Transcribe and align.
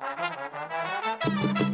Well, 0.00 1.73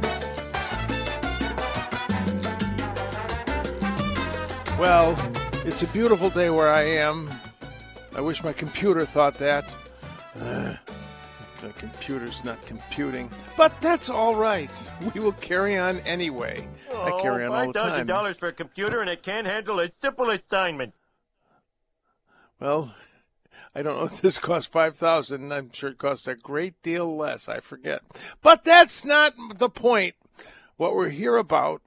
Well, 4.81 5.15
it's 5.63 5.83
a 5.83 5.87
beautiful 5.89 6.31
day 6.31 6.49
where 6.49 6.73
I 6.73 6.81
am. 6.81 7.29
I 8.15 8.21
wish 8.21 8.43
my 8.43 8.51
computer 8.51 9.05
thought 9.05 9.35
that. 9.35 9.71
Uh, 10.35 10.73
the 11.61 11.69
computer's 11.75 12.43
not 12.43 12.65
computing. 12.65 13.29
But 13.55 13.79
that's 13.79 14.09
all 14.09 14.33
right. 14.33 14.71
We 15.13 15.21
will 15.21 15.33
carry 15.33 15.77
on 15.77 15.99
anyway. 15.99 16.67
I 16.91 17.11
carry 17.21 17.45
on 17.45 17.53
all 17.53 17.71
the 17.71 17.79
time. 17.79 18.07
$5,000 18.07 18.37
for 18.37 18.47
a 18.47 18.53
computer 18.53 19.01
and 19.01 19.09
it 19.11 19.21
can't 19.21 19.45
handle 19.45 19.79
a 19.79 19.91
simple 20.01 20.31
assignment. 20.31 20.95
Well, 22.59 22.95
I 23.75 23.83
don't 23.83 23.97
know 23.97 24.05
if 24.05 24.19
this 24.19 24.39
cost 24.39 24.69
5000 24.69 25.53
I'm 25.53 25.71
sure 25.73 25.91
it 25.91 25.99
cost 25.99 26.27
a 26.27 26.33
great 26.33 26.81
deal 26.81 27.15
less. 27.15 27.47
I 27.47 27.59
forget. 27.59 28.01
But 28.41 28.63
that's 28.63 29.05
not 29.05 29.35
the 29.59 29.69
point. 29.69 30.15
What 30.77 30.95
we're 30.95 31.09
here 31.09 31.37
about 31.37 31.83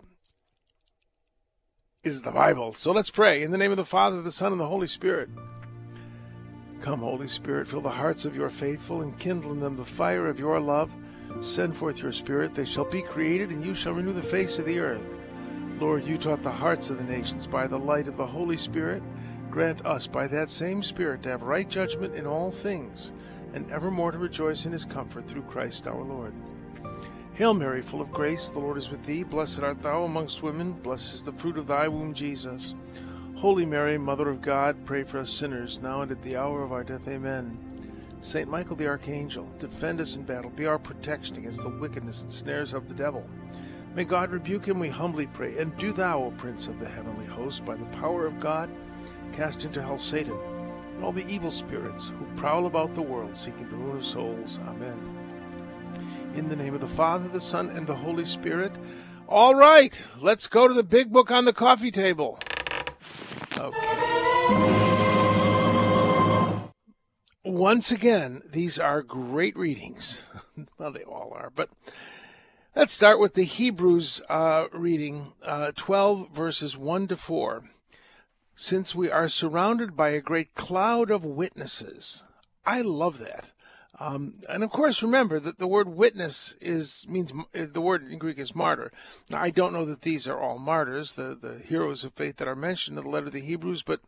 is 2.05 2.21
the 2.21 2.31
Bible. 2.31 2.75
So 2.75 2.93
let's 2.93 3.11
pray. 3.11 3.43
In 3.43 3.51
the 3.51 3.59
name 3.59 3.71
of 3.71 3.79
the 3.79 3.85
Father, 3.85 4.21
the 4.21 4.31
Son, 4.31 4.53
and 4.53 4.61
the 4.61 4.69
Holy 4.69 4.87
Spirit. 4.87 5.31
Come, 6.83 7.01
Holy 7.01 7.29
Spirit, 7.29 7.67
fill 7.67 7.81
the 7.81 7.89
hearts 7.89 8.27
of 8.27 8.37
your 8.37 8.51
faithful 8.51 9.01
and 9.01 9.19
kindle 9.19 9.53
in 9.53 9.61
them 9.61 9.77
the 9.77 9.87
fire 9.87 10.29
of 10.29 10.39
your 10.39 10.61
love. 10.61 10.93
Send 11.41 11.75
forth 11.75 12.03
your 12.03 12.13
Spirit, 12.13 12.55
they 12.55 12.67
shall 12.67 12.85
be 12.85 13.01
created, 13.01 13.49
and 13.49 13.65
you 13.65 13.75
shall 13.75 13.95
renew 13.95 14.13
the 14.13 14.23
face 14.23 14.59
of 14.59 14.67
the 14.67 14.81
earth. 14.81 15.17
Lord, 15.81 16.05
you 16.05 16.19
taught 16.19 16.43
the 16.43 16.51
hearts 16.51 16.91
of 16.91 16.99
the 16.99 17.05
nations 17.05 17.47
by 17.47 17.67
the 17.67 17.79
light 17.79 18.07
of 18.07 18.19
the 18.19 18.27
Holy 18.27 18.59
Spirit. 18.59 19.03
Grant 19.51 19.85
us 19.87 20.07
by 20.07 20.27
that 20.27 20.51
same 20.51 20.83
Spirit 20.83 21.23
to 21.23 21.31
have 21.31 21.43
right 21.43 21.69
judgment 21.69 22.15
in 22.15 22.27
all 22.27 22.51
things, 22.51 23.13
and 23.55 23.71
evermore 23.71 24.13
to 24.13 24.19
rejoice 24.19 24.67
in 24.67 24.73
his 24.73 24.85
comfort 24.85 25.27
through 25.27 25.43
Christ 25.43 25.87
our 25.87 26.03
Lord. 26.03 26.35
Hail 27.35 27.53
Mary, 27.53 27.83
full 27.83 28.01
of 28.01 28.13
grace, 28.13 28.49
the 28.49 28.61
Lord 28.61 28.79
is 28.79 28.91
with 28.91 29.05
thee. 29.05 29.25
Blessed 29.25 29.59
art 29.61 29.83
thou 29.83 30.05
amongst 30.05 30.45
women, 30.45 30.73
blessed 30.73 31.15
is 31.15 31.25
the 31.25 31.33
fruit 31.33 31.59
of 31.59 31.67
thy 31.67 31.89
womb, 31.89 32.15
Jesus. 32.15 32.77
Holy 33.35 33.67
Mary, 33.67 33.99
Mother 33.99 34.29
of 34.29 34.41
God, 34.41 34.77
pray 34.87 35.03
for 35.03 35.19
us 35.19 35.33
sinners, 35.33 35.81
now 35.83 36.03
and 36.03 36.13
at 36.13 36.23
the 36.23 36.37
hour 36.37 36.63
of 36.63 36.71
our 36.71 36.85
death. 36.85 37.09
Amen. 37.09 37.59
Saint 38.21 38.49
Michael 38.49 38.77
the 38.77 38.87
Archangel, 38.87 39.49
defend 39.59 40.01
us 40.01 40.15
in 40.15 40.23
battle, 40.23 40.51
be 40.51 40.67
our 40.67 40.79
protection 40.79 41.37
against 41.37 41.63
the 41.63 41.69
wickedness 41.69 42.23
and 42.23 42.33
snares 42.33 42.73
of 42.73 42.89
the 42.89 42.95
devil. 42.95 43.29
May 43.97 44.05
God 44.05 44.31
rebuke 44.31 44.67
him, 44.67 44.79
we 44.79 44.89
humbly 44.89 45.27
pray. 45.27 45.59
And 45.59 45.77
do 45.77 45.93
thou, 45.93 46.23
O 46.23 46.31
Prince 46.39 46.69
of 46.69 46.79
the 46.79 46.89
heavenly 46.89 47.27
host, 47.27 47.65
by 47.65 47.75
the 47.75 47.85
power 47.97 48.27
of 48.27 48.39
God, 48.39 48.71
cast 49.33 49.65
into 49.65 49.83
hell 49.83 49.99
Satan 49.99 50.39
and 50.95 51.05
all 51.05 51.11
the 51.11 51.27
evil 51.27 51.51
spirits 51.51 52.09
who 52.09 52.25
prowl 52.37 52.67
about 52.67 52.95
the 52.95 53.03
world 53.03 53.37
seeking 53.37 53.69
the 53.69 53.77
ruin 53.77 53.99
of 53.99 54.07
souls. 54.07 54.61
Amen. 54.69 55.14
In 56.35 56.49
the 56.49 56.57
name 56.57 56.75
of 56.75 56.81
the 56.81 56.89
Father, 56.89 57.29
the 57.29 57.41
Son, 57.41 57.71
and 57.71 57.87
the 57.87 57.95
Holy 57.95 58.25
Spirit. 58.25 58.73
All 59.29 59.55
right, 59.55 60.05
let's 60.21 60.49
go 60.49 60.67
to 60.67 60.75
the 60.75 60.83
big 60.83 61.13
book 61.13 61.31
on 61.31 61.45
the 61.45 61.53
coffee 61.53 61.93
table. 61.93 62.41
Okay. 63.57 64.05
Once 67.45 67.93
again, 67.93 68.43
these 68.51 68.81
are 68.81 69.01
great 69.01 69.57
readings. 69.57 70.23
well, 70.79 70.91
they 70.91 71.05
all 71.05 71.33
are, 71.37 71.53
but 71.55 71.71
let's 72.75 72.91
start 72.91 73.21
with 73.21 73.35
the 73.35 73.45
Hebrews 73.45 74.21
uh, 74.29 74.65
reading 74.73 75.35
uh, 75.45 75.71
12, 75.77 76.31
verses 76.31 76.77
1 76.77 77.07
to 77.09 77.17
4. 77.17 77.63
Since 78.57 78.93
we 78.93 79.09
are 79.09 79.29
surrounded 79.29 79.97
by 79.97 80.09
a 80.09 80.21
great 80.21 80.57
cloud 80.57 81.13
of 81.13 81.25
witnesses. 81.25 82.25
I 82.67 82.81
love 82.81 83.19
that. 83.19 83.53
Um, 84.01 84.35
and 84.49 84.65
of 84.65 84.71
course, 84.71 85.03
remember 85.03 85.39
that 85.39 85.59
the 85.59 85.69
word 85.69 85.89
witness 85.89 86.57
is 86.61 87.07
means 87.09 87.33
the 87.53 87.81
word 87.81 88.11
in 88.11 88.19
Greek 88.19 88.39
is 88.39 88.55
martyr. 88.55 88.91
Now, 89.31 89.41
I 89.41 89.51
don't 89.51 89.73
know 89.73 89.85
that 89.85 90.03
these 90.03 90.27
are 90.27 90.41
all 90.41 90.59
martyrs, 90.59 91.15
the 91.15 91.39
the 91.41 91.59
heroes 91.59 92.03
of 92.03 92.13
faith 92.15 92.37
that 92.37 92.49
are 92.49 92.57
mentioned 92.57 92.99
in 92.99 93.05
the 93.05 93.11
letter 93.11 93.27
of 93.27 93.33
the 93.33 93.41
Hebrews, 93.41 93.83
but 93.83 94.01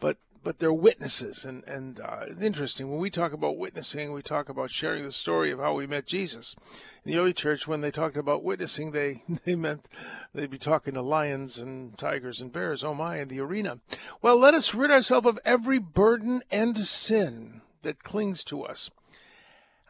but 0.00 0.16
but 0.42 0.58
they're 0.58 0.72
witnesses, 0.72 1.44
and 1.44 1.62
and 1.64 2.00
uh, 2.00 2.26
interesting 2.40 2.90
when 2.90 2.98
we 2.98 3.08
talk 3.08 3.32
about 3.32 3.56
witnessing, 3.56 4.12
we 4.12 4.20
talk 4.20 4.48
about 4.48 4.72
sharing 4.72 5.04
the 5.04 5.12
story 5.12 5.52
of 5.52 5.60
how 5.60 5.74
we 5.74 5.86
met 5.86 6.06
Jesus. 6.06 6.56
In 7.04 7.12
the 7.12 7.18
early 7.18 7.32
church, 7.32 7.68
when 7.68 7.82
they 7.82 7.92
talked 7.92 8.16
about 8.16 8.42
witnessing, 8.42 8.90
they 8.90 9.22
they 9.44 9.54
meant 9.54 9.88
they'd 10.34 10.50
be 10.50 10.58
talking 10.58 10.94
to 10.94 11.02
lions 11.02 11.58
and 11.58 11.96
tigers 11.96 12.40
and 12.40 12.52
bears. 12.52 12.82
Oh 12.82 12.94
my, 12.94 13.18
in 13.18 13.28
the 13.28 13.40
arena. 13.40 13.78
Well, 14.20 14.36
let 14.36 14.54
us 14.54 14.74
rid 14.74 14.90
ourselves 14.90 15.28
of 15.28 15.38
every 15.44 15.78
burden 15.78 16.42
and 16.50 16.76
sin 16.78 17.60
that 17.82 18.02
clings 18.02 18.42
to 18.44 18.64
us. 18.64 18.90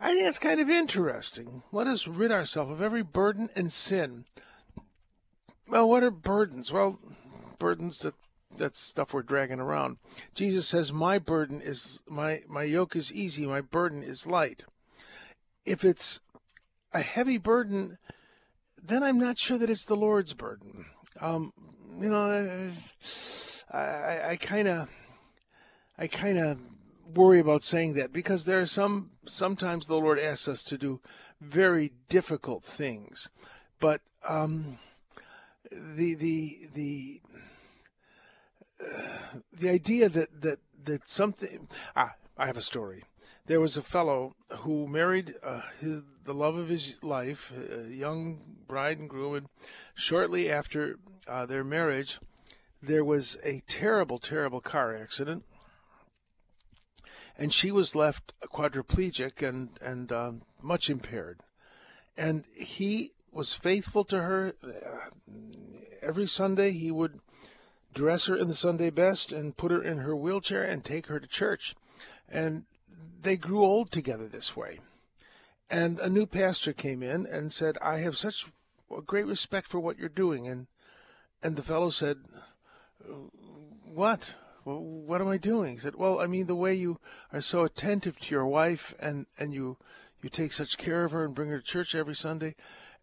I 0.00 0.14
think 0.14 0.26
it's 0.26 0.38
kind 0.38 0.60
of 0.60 0.68
interesting. 0.68 1.62
Let 1.72 1.86
us 1.86 2.06
rid 2.06 2.32
ourselves 2.32 2.72
of 2.72 2.82
every 2.82 3.02
burden 3.02 3.48
and 3.54 3.72
sin. 3.72 4.24
Well, 5.68 5.88
what 5.88 6.02
are 6.02 6.10
burdens? 6.10 6.72
Well, 6.72 6.98
burdens 7.58 8.00
that 8.00 8.14
that's 8.56 8.80
stuff 8.80 9.12
we're 9.12 9.22
dragging 9.22 9.60
around. 9.60 9.96
Jesus 10.34 10.68
says, 10.68 10.92
"My 10.92 11.18
burden 11.18 11.60
is 11.60 12.02
my 12.08 12.42
my 12.48 12.62
yoke 12.64 12.96
is 12.96 13.12
easy, 13.12 13.46
my 13.46 13.60
burden 13.60 14.02
is 14.02 14.26
light." 14.26 14.64
If 15.64 15.84
it's 15.84 16.20
a 16.92 17.00
heavy 17.00 17.38
burden, 17.38 17.98
then 18.82 19.02
I'm 19.02 19.18
not 19.18 19.38
sure 19.38 19.58
that 19.58 19.70
it's 19.70 19.84
the 19.84 19.96
Lord's 19.96 20.34
burden. 20.34 20.84
Um, 21.20 21.52
you 22.00 22.10
know, 22.10 22.70
I 23.72 24.30
I 24.30 24.36
kind 24.36 24.68
of, 24.68 24.90
I 25.98 26.06
kind 26.06 26.38
of 26.38 26.58
worry 27.12 27.40
about 27.40 27.62
saying 27.62 27.94
that 27.94 28.12
because 28.12 28.44
there 28.44 28.60
are 28.60 28.66
some 28.66 29.10
sometimes 29.24 29.86
the 29.86 29.96
Lord 29.96 30.18
asks 30.18 30.48
us 30.48 30.62
to 30.64 30.78
do 30.78 31.00
very 31.40 31.92
difficult 32.08 32.64
things, 32.64 33.30
but 33.80 34.00
um, 34.26 34.78
the 35.70 36.14
the 36.14 36.68
the 36.74 37.20
uh, 38.80 39.38
the 39.52 39.70
idea 39.70 40.08
that 40.08 40.42
that 40.42 40.58
that 40.84 41.08
something 41.08 41.68
ah 41.96 42.14
I 42.36 42.46
have 42.46 42.56
a 42.56 42.62
story. 42.62 43.04
There 43.46 43.60
was 43.60 43.76
a 43.76 43.82
fellow 43.82 44.34
who 44.60 44.88
married 44.88 45.34
uh, 45.42 45.60
his, 45.78 46.02
the 46.24 46.32
love 46.32 46.56
of 46.56 46.68
his 46.68 47.02
life, 47.04 47.52
a 47.70 47.92
young 47.92 48.40
bride 48.66 48.98
and 48.98 49.08
groom, 49.08 49.34
and 49.34 49.48
shortly 49.94 50.50
after 50.50 50.98
uh, 51.28 51.44
their 51.44 51.62
marriage, 51.62 52.20
there 52.82 53.04
was 53.04 53.36
a 53.44 53.60
terrible, 53.66 54.18
terrible 54.18 54.62
car 54.62 54.96
accident 54.96 55.44
and 57.36 57.52
she 57.52 57.70
was 57.70 57.94
left 57.94 58.32
quadriplegic 58.42 59.46
and 59.46 59.70
and 59.80 60.12
um, 60.12 60.42
much 60.62 60.88
impaired. 60.88 61.40
And 62.16 62.44
he 62.54 63.12
was 63.32 63.52
faithful 63.52 64.04
to 64.04 64.22
her. 64.22 64.54
Every 66.00 66.28
Sunday, 66.28 66.70
he 66.70 66.90
would 66.90 67.20
dress 67.92 68.26
her 68.26 68.36
in 68.36 68.48
the 68.48 68.54
Sunday 68.54 68.90
best 68.90 69.32
and 69.32 69.56
put 69.56 69.72
her 69.72 69.82
in 69.82 69.98
her 69.98 70.14
wheelchair 70.14 70.62
and 70.62 70.84
take 70.84 71.06
her 71.06 71.18
to 71.18 71.26
church. 71.26 71.74
And 72.28 72.64
they 73.20 73.36
grew 73.36 73.64
old 73.64 73.90
together 73.90 74.28
this 74.28 74.56
way. 74.56 74.80
And 75.70 75.98
a 75.98 76.08
new 76.08 76.26
pastor 76.26 76.72
came 76.72 77.02
in 77.02 77.26
and 77.26 77.52
said, 77.52 77.78
"I 77.82 77.98
have 77.98 78.16
such 78.16 78.46
great 79.06 79.26
respect 79.26 79.66
for 79.66 79.80
what 79.80 79.98
you're 79.98 80.08
doing." 80.08 80.46
And 80.46 80.66
and 81.42 81.56
the 81.56 81.62
fellow 81.62 81.90
said, 81.90 82.18
"What?" 83.84 84.34
Well, 84.64 84.80
what 84.80 85.20
am 85.20 85.28
I 85.28 85.38
doing? 85.38 85.74
He 85.74 85.78
said, 85.78 85.96
well, 85.96 86.20
I 86.20 86.26
mean, 86.26 86.46
the 86.46 86.54
way 86.54 86.74
you 86.74 86.98
are 87.32 87.40
so 87.40 87.64
attentive 87.64 88.18
to 88.18 88.34
your 88.34 88.46
wife 88.46 88.94
and, 88.98 89.26
and 89.38 89.52
you, 89.52 89.76
you 90.22 90.30
take 90.30 90.52
such 90.52 90.78
care 90.78 91.04
of 91.04 91.12
her 91.12 91.24
and 91.24 91.34
bring 91.34 91.50
her 91.50 91.58
to 91.58 91.64
church 91.64 91.94
every 91.94 92.14
Sunday. 92.14 92.54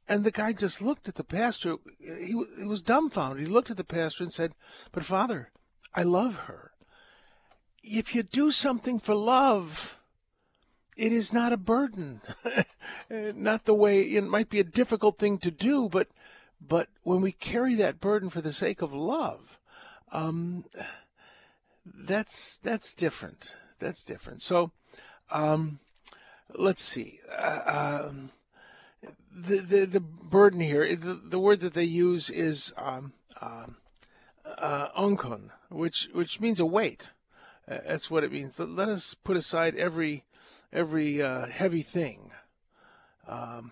And 0.10 0.24
the 0.24 0.31
guy 0.31 0.54
just 0.54 0.81
looked 0.81 1.08
at 1.08 1.16
the 1.16 1.24
pastor. 1.24 1.75
He, 2.00 2.36
he 2.60 2.66
was 2.66 2.81
dumbfounded. 2.81 3.46
He 3.46 3.52
looked 3.52 3.72
at 3.72 3.78
the 3.78 3.84
pastor 3.84 4.24
and 4.24 4.34
said, 4.34 4.54
but 4.92 5.06
Father, 5.06 5.52
I 5.94 6.04
love 6.04 6.36
her. 6.48 6.72
If 7.84 8.16
you 8.16 8.24
do 8.24 8.52
something 8.52 9.00
for 9.00 9.16
love, 9.16 10.00
it 10.98 11.12
is 11.12 11.31
not 11.31 11.54
a 11.54 11.58
burden. 11.58 12.22
not 13.10 13.66
the 13.66 13.74
way 13.74 14.02
it 14.02 14.24
might 14.24 14.50
be 14.50 14.60
a 14.60 14.63
difficult 14.63 15.18
thing 15.18 15.38
to 15.40 15.52
do, 15.52 15.90
but 15.90 16.08
but 16.62 16.90
when 17.02 17.22
we 17.22 17.31
carry 17.31 17.74
that 17.75 18.00
burden 18.00 18.30
for 18.30 18.40
the 18.40 18.54
sake 18.54 18.84
of 18.84 18.94
love, 18.94 19.60
um, 20.12 20.66
that's 21.93 22.57
that's 22.57 22.93
different. 22.93 23.53
That's 23.79 24.03
different. 24.03 24.41
So, 24.41 24.71
um, 25.31 25.79
let's 26.57 26.83
see. 26.83 27.19
Uh, 27.35 28.07
um, 28.09 28.31
the, 29.33 29.57
the 29.57 29.85
the 29.85 29.99
burden 29.99 30.59
here, 30.59 30.95
the, 30.95 31.15
the 31.15 31.39
word 31.39 31.61
that 31.61 31.73
they 31.73 31.83
use 31.83 32.29
is 32.29 32.73
um, 32.77 33.13
um, 33.41 33.77
uh, 34.57 34.89
onkon, 34.97 35.49
which 35.69 36.09
which 36.13 36.39
means 36.39 36.59
a 36.59 36.65
weight. 36.65 37.11
Uh, 37.67 37.79
that's 37.88 38.09
what 38.09 38.23
it 38.23 38.31
means. 38.31 38.59
Let 38.59 38.89
us 38.89 39.13
put 39.13 39.38
aside 39.38 39.75
every 39.75 40.23
every 40.71 41.21
uh, 41.21 41.47
heavy 41.47 41.81
thing. 41.81 42.31
Um, 43.27 43.71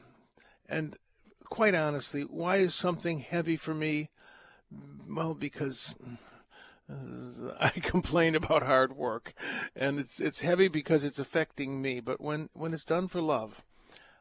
and 0.67 0.97
quite 1.45 1.75
honestly, 1.75 2.21
why 2.21 2.57
is 2.57 2.73
something 2.73 3.19
heavy 3.19 3.57
for 3.57 3.73
me? 3.73 4.09
Well, 5.09 5.33
because 5.33 5.95
I 7.59 7.69
complain 7.69 8.35
about 8.35 8.63
hard 8.63 8.95
work, 8.95 9.33
and 9.75 9.99
it's 9.99 10.19
it's 10.19 10.41
heavy 10.41 10.67
because 10.67 11.03
it's 11.03 11.19
affecting 11.19 11.81
me. 11.81 11.99
But 11.99 12.21
when 12.21 12.49
when 12.53 12.73
it's 12.73 12.85
done 12.85 13.07
for 13.07 13.21
love, 13.21 13.61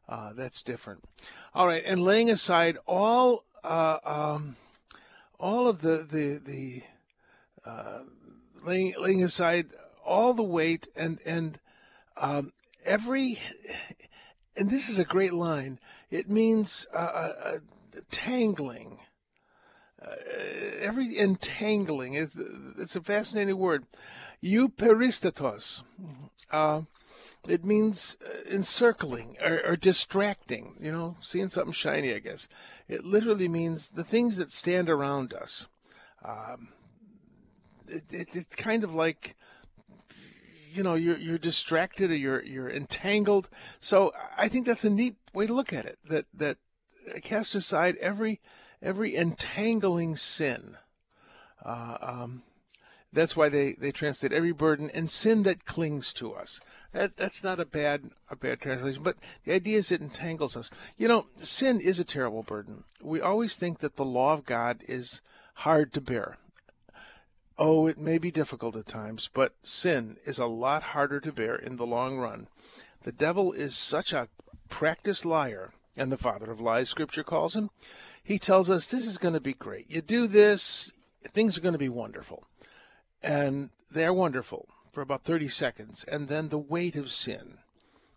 uh, 0.08 0.32
that's 0.34 0.62
different. 0.62 1.04
All 1.54 1.66
right, 1.66 1.82
and 1.84 2.02
laying 2.02 2.30
aside 2.30 2.76
all 2.86 3.44
uh, 3.64 3.98
um, 4.04 4.56
all 5.38 5.68
of 5.68 5.80
the 5.80 5.98
the 5.98 6.40
the 6.44 6.82
uh, 7.64 8.02
laying 8.64 8.94
laying 8.98 9.22
aside 9.22 9.68
all 10.04 10.34
the 10.34 10.42
weight 10.42 10.88
and 10.96 11.18
and 11.24 11.60
um, 12.16 12.52
every 12.84 13.38
and 14.56 14.70
this 14.70 14.88
is 14.88 14.98
a 14.98 15.04
great 15.04 15.32
line. 15.32 15.78
It 16.10 16.30
means 16.30 16.86
uh, 16.92 16.96
uh, 16.96 17.32
uh 17.44 17.58
tangling 18.10 18.97
uh, 20.02 20.14
every 20.80 21.18
entangling 21.18 22.14
is 22.14 22.36
it's 22.78 22.96
a 22.96 23.00
fascinating 23.00 23.58
word. 23.58 23.84
Euperistatos. 24.42 25.82
Uh, 26.50 26.82
it 27.48 27.64
means 27.64 28.16
uh, 28.24 28.48
encircling 28.48 29.36
or, 29.42 29.60
or, 29.66 29.76
distracting. 29.76 30.76
You 30.78 30.92
know, 30.92 31.16
seeing 31.20 31.48
something 31.48 31.72
shiny. 31.72 32.14
I 32.14 32.20
guess 32.20 32.48
it 32.88 33.04
literally 33.04 33.48
means 33.48 33.88
the 33.88 34.04
things 34.04 34.36
that 34.36 34.52
stand 34.52 34.88
around 34.88 35.32
us. 35.32 35.66
Um, 36.24 36.68
it, 37.88 38.04
it, 38.10 38.28
it's 38.32 38.56
kind 38.56 38.84
of 38.84 38.94
like 38.94 39.36
you 40.72 40.82
know 40.82 40.94
you're 40.94 41.18
you're 41.18 41.38
distracted 41.38 42.10
or 42.10 42.16
you're 42.16 42.44
you're 42.44 42.70
entangled. 42.70 43.48
So 43.80 44.12
I 44.36 44.48
think 44.48 44.66
that's 44.66 44.84
a 44.84 44.90
neat 44.90 45.16
way 45.34 45.46
to 45.46 45.54
look 45.54 45.72
at 45.72 45.86
it. 45.86 45.98
That 46.08 46.26
that 46.34 46.58
cast 47.22 47.54
aside 47.54 47.96
every 47.96 48.40
every 48.82 49.16
entangling 49.16 50.16
sin. 50.16 50.76
Uh, 51.64 51.98
um, 52.00 52.42
that's 53.12 53.36
why 53.36 53.48
they, 53.48 53.72
they 53.72 53.90
translate 53.90 54.32
every 54.32 54.52
burden 54.52 54.90
and 54.92 55.08
sin 55.10 55.42
that 55.44 55.64
clings 55.64 56.12
to 56.14 56.34
us. 56.34 56.60
That, 56.92 57.16
that's 57.16 57.44
not 57.44 57.60
a 57.60 57.66
bad 57.66 58.10
a 58.30 58.36
bad 58.36 58.60
translation, 58.60 59.02
but 59.02 59.16
the 59.44 59.52
idea 59.52 59.78
is 59.78 59.92
it 59.92 60.00
entangles 60.00 60.56
us. 60.56 60.70
You 60.96 61.08
know, 61.08 61.26
sin 61.38 61.80
is 61.80 61.98
a 61.98 62.04
terrible 62.04 62.42
burden. 62.42 62.84
We 63.02 63.20
always 63.20 63.56
think 63.56 63.80
that 63.80 63.96
the 63.96 64.04
law 64.04 64.34
of 64.34 64.46
God 64.46 64.82
is 64.86 65.20
hard 65.54 65.92
to 65.94 66.00
bear. 66.00 66.38
Oh, 67.58 67.86
it 67.86 67.98
may 67.98 68.18
be 68.18 68.30
difficult 68.30 68.76
at 68.76 68.86
times, 68.86 69.28
but 69.32 69.54
sin 69.62 70.16
is 70.24 70.38
a 70.38 70.46
lot 70.46 70.82
harder 70.82 71.20
to 71.20 71.32
bear 71.32 71.56
in 71.56 71.76
the 71.76 71.86
long 71.86 72.18
run. 72.18 72.46
The 73.02 73.12
devil 73.12 73.52
is 73.52 73.76
such 73.76 74.12
a 74.12 74.28
practiced 74.68 75.26
liar, 75.26 75.72
and 75.96 76.12
the 76.12 76.16
father 76.16 76.50
of 76.50 76.60
lies, 76.60 76.88
Scripture 76.88 77.24
calls 77.24 77.56
him, 77.56 77.70
he 78.28 78.38
tells 78.38 78.68
us 78.68 78.88
this 78.88 79.06
is 79.06 79.16
going 79.16 79.32
to 79.32 79.40
be 79.40 79.54
great. 79.54 79.90
You 79.90 80.02
do 80.02 80.26
this, 80.26 80.92
things 81.32 81.56
are 81.56 81.62
going 81.62 81.72
to 81.72 81.78
be 81.78 81.88
wonderful. 81.88 82.44
And 83.22 83.70
they're 83.90 84.12
wonderful 84.12 84.68
for 84.92 85.00
about 85.00 85.24
30 85.24 85.48
seconds. 85.48 86.04
And 86.04 86.28
then 86.28 86.50
the 86.50 86.58
weight 86.58 86.94
of 86.94 87.10
sin, 87.10 87.56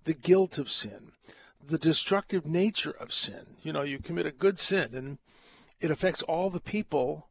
the 0.04 0.14
guilt 0.14 0.58
of 0.58 0.70
sin, 0.70 1.14
the 1.66 1.78
destructive 1.78 2.46
nature 2.46 2.92
of 2.92 3.14
sin. 3.14 3.56
You 3.64 3.72
know, 3.72 3.84
you 3.84 4.00
commit 4.00 4.26
a 4.26 4.32
good 4.32 4.60
sin 4.60 4.90
and 4.94 5.18
it 5.80 5.90
affects 5.90 6.24
all 6.24 6.50
the 6.50 6.60
people 6.60 7.30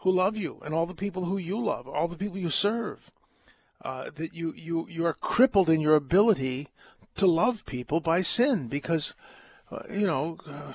who 0.00 0.12
love 0.12 0.36
you 0.36 0.60
and 0.62 0.74
all 0.74 0.84
the 0.84 0.94
people 0.94 1.24
who 1.24 1.38
you 1.38 1.58
love, 1.58 1.88
all 1.88 2.06
the 2.06 2.18
people 2.18 2.36
you 2.36 2.50
serve. 2.50 3.10
Uh, 3.82 4.10
that 4.14 4.34
you, 4.34 4.52
you, 4.54 4.86
you 4.90 5.06
are 5.06 5.14
crippled 5.14 5.70
in 5.70 5.80
your 5.80 5.94
ability 5.94 6.68
to 7.14 7.26
love 7.26 7.64
people 7.64 8.00
by 8.00 8.20
sin 8.20 8.68
because, 8.68 9.14
uh, 9.70 9.84
you 9.90 10.06
know, 10.06 10.36
uh, 10.46 10.74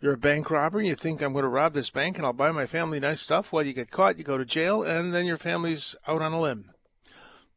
you're 0.00 0.14
a 0.14 0.18
bank 0.18 0.50
robber. 0.50 0.80
You 0.80 0.94
think 0.94 1.20
I'm 1.20 1.32
going 1.32 1.42
to 1.42 1.48
rob 1.48 1.72
this 1.72 1.90
bank 1.90 2.16
and 2.16 2.26
I'll 2.26 2.32
buy 2.32 2.52
my 2.52 2.66
family 2.66 3.00
nice 3.00 3.20
stuff. 3.20 3.52
Well, 3.52 3.64
you 3.64 3.72
get 3.72 3.90
caught, 3.90 4.18
you 4.18 4.24
go 4.24 4.38
to 4.38 4.44
jail, 4.44 4.82
and 4.82 5.12
then 5.12 5.26
your 5.26 5.38
family's 5.38 5.96
out 6.06 6.22
on 6.22 6.32
a 6.32 6.40
limb. 6.40 6.70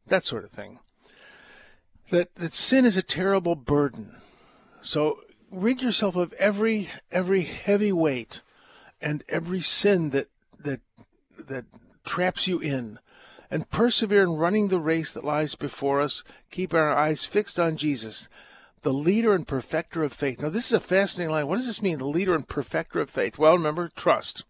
That 0.07 0.25
sort 0.25 0.43
of 0.43 0.51
thing. 0.51 0.79
That 2.09 2.35
that 2.35 2.53
sin 2.53 2.85
is 2.85 2.97
a 2.97 3.03
terrible 3.03 3.55
burden. 3.55 4.15
So 4.81 5.19
rid 5.51 5.81
yourself 5.81 6.15
of 6.15 6.33
every 6.33 6.89
every 7.11 7.41
heavy 7.41 7.91
weight 7.91 8.41
and 9.01 9.23
every 9.29 9.61
sin 9.61 10.09
that 10.09 10.27
that 10.59 10.81
that 11.37 11.65
traps 12.03 12.47
you 12.47 12.59
in 12.59 12.99
and 13.49 13.69
persevere 13.69 14.23
in 14.23 14.31
running 14.31 14.69
the 14.69 14.79
race 14.79 15.11
that 15.11 15.25
lies 15.25 15.55
before 15.55 16.01
us, 16.01 16.23
keep 16.49 16.73
our 16.73 16.95
eyes 16.95 17.25
fixed 17.25 17.59
on 17.59 17.77
Jesus 17.77 18.29
the 18.83 18.93
leader 18.93 19.33
and 19.33 19.47
perfecter 19.47 20.03
of 20.03 20.13
faith. 20.13 20.41
Now, 20.41 20.49
this 20.49 20.67
is 20.67 20.73
a 20.73 20.79
fascinating 20.79 21.31
line. 21.31 21.47
What 21.47 21.57
does 21.57 21.67
this 21.67 21.81
mean, 21.81 21.99
the 21.99 22.07
leader 22.07 22.33
and 22.33 22.47
perfecter 22.47 22.99
of 22.99 23.09
faith? 23.09 23.37
Well, 23.37 23.57
remember, 23.57 23.89
trust. 23.95 24.45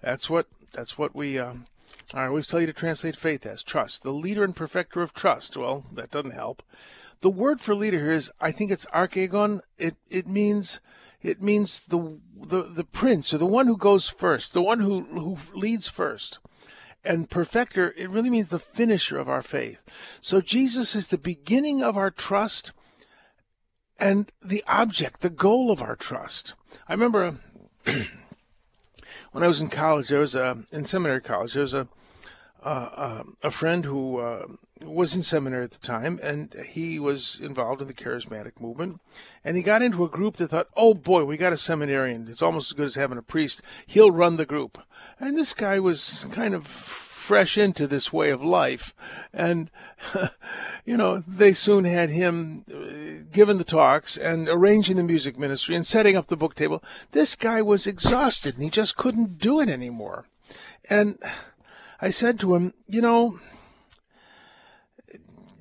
That's 0.00 0.28
what 0.28 0.46
that's 0.72 0.98
what 0.98 1.14
we. 1.14 1.38
Um, 1.38 1.66
I 2.14 2.26
always 2.26 2.46
tell 2.46 2.60
you 2.60 2.66
to 2.66 2.72
translate 2.72 3.16
faith 3.16 3.46
as 3.46 3.62
trust. 3.62 4.02
The 4.02 4.12
leader 4.12 4.42
and 4.44 4.54
perfecter 4.54 5.00
of 5.02 5.14
trust. 5.14 5.56
Well, 5.56 5.86
that 5.92 6.10
doesn't 6.10 6.32
help. 6.32 6.62
The 7.20 7.30
word 7.30 7.60
for 7.60 7.74
leader 7.74 8.00
here 8.00 8.12
is, 8.12 8.32
I 8.40 8.50
think 8.50 8.72
it's 8.72 8.86
archegon. 8.86 9.60
It 9.78 9.96
it 10.10 10.26
means 10.26 10.80
it 11.20 11.40
means 11.40 11.84
the 11.84 12.18
the 12.34 12.62
the 12.62 12.84
prince 12.84 13.32
or 13.32 13.38
the 13.38 13.46
one 13.46 13.66
who 13.66 13.76
goes 13.76 14.08
first, 14.08 14.52
the 14.52 14.62
one 14.62 14.80
who 14.80 15.02
who 15.04 15.38
leads 15.54 15.88
first. 15.88 16.40
And 17.04 17.30
perfecter, 17.30 17.92
it 17.96 18.10
really 18.10 18.30
means 18.30 18.48
the 18.48 18.60
finisher 18.60 19.18
of 19.18 19.28
our 19.28 19.42
faith. 19.42 19.80
So 20.20 20.40
Jesus 20.40 20.94
is 20.94 21.08
the 21.08 21.18
beginning 21.18 21.82
of 21.82 21.96
our 21.96 22.12
trust 22.12 22.70
and 24.02 24.32
the 24.42 24.64
object, 24.66 25.20
the 25.20 25.30
goal 25.30 25.70
of 25.70 25.80
our 25.80 25.94
trust. 25.94 26.54
I 26.88 26.92
remember 26.92 27.30
when 29.32 29.44
I 29.44 29.46
was 29.46 29.60
in 29.60 29.68
college, 29.68 30.08
there 30.08 30.20
was 30.20 30.34
a 30.34 30.58
in 30.72 30.84
seminary 30.84 31.20
college, 31.20 31.54
there 31.54 31.62
was 31.62 31.74
a 31.74 31.88
uh, 32.64 33.22
a 33.42 33.50
friend 33.50 33.84
who 33.84 34.18
uh, 34.18 34.46
was 34.82 35.16
in 35.16 35.22
seminary 35.22 35.64
at 35.64 35.72
the 35.72 35.84
time, 35.84 36.20
and 36.22 36.54
he 36.64 36.98
was 36.98 37.40
involved 37.40 37.80
in 37.80 37.88
the 37.88 37.94
charismatic 37.94 38.60
movement. 38.60 39.00
And 39.44 39.56
he 39.56 39.64
got 39.64 39.82
into 39.82 40.04
a 40.04 40.08
group 40.08 40.36
that 40.36 40.48
thought, 40.48 40.68
"Oh 40.76 40.94
boy, 40.94 41.24
we 41.24 41.36
got 41.36 41.52
a 41.52 41.56
seminarian. 41.56 42.28
It's 42.28 42.42
almost 42.42 42.70
as 42.70 42.76
good 42.76 42.86
as 42.86 42.94
having 42.96 43.18
a 43.18 43.22
priest. 43.22 43.62
He'll 43.86 44.10
run 44.10 44.36
the 44.36 44.46
group." 44.46 44.78
And 45.18 45.36
this 45.36 45.54
guy 45.54 45.78
was 45.78 46.26
kind 46.32 46.54
of 46.54 46.66
fresh 47.22 47.56
into 47.56 47.86
this 47.86 48.12
way 48.12 48.30
of 48.30 48.42
life. 48.42 48.94
And, 49.32 49.70
you 50.84 50.96
know, 50.96 51.20
they 51.20 51.52
soon 51.52 51.84
had 51.84 52.10
him 52.10 52.64
uh, 52.70 53.24
giving 53.32 53.58
the 53.58 53.64
talks 53.64 54.18
and 54.18 54.48
arranging 54.48 54.96
the 54.96 55.02
music 55.02 55.38
ministry 55.38 55.76
and 55.76 55.86
setting 55.86 56.16
up 56.16 56.26
the 56.26 56.36
book 56.36 56.54
table. 56.54 56.82
This 57.12 57.36
guy 57.36 57.62
was 57.62 57.86
exhausted 57.86 58.54
and 58.54 58.64
he 58.64 58.70
just 58.70 58.96
couldn't 58.96 59.38
do 59.38 59.60
it 59.60 59.68
anymore. 59.68 60.26
And 60.90 61.18
I 62.00 62.10
said 62.10 62.40
to 62.40 62.54
him, 62.54 62.74
you 62.88 63.00
know, 63.00 63.38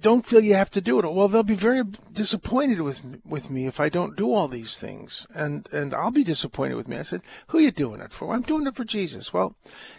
don't 0.02 0.26
feel 0.26 0.42
you 0.42 0.56
have 0.56 0.72
to 0.72 0.82
do 0.82 1.00
it. 1.00 1.14
Well, 1.14 1.28
they'll 1.28 1.44
be 1.44 1.54
very 1.54 1.84
disappointed 1.84 2.82
with 2.82 3.22
with 3.24 3.52
me 3.52 3.68
if 3.68 3.80
I 3.80 3.88
don't 3.90 4.18
do 4.18 4.34
all 4.34 4.48
these 4.48 4.80
things, 4.80 5.28
and 5.36 5.68
and 5.72 5.94
I'll 5.94 6.10
be 6.10 6.24
disappointed 6.24 6.74
with 6.74 6.88
me. 6.88 6.98
I 6.98 7.04
said, 7.04 7.22
"Who 7.50 7.60
are 7.60 7.62
you 7.62 7.72
doing 7.72 8.02
it 8.02 8.12
for?" 8.12 8.34
I'm 8.34 8.42
doing 8.42 8.66
it 8.66 8.76
for 8.76 8.84
Jesus. 8.84 9.32
Well, 9.32 9.56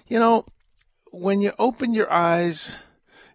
you 0.08 0.18
know, 0.18 0.44
when 1.12 1.42
you 1.42 1.52
open 1.58 1.92
your 1.92 2.10
eyes, 2.10 2.76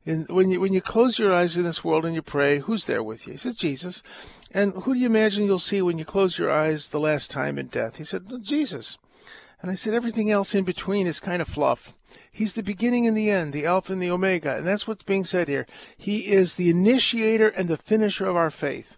in, 0.03 0.25
when 0.29 0.49
you 0.49 0.59
when 0.59 0.73
you 0.73 0.81
close 0.81 1.19
your 1.19 1.33
eyes 1.33 1.55
in 1.55 1.63
this 1.63 1.83
world 1.83 2.05
and 2.05 2.15
you 2.15 2.21
pray, 2.21 2.59
who's 2.59 2.85
there 2.85 3.03
with 3.03 3.27
you? 3.27 3.33
He 3.33 3.37
says 3.37 3.55
Jesus. 3.55 4.03
And 4.51 4.73
who 4.73 4.93
do 4.93 4.99
you 4.99 5.05
imagine 5.05 5.45
you'll 5.45 5.59
see 5.59 5.81
when 5.81 5.99
you 5.99 6.05
close 6.05 6.37
your 6.37 6.51
eyes 6.51 6.89
the 6.89 6.99
last 6.99 7.29
time 7.29 7.57
in 7.57 7.67
death? 7.67 7.97
He 7.97 8.03
said 8.03 8.25
Jesus. 8.41 8.97
And 9.61 9.69
I 9.71 9.75
said 9.75 9.93
everything 9.93 10.31
else 10.31 10.53
in 10.55 10.63
between 10.63 11.07
is 11.07 11.19
kind 11.19 11.41
of 11.41 11.47
fluff. 11.47 11.93
He's 12.31 12.53
the 12.53 12.63
beginning 12.63 13.05
and 13.05 13.17
the 13.17 13.29
end, 13.29 13.53
the 13.53 13.65
Alpha 13.65 13.93
and 13.93 14.01
the 14.01 14.11
Omega, 14.11 14.55
and 14.55 14.65
that's 14.65 14.87
what's 14.87 15.03
being 15.03 15.25
said 15.25 15.47
here. 15.47 15.65
He 15.97 16.31
is 16.31 16.55
the 16.55 16.69
initiator 16.69 17.47
and 17.47 17.67
the 17.67 17.77
finisher 17.77 18.27
of 18.27 18.35
our 18.35 18.51
faith. 18.51 18.97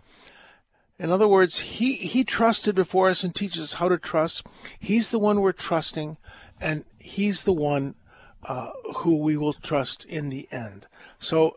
In 0.97 1.11
other 1.11 1.29
words, 1.29 1.59
he, 1.59 1.93
he 1.93 2.25
trusted 2.25 2.75
before 2.75 3.09
us 3.09 3.23
and 3.23 3.33
teaches 3.33 3.63
us 3.63 3.73
how 3.75 3.87
to 3.87 3.97
trust. 3.97 4.45
He's 4.77 5.09
the 5.09 5.19
one 5.19 5.39
we're 5.39 5.53
trusting, 5.53 6.17
and 6.59 6.83
he's 6.99 7.43
the 7.43 7.53
one 7.53 7.95
uh, 8.43 8.71
who 8.97 9.17
we 9.17 9.37
will 9.37 9.53
trust 9.53 10.05
in 10.05 10.29
the 10.29 10.47
end. 10.51 10.87
So 11.19 11.55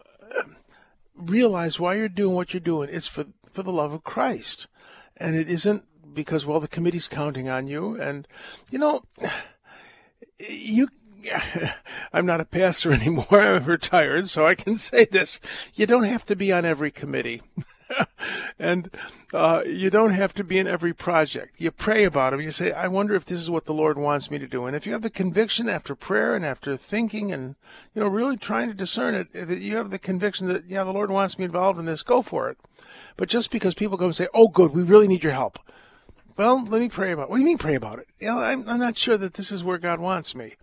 realize 1.17 1.79
why 1.79 1.95
you're 1.95 2.09
doing 2.09 2.35
what 2.35 2.53
you're 2.53 2.61
doing. 2.61 2.89
It's 2.91 3.07
for 3.07 3.27
for 3.51 3.63
the 3.63 3.73
love 3.73 3.93
of 3.93 4.05
Christ, 4.05 4.67
and 5.17 5.37
it 5.37 5.49
isn't 5.49 5.85
because 6.15 6.47
well 6.47 6.61
the 6.61 6.69
committee's 6.69 7.09
counting 7.09 7.49
on 7.49 7.67
you. 7.67 8.01
And 8.01 8.27
you 8.71 8.79
know, 8.79 9.03
you. 10.39 10.89
I'm 12.13 12.27
not 12.27 12.41
a 12.41 12.45
pastor 12.45 12.93
anymore. 13.01 13.41
I'm 13.41 13.65
retired, 13.65 14.29
so 14.29 14.45
I 14.45 14.57
can 14.57 14.77
say 14.77 15.05
this. 15.05 15.39
You 15.73 15.87
don't 15.87 16.03
have 16.03 16.27
to 16.27 16.35
be 16.35 16.51
on 16.51 16.65
every 16.65 16.91
committee. 16.91 17.43
and 18.59 18.91
uh, 19.33 19.63
you 19.67 19.91
don't 19.91 20.13
have 20.13 20.35
to 20.35 20.45
be 20.45 20.59
in 20.59 20.67
every 20.67 20.93
project. 20.93 21.55
You 21.59 21.71
pray 21.71 22.05
about 22.05 22.31
them. 22.31 22.41
You 22.41 22.51
say, 22.51 22.73
I 22.73 22.89
wonder 22.89 23.15
if 23.15 23.25
this 23.25 23.41
is 23.41 23.51
what 23.51 23.65
the 23.65 23.75
Lord 23.75 23.99
wants 23.99 24.31
me 24.31 24.39
to 24.39 24.47
do. 24.47 24.67
And 24.67 24.77
if 24.77 24.87
you 24.87 24.93
have 24.93 25.03
the 25.03 25.11
conviction 25.11 25.69
after 25.69 25.95
prayer 25.95 26.35
and 26.35 26.45
after 26.45 26.77
thinking 26.77 27.33
and, 27.33 27.57
you 27.95 28.03
know, 28.03 28.09
really 28.09 28.37
trying 28.37 28.69
to 28.69 28.75
discern 28.75 29.15
it, 29.15 29.33
that 29.33 29.59
you 29.59 29.77
have 29.77 29.91
the 29.91 29.99
conviction 29.99 30.47
that, 30.49 30.67
yeah, 30.67 30.85
the 30.85 30.93
Lord 30.93 31.11
wants 31.11 31.39
me 31.39 31.45
involved 31.45 31.79
in 31.79 31.87
this, 31.87 32.03
go 32.03 32.23
for 32.23 32.49
it. 32.51 32.59
But 33.17 33.29
just 33.29 33.51
because 33.51 33.75
people 33.75 33.99
come 33.99 34.07
and 34.07 34.17
say, 34.17 34.29
oh, 34.35 34.49
good, 34.49 34.73
we 34.73 34.83
really 34.83 35.09
need 35.09 35.23
your 35.23 35.33
help. 35.33 35.59
Well, 36.37 36.65
let 36.65 36.81
me 36.81 36.89
pray 36.89 37.13
about 37.13 37.25
it. 37.25 37.31
What 37.31 37.37
do 37.37 37.43
you 37.43 37.47
mean 37.47 37.59
pray 37.59 37.75
about 37.75 37.99
it? 37.99 38.09
You 38.19 38.29
know, 38.29 38.39
I'm, 38.41 38.67
I'm 38.69 38.79
not 38.79 38.97
sure 38.97 39.19
that 39.19 39.35
this 39.35 39.53
is 39.53 39.63
where 39.63 39.79
God 39.79 40.01
wants 40.01 40.35
me. 40.35 40.55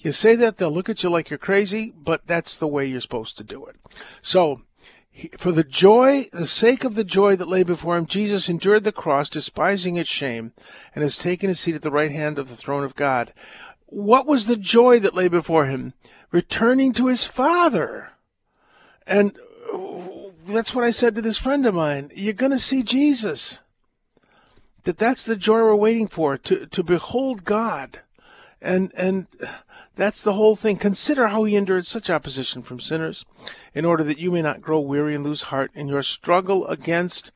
You 0.00 0.12
say 0.12 0.34
that, 0.36 0.58
they'll 0.58 0.70
look 0.70 0.88
at 0.88 1.02
you 1.02 1.08
like 1.08 1.30
you're 1.30 1.38
crazy, 1.38 1.94
but 1.96 2.26
that's 2.26 2.56
the 2.56 2.66
way 2.66 2.84
you're 2.84 3.00
supposed 3.00 3.38
to 3.38 3.44
do 3.44 3.64
it. 3.64 3.76
So, 4.20 4.62
for 5.38 5.52
the 5.52 5.64
joy, 5.64 6.26
the 6.32 6.46
sake 6.46 6.82
of 6.82 6.96
the 6.96 7.04
joy 7.04 7.36
that 7.36 7.48
lay 7.48 7.62
before 7.62 7.96
him, 7.96 8.06
Jesus 8.06 8.48
endured 8.48 8.84
the 8.84 8.92
cross, 8.92 9.28
despising 9.28 9.96
its 9.96 10.10
shame, 10.10 10.52
and 10.94 11.02
has 11.02 11.16
taken 11.16 11.48
his 11.48 11.60
seat 11.60 11.76
at 11.76 11.82
the 11.82 11.90
right 11.90 12.10
hand 12.10 12.38
of 12.38 12.48
the 12.48 12.56
throne 12.56 12.82
of 12.82 12.96
God. 12.96 13.32
What 13.86 14.26
was 14.26 14.46
the 14.46 14.56
joy 14.56 14.98
that 15.00 15.14
lay 15.14 15.28
before 15.28 15.66
him? 15.66 15.94
Returning 16.32 16.92
to 16.94 17.06
his 17.06 17.24
Father. 17.24 18.10
And 19.06 19.36
uh, 19.72 20.30
that's 20.46 20.74
what 20.74 20.84
I 20.84 20.90
said 20.90 21.14
to 21.14 21.22
this 21.22 21.36
friend 21.36 21.64
of 21.64 21.74
mine. 21.74 22.10
You're 22.14 22.32
going 22.32 22.52
to 22.52 22.58
see 22.58 22.82
Jesus. 22.82 23.60
That 24.82 24.98
that's 24.98 25.24
the 25.24 25.36
joy 25.36 25.58
we're 25.58 25.76
waiting 25.76 26.08
for, 26.08 26.36
to, 26.38 26.66
to 26.66 26.82
behold 26.82 27.44
God. 27.44 28.00
And, 28.60 28.92
and 28.96 29.28
that's 29.96 30.22
the 30.22 30.34
whole 30.34 30.56
thing. 30.56 30.76
Consider 30.76 31.28
how 31.28 31.44
he 31.44 31.56
endured 31.56 31.86
such 31.86 32.10
opposition 32.10 32.62
from 32.62 32.80
sinners, 32.80 33.24
in 33.74 33.84
order 33.84 34.04
that 34.04 34.18
you 34.18 34.30
may 34.30 34.42
not 34.42 34.60
grow 34.60 34.80
weary 34.80 35.14
and 35.14 35.24
lose 35.24 35.42
heart 35.42 35.70
in 35.74 35.88
your 35.88 36.02
struggle 36.02 36.66
against 36.66 37.30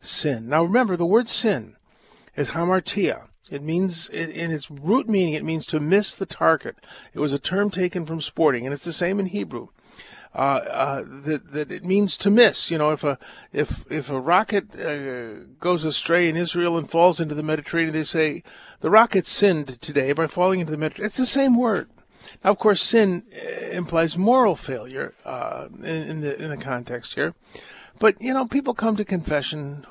sin. 0.00 0.48
Now 0.48 0.62
remember, 0.62 0.96
the 0.96 1.06
word 1.06 1.28
sin 1.28 1.76
is 2.36 2.50
hamartia. 2.50 3.28
It 3.50 3.62
means, 3.62 4.08
in 4.08 4.50
its 4.50 4.70
root 4.70 5.08
meaning, 5.08 5.34
it 5.34 5.44
means 5.44 5.66
to 5.66 5.78
miss 5.78 6.16
the 6.16 6.26
target. 6.26 6.76
It 7.14 7.20
was 7.20 7.32
a 7.32 7.38
term 7.38 7.70
taken 7.70 8.04
from 8.04 8.20
sporting, 8.20 8.64
and 8.64 8.72
it's 8.72 8.84
the 8.84 8.92
same 8.92 9.20
in 9.20 9.26
Hebrew. 9.26 9.68
Uh, 10.34 10.60
uh, 10.70 11.04
that 11.06 11.52
that 11.52 11.72
it 11.72 11.84
means 11.84 12.18
to 12.18 12.30
miss. 12.30 12.70
You 12.70 12.76
know, 12.76 12.90
if 12.90 13.04
a 13.04 13.18
if 13.54 13.90
if 13.90 14.10
a 14.10 14.20
rocket 14.20 14.78
uh, 14.78 15.44
goes 15.60 15.82
astray 15.82 16.28
in 16.28 16.36
Israel 16.36 16.76
and 16.76 16.90
falls 16.90 17.20
into 17.20 17.34
the 17.34 17.42
Mediterranean, 17.42 17.94
they 17.94 18.04
say 18.04 18.42
the 18.80 18.90
rocket 18.90 19.26
sinned 19.26 19.80
today 19.80 20.12
by 20.12 20.26
falling 20.26 20.60
into 20.60 20.72
the 20.72 20.78
Mediterranean. 20.78 21.06
It's 21.06 21.16
the 21.16 21.24
same 21.24 21.56
word. 21.56 21.88
Now, 22.44 22.50
of 22.50 22.58
course, 22.58 22.82
sin 22.82 23.24
uh, 23.34 23.70
implies 23.70 24.16
moral 24.16 24.56
failure 24.56 25.14
uh, 25.24 25.68
in, 25.78 25.84
in, 25.84 26.20
the 26.20 26.42
in 26.42 26.50
the 26.50 26.56
context 26.56 27.14
here, 27.14 27.34
but 27.98 28.20
you 28.20 28.34
know, 28.34 28.46
people 28.46 28.74
come 28.74 28.96
to 28.96 29.04
confession 29.04 29.86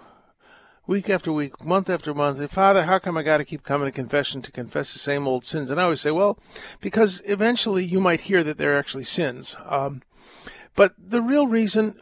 week 0.88 1.10
after 1.10 1.32
week, 1.32 1.66
month 1.66 1.90
after 1.90 2.14
month. 2.14 2.40
And, 2.40 2.50
Father, 2.50 2.84
how 2.84 3.00
come 3.00 3.18
I 3.18 3.24
got 3.24 3.38
to 3.38 3.46
keep 3.46 3.64
coming 3.64 3.88
to 3.88 3.92
confession 3.92 4.42
to 4.44 4.52
confess 4.52 4.94
the 4.94 5.00
same 5.00 5.28
old 5.28 5.46
sins? 5.46 5.72
And 5.72 5.80
I 5.80 5.86
always 5.86 6.02
say, 6.02 6.12
well, 6.12 6.38
because 6.82 7.22
eventually 7.26 7.84
you 7.84 8.00
might 8.00 8.22
hear 8.22 8.44
that 8.44 8.58
they're 8.58 8.78
actually 8.78 9.04
sins. 9.04 9.56
Um, 9.66 10.02
but 10.76 10.94
the 10.98 11.22
real 11.22 11.48
reason 11.48 11.96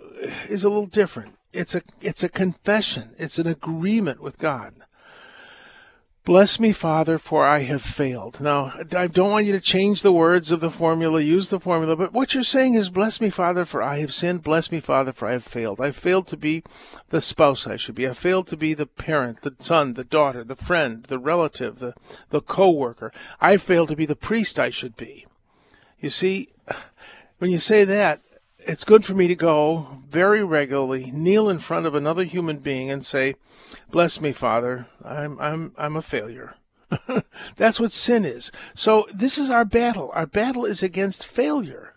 is 0.49 0.63
a 0.63 0.69
little 0.69 0.85
different. 0.85 1.35
It's 1.51 1.75
a 1.75 1.83
it's 2.01 2.23
a 2.23 2.29
confession. 2.29 3.11
It's 3.19 3.37
an 3.37 3.45
agreement 3.45 4.21
with 4.21 4.39
God. 4.39 4.73
Bless 6.25 6.57
me, 6.57 6.71
Father, 6.71 7.17
for 7.17 7.43
I 7.43 7.59
have 7.59 7.81
failed. 7.81 8.39
Now, 8.39 8.71
I 8.95 9.07
don't 9.07 9.31
want 9.31 9.45
you 9.45 9.51
to 9.51 9.59
change 9.59 10.01
the 10.01 10.13
words 10.13 10.51
of 10.51 10.61
the 10.61 10.69
formula, 10.69 11.19
use 11.19 11.49
the 11.49 11.59
formula, 11.59 11.97
but 11.97 12.13
what 12.13 12.33
you're 12.33 12.43
saying 12.43 12.75
is, 12.75 12.89
Bless 12.89 13.19
me, 13.19 13.29
Father, 13.29 13.65
for 13.65 13.83
I 13.83 13.97
have 13.97 14.13
sinned. 14.13 14.41
Bless 14.41 14.71
me, 14.71 14.79
Father, 14.79 15.11
for 15.11 15.27
I 15.27 15.33
have 15.33 15.43
failed. 15.43 15.81
I 15.81 15.91
failed 15.91 16.27
to 16.27 16.37
be 16.37 16.63
the 17.09 17.19
spouse 17.19 17.67
I 17.67 17.75
should 17.75 17.95
be. 17.95 18.07
I 18.07 18.13
failed 18.13 18.47
to 18.47 18.57
be 18.57 18.73
the 18.73 18.85
parent, 18.85 19.41
the 19.41 19.53
son, 19.59 19.95
the 19.95 20.05
daughter, 20.05 20.45
the 20.45 20.55
friend, 20.55 21.03
the 21.03 21.19
relative, 21.19 21.79
the, 21.79 21.93
the 22.29 22.39
co 22.39 22.71
worker. 22.71 23.11
I 23.41 23.57
failed 23.57 23.89
to 23.89 23.95
be 23.97 24.05
the 24.05 24.15
priest 24.15 24.57
I 24.57 24.69
should 24.69 24.95
be. 24.95 25.25
You 25.99 26.09
see, 26.09 26.47
when 27.39 27.51
you 27.51 27.59
say 27.59 27.83
that, 27.83 28.21
it's 28.67 28.83
good 28.83 29.05
for 29.05 29.13
me 29.13 29.27
to 29.27 29.35
go 29.35 30.01
very 30.09 30.43
regularly, 30.43 31.11
kneel 31.11 31.49
in 31.49 31.59
front 31.59 31.85
of 31.85 31.95
another 31.95 32.23
human 32.23 32.59
being 32.59 32.89
and 32.89 33.05
say, 33.05 33.35
"Bless 33.91 34.21
me, 34.21 34.31
Father. 34.31 34.87
I'm 35.03 35.39
I'm 35.39 35.73
I'm 35.77 35.95
a 35.95 36.01
failure." 36.01 36.55
That's 37.57 37.79
what 37.79 37.91
sin 37.91 38.25
is. 38.25 38.51
So 38.75 39.07
this 39.13 39.37
is 39.37 39.49
our 39.49 39.65
battle. 39.65 40.11
Our 40.13 40.27
battle 40.27 40.65
is 40.65 40.83
against 40.83 41.25
failure. 41.25 41.93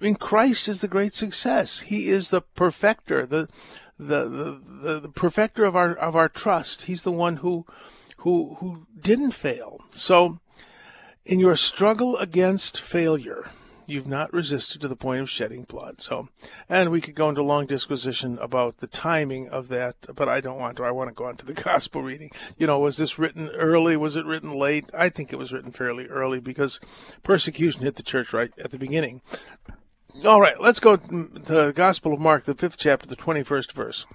In 0.00 0.14
Christ 0.14 0.68
is 0.68 0.80
the 0.80 0.88
great 0.88 1.14
success. 1.14 1.80
He 1.80 2.10
is 2.10 2.30
the 2.30 2.42
perfecter, 2.42 3.26
the 3.26 3.48
the, 3.98 4.28
the, 4.28 4.60
the, 4.82 5.00
the 5.00 5.08
perfecter 5.08 5.64
of 5.64 5.74
our 5.74 5.94
of 5.94 6.14
our 6.14 6.28
trust. 6.28 6.82
He's 6.82 7.02
the 7.02 7.12
one 7.12 7.36
who 7.36 7.66
who 8.18 8.56
who 8.60 8.86
didn't 8.98 9.32
fail. 9.32 9.80
So 9.94 10.38
in 11.24 11.40
your 11.40 11.56
struggle 11.56 12.16
against 12.16 12.80
failure, 12.80 13.44
you've 13.88 14.06
not 14.06 14.32
resisted 14.32 14.80
to 14.80 14.88
the 14.88 14.96
point 14.96 15.20
of 15.20 15.30
shedding 15.30 15.64
blood. 15.64 16.00
So, 16.00 16.28
and 16.68 16.90
we 16.90 17.00
could 17.00 17.14
go 17.14 17.28
into 17.28 17.42
long 17.42 17.66
disquisition 17.66 18.38
about 18.40 18.78
the 18.78 18.86
timing 18.86 19.48
of 19.48 19.68
that, 19.68 19.96
but 20.14 20.28
I 20.28 20.40
don't 20.40 20.58
want 20.58 20.76
to. 20.76 20.84
I 20.84 20.90
want 20.90 21.08
to 21.08 21.14
go 21.14 21.24
on 21.24 21.36
to 21.36 21.46
the 21.46 21.54
gospel 21.62 22.02
reading. 22.02 22.30
You 22.56 22.66
know, 22.66 22.78
was 22.78 22.98
this 22.98 23.18
written 23.18 23.48
early? 23.50 23.96
Was 23.96 24.16
it 24.16 24.26
written 24.26 24.54
late? 24.54 24.90
I 24.94 25.08
think 25.08 25.32
it 25.32 25.38
was 25.38 25.52
written 25.52 25.72
fairly 25.72 26.06
early 26.06 26.40
because 26.40 26.80
persecution 27.22 27.82
hit 27.82 27.96
the 27.96 28.02
church 28.02 28.32
right 28.32 28.52
at 28.62 28.70
the 28.70 28.78
beginning. 28.78 29.22
All 30.26 30.40
right, 30.40 30.60
let's 30.60 30.80
go 30.80 30.96
to 30.96 31.06
the 31.06 31.72
Gospel 31.74 32.12
of 32.12 32.20
Mark, 32.20 32.44
the 32.44 32.54
fifth 32.54 32.78
chapter, 32.78 33.06
the 33.06 33.14
21st 33.14 33.72
verse. 33.72 34.06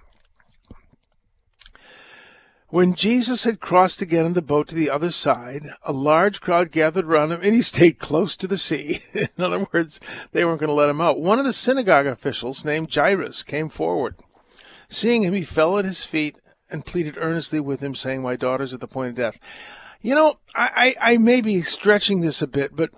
When 2.73 2.95
Jesus 2.95 3.43
had 3.43 3.59
crossed 3.59 4.01
again 4.01 4.25
in 4.25 4.33
the 4.33 4.41
boat 4.41 4.67
to 4.69 4.73
the 4.73 4.89
other 4.89 5.11
side, 5.11 5.67
a 5.83 5.91
large 5.91 6.41
crowd 6.41 6.71
gathered 6.71 7.05
around 7.05 7.31
him, 7.31 7.41
and 7.43 7.53
he 7.53 7.61
stayed 7.61 7.99
close 7.99 8.35
to 8.35 8.47
the 8.47 8.57
sea. 8.57 9.03
in 9.13 9.43
other 9.43 9.67
words, 9.71 9.99
they 10.31 10.43
weren't 10.43 10.59
going 10.59 10.69
to 10.69 10.73
let 10.73 10.89
him 10.89 10.99
out. 10.99 11.19
One 11.19 11.37
of 11.37 11.45
the 11.45 11.53
synagogue 11.53 12.07
officials, 12.07 12.65
named 12.65 12.91
Jairus, 12.91 13.43
came 13.43 13.69
forward. 13.69 14.15
Seeing 14.89 15.21
him, 15.21 15.35
he 15.35 15.43
fell 15.43 15.77
at 15.77 15.85
his 15.85 16.03
feet 16.03 16.39
and 16.71 16.83
pleaded 16.83 17.15
earnestly 17.19 17.59
with 17.59 17.83
him, 17.83 17.93
saying, 17.93 18.23
My 18.23 18.35
daughter's 18.35 18.73
at 18.73 18.79
the 18.79 18.87
point 18.87 19.09
of 19.09 19.15
death. 19.17 19.39
You 20.01 20.15
know, 20.15 20.39
I, 20.55 20.95
I, 20.99 21.13
I 21.13 21.17
may 21.19 21.41
be 21.41 21.61
stretching 21.61 22.21
this 22.21 22.41
a 22.41 22.47
bit, 22.47 22.75
but 22.75 22.89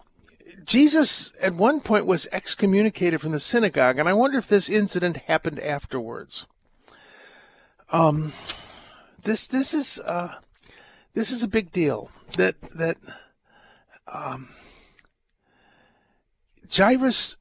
Jesus 0.64 1.34
at 1.42 1.54
one 1.54 1.82
point 1.82 2.06
was 2.06 2.30
excommunicated 2.32 3.20
from 3.20 3.34
the 3.34 3.42
synagogue, 3.42 3.98
and 3.98 4.08
I 4.08 4.14
wonder 4.14 4.38
if 4.38 4.48
this 4.48 4.70
incident 4.70 5.18
happened 5.18 5.60
afterwards. 5.60 6.46
Um, 7.92 8.32
this 9.26 9.48
this 9.48 9.74
is 9.74 10.00
uh, 10.00 10.36
this 11.14 11.32
is 11.32 11.44
a 11.44 11.48
big 11.48 11.72
deal. 11.72 12.10
That 12.38 12.60
that 12.76 12.98
um, 14.08 14.48
Jairus 16.74 17.38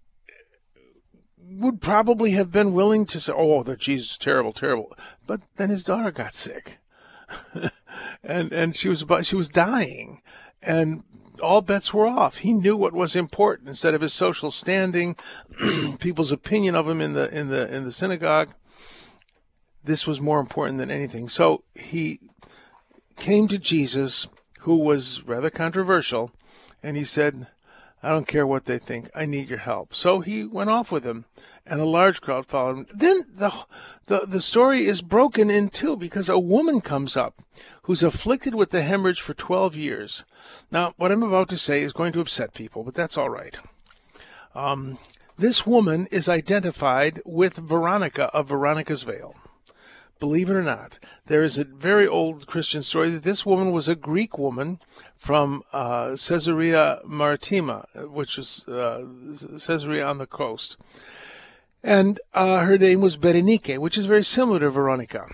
would 1.39 1.81
probably 1.81 2.33
have 2.33 2.51
been 2.51 2.73
willing 2.73 3.07
to 3.07 3.21
say, 3.21 3.33
"Oh, 3.35 3.63
that 3.63 3.79
Jesus 3.79 4.13
is 4.13 4.19
terrible, 4.19 4.53
terrible," 4.53 4.97
but 5.27 5.41
then 5.57 5.71
his 5.71 5.85
daughter 5.85 6.11
got 6.11 6.35
sick, 6.35 6.79
and 8.25 8.53
and 8.53 8.75
she 8.75 8.89
was 8.89 9.03
about, 9.03 9.27
she 9.27 9.37
was 9.37 9.49
dying, 9.49 10.21
and 10.63 11.05
all 11.43 11.61
bets 11.61 11.93
were 11.93 12.07
off. 12.07 12.39
He 12.39 12.53
knew 12.53 12.77
what 12.77 12.93
was 12.93 13.15
important 13.15 13.69
instead 13.69 13.95
of 13.95 14.01
his 14.01 14.15
social 14.15 14.51
standing, 14.51 15.17
people's 15.99 16.33
opinion 16.33 16.75
of 16.75 16.89
him 16.89 17.01
in 17.01 17.13
the 17.13 17.33
in 17.37 17.49
the 17.49 17.73
in 17.73 17.85
the 17.85 17.93
synagogue 17.93 18.55
this 19.85 20.07
was 20.07 20.21
more 20.21 20.41
important 20.41 20.79
than 20.79 20.91
anything. 20.91 21.29
So 21.29 21.63
he 21.75 22.21
came 23.17 23.49
to 23.49 23.59
Jesus, 23.59 24.27
who 24.61 24.77
was 24.77 25.23
rather 25.23 25.51
controversial, 25.51 26.33
and 26.83 26.97
he 26.97 27.05
said, 27.05 27.47
I 28.03 28.11
don't 28.11 28.29
care 28.29 28.47
what 28.47 28.67
they 28.67 28.79
think. 28.79 29.09
I 29.15 29.25
need 29.25 29.49
your 29.49 29.59
help. 29.59 29.95
So 29.95 30.21
he 30.21 30.45
went 30.45 30.71
off 30.71 30.93
with 30.93 31.05
him, 31.05 31.25
and 31.67 31.81
a 31.81 31.87
large 31.87 32.21
crowd 32.21 32.47
followed 32.47 32.77
him. 32.77 32.87
Then 32.95 33.25
the, 33.35 33.53
the, 34.07 34.27
the 34.27 34.41
story 34.41 34.87
is 34.87 35.01
broken 35.01 35.51
in 35.51 35.69
two 35.69 35.97
because 35.97 36.29
a 36.29 36.39
woman 36.39 36.81
comes 36.81 37.17
up 37.17 37.43
who's 37.85 38.03
afflicted 38.03 38.55
with 38.55 38.71
the 38.71 38.83
hemorrhage 38.83 39.21
for 39.21 39.35
12 39.35 39.77
years. 39.77 40.25
Now, 40.71 40.93
what 40.97 41.13
I'm 41.13 41.23
about 41.23 41.49
to 41.51 41.57
say 41.57 41.83
is 41.83 41.93
going 41.93 42.13
to 42.13 42.21
upset 42.21 42.55
people, 42.55 42.83
but 42.85 42.95
that's 42.95 43.17
all 43.17 43.31
right. 43.31 43.59
Um, 44.55 44.99
this 45.37 45.67
woman 45.67 46.07
is 46.11 46.29
identified 46.29 47.21
with 47.25 47.57
Veronica 47.57 48.25
of 48.35 48.49
Veronica's 48.49 49.03
Veil 49.03 49.35
believe 50.19 50.51
it 50.51 50.55
or 50.55 50.63
not, 50.63 50.99
there 51.27 51.43
is 51.43 51.59
a 51.59 51.65
very 51.65 52.07
old 52.07 52.47
Christian 52.47 52.83
story 52.83 53.11
that 53.11 53.23
this 53.23 53.45
woman 53.45 53.73
was 53.73 53.89
a 53.89 53.95
Greek 53.95 54.39
woman 54.39 54.79
from 55.17 55.63
uh, 55.73 56.11
Caesarea 56.11 57.01
Maritima, 57.07 57.87
which 57.95 58.39
is 58.39 58.67
uh, 58.69 59.05
Caesarea 59.67 60.07
on 60.07 60.19
the 60.19 60.27
coast. 60.27 60.77
And 61.83 62.21
uh, 62.33 62.61
her 62.61 62.79
name 62.79 63.01
was 63.01 63.17
Berenike, 63.17 63.79
which 63.79 63.99
is 63.99 64.07
very 64.07 64.25
similar 64.25 64.61
to 64.61 64.71
Veronica. 64.71 65.27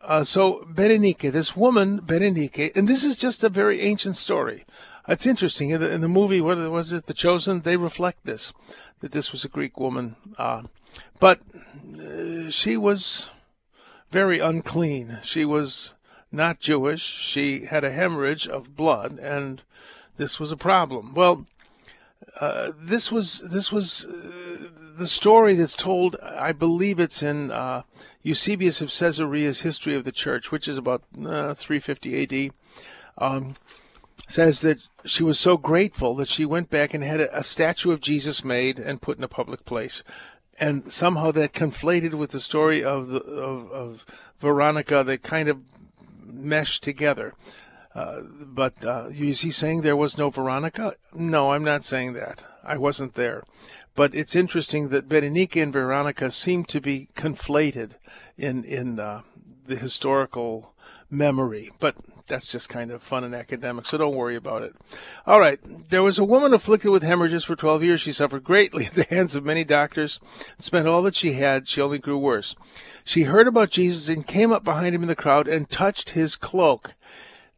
Uh, 0.00 0.24
so 0.24 0.66
Berenike, 0.72 1.30
this 1.30 1.56
woman 1.56 2.00
Berenike, 2.00 2.74
and 2.76 2.88
this 2.88 3.04
is 3.04 3.16
just 3.16 3.44
a 3.44 3.48
very 3.48 3.80
ancient 3.80 4.16
story. 4.16 4.64
It's 5.06 5.26
interesting 5.26 5.70
in 5.70 5.80
the, 5.80 5.90
in 5.90 6.00
the 6.00 6.08
movie. 6.08 6.40
What 6.40 6.58
was 6.70 6.92
it? 6.92 7.06
The 7.06 7.14
Chosen. 7.14 7.60
They 7.60 7.76
reflect 7.76 8.24
this 8.24 8.52
that 9.00 9.12
this 9.12 9.32
was 9.32 9.44
a 9.44 9.48
Greek 9.48 9.78
woman, 9.78 10.14
uh, 10.38 10.62
but 11.18 11.40
uh, 12.00 12.50
she 12.50 12.76
was 12.76 13.28
very 14.12 14.38
unclean. 14.40 15.18
She 15.22 15.44
was 15.44 15.94
not 16.30 16.60
Jewish. 16.60 17.02
She 17.02 17.64
had 17.64 17.82
a 17.82 17.90
hemorrhage 17.90 18.46
of 18.46 18.76
blood, 18.76 19.18
and 19.18 19.62
this 20.18 20.38
was 20.38 20.52
a 20.52 20.56
problem. 20.56 21.14
Well, 21.14 21.46
uh, 22.40 22.72
this 22.78 23.10
was 23.10 23.40
this 23.40 23.72
was 23.72 24.04
uh, 24.04 24.68
the 24.98 25.06
story 25.06 25.54
that's 25.54 25.74
told. 25.74 26.16
I 26.22 26.52
believe 26.52 27.00
it's 27.00 27.22
in 27.22 27.50
uh, 27.50 27.82
Eusebius 28.22 28.82
of 28.82 28.90
Caesarea's 28.90 29.62
History 29.62 29.94
of 29.94 30.04
the 30.04 30.12
Church, 30.12 30.52
which 30.52 30.68
is 30.68 30.76
about 30.76 31.02
uh, 31.18 31.54
350 31.54 32.14
A.D. 32.14 32.52
Um, 33.16 33.56
says 34.28 34.60
that 34.60 34.78
she 35.04 35.22
was 35.22 35.38
so 35.38 35.56
grateful 35.56 36.14
that 36.16 36.28
she 36.28 36.44
went 36.44 36.70
back 36.70 36.94
and 36.94 37.02
had 37.02 37.20
a, 37.20 37.38
a 37.38 37.42
statue 37.42 37.92
of 37.92 38.00
Jesus 38.00 38.44
made 38.44 38.78
and 38.78 39.02
put 39.02 39.18
in 39.18 39.24
a 39.24 39.28
public 39.28 39.64
place 39.64 40.04
and 40.60 40.92
somehow 40.92 41.30
that 41.32 41.52
conflated 41.52 42.14
with 42.14 42.30
the 42.30 42.40
story 42.40 42.84
of 42.84 43.08
the 43.08 43.20
of, 43.20 43.70
of 43.72 44.06
Veronica. 44.40 45.02
They 45.04 45.18
kind 45.18 45.48
of 45.48 45.60
meshed 46.24 46.82
together. 46.82 47.34
Uh, 47.94 48.22
but 48.40 48.84
uh, 48.84 49.08
is 49.12 49.42
he 49.42 49.50
saying 49.50 49.82
there 49.82 49.96
was 49.96 50.16
no 50.16 50.30
Veronica? 50.30 50.94
No, 51.14 51.52
I'm 51.52 51.64
not 51.64 51.84
saying 51.84 52.14
that. 52.14 52.46
I 52.64 52.78
wasn't 52.78 53.14
there. 53.14 53.42
But 53.94 54.14
it's 54.14 54.34
interesting 54.34 54.88
that 54.88 55.08
Berenica 55.08 55.62
and 55.62 55.72
Veronica 55.72 56.30
seem 56.30 56.64
to 56.64 56.80
be 56.80 57.08
conflated 57.14 57.92
in 58.38 58.64
in 58.64 58.98
uh, 58.98 59.22
the 59.66 59.76
historical 59.76 60.71
memory. 61.12 61.70
But 61.78 61.94
that's 62.26 62.46
just 62.46 62.68
kind 62.68 62.90
of 62.90 63.02
fun 63.02 63.22
and 63.22 63.34
academic, 63.34 63.86
so 63.86 63.98
don't 63.98 64.16
worry 64.16 64.36
about 64.36 64.62
it. 64.62 64.74
All 65.26 65.38
right. 65.38 65.60
There 65.88 66.02
was 66.02 66.18
a 66.18 66.24
woman 66.24 66.54
afflicted 66.54 66.90
with 66.90 67.02
hemorrhages 67.02 67.44
for 67.44 67.54
12 67.54 67.84
years. 67.84 68.00
She 68.00 68.12
suffered 68.12 68.42
greatly 68.42 68.86
at 68.86 68.94
the 68.94 69.04
hands 69.04 69.36
of 69.36 69.44
many 69.44 69.64
doctors 69.64 70.18
and 70.56 70.64
spent 70.64 70.88
all 70.88 71.02
that 71.02 71.14
she 71.14 71.34
had. 71.34 71.68
She 71.68 71.80
only 71.80 71.98
grew 71.98 72.18
worse. 72.18 72.56
She 73.04 73.24
heard 73.24 73.46
about 73.46 73.70
Jesus 73.70 74.08
and 74.08 74.26
came 74.26 74.52
up 74.52 74.64
behind 74.64 74.94
him 74.94 75.02
in 75.02 75.08
the 75.08 75.16
crowd 75.16 75.46
and 75.46 75.68
touched 75.68 76.10
his 76.10 76.36
cloak. 76.36 76.94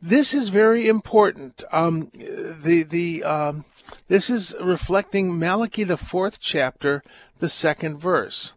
This 0.00 0.34
is 0.34 0.48
very 0.48 0.86
important. 0.86 1.64
Um, 1.72 2.10
the 2.12 2.82
the 2.82 3.24
um, 3.24 3.64
this 4.08 4.28
is 4.28 4.54
reflecting 4.60 5.38
Malachi 5.38 5.84
the 5.84 5.96
fourth 5.96 6.40
chapter, 6.40 7.02
the 7.38 7.48
second 7.48 7.98
verse. 7.98 8.54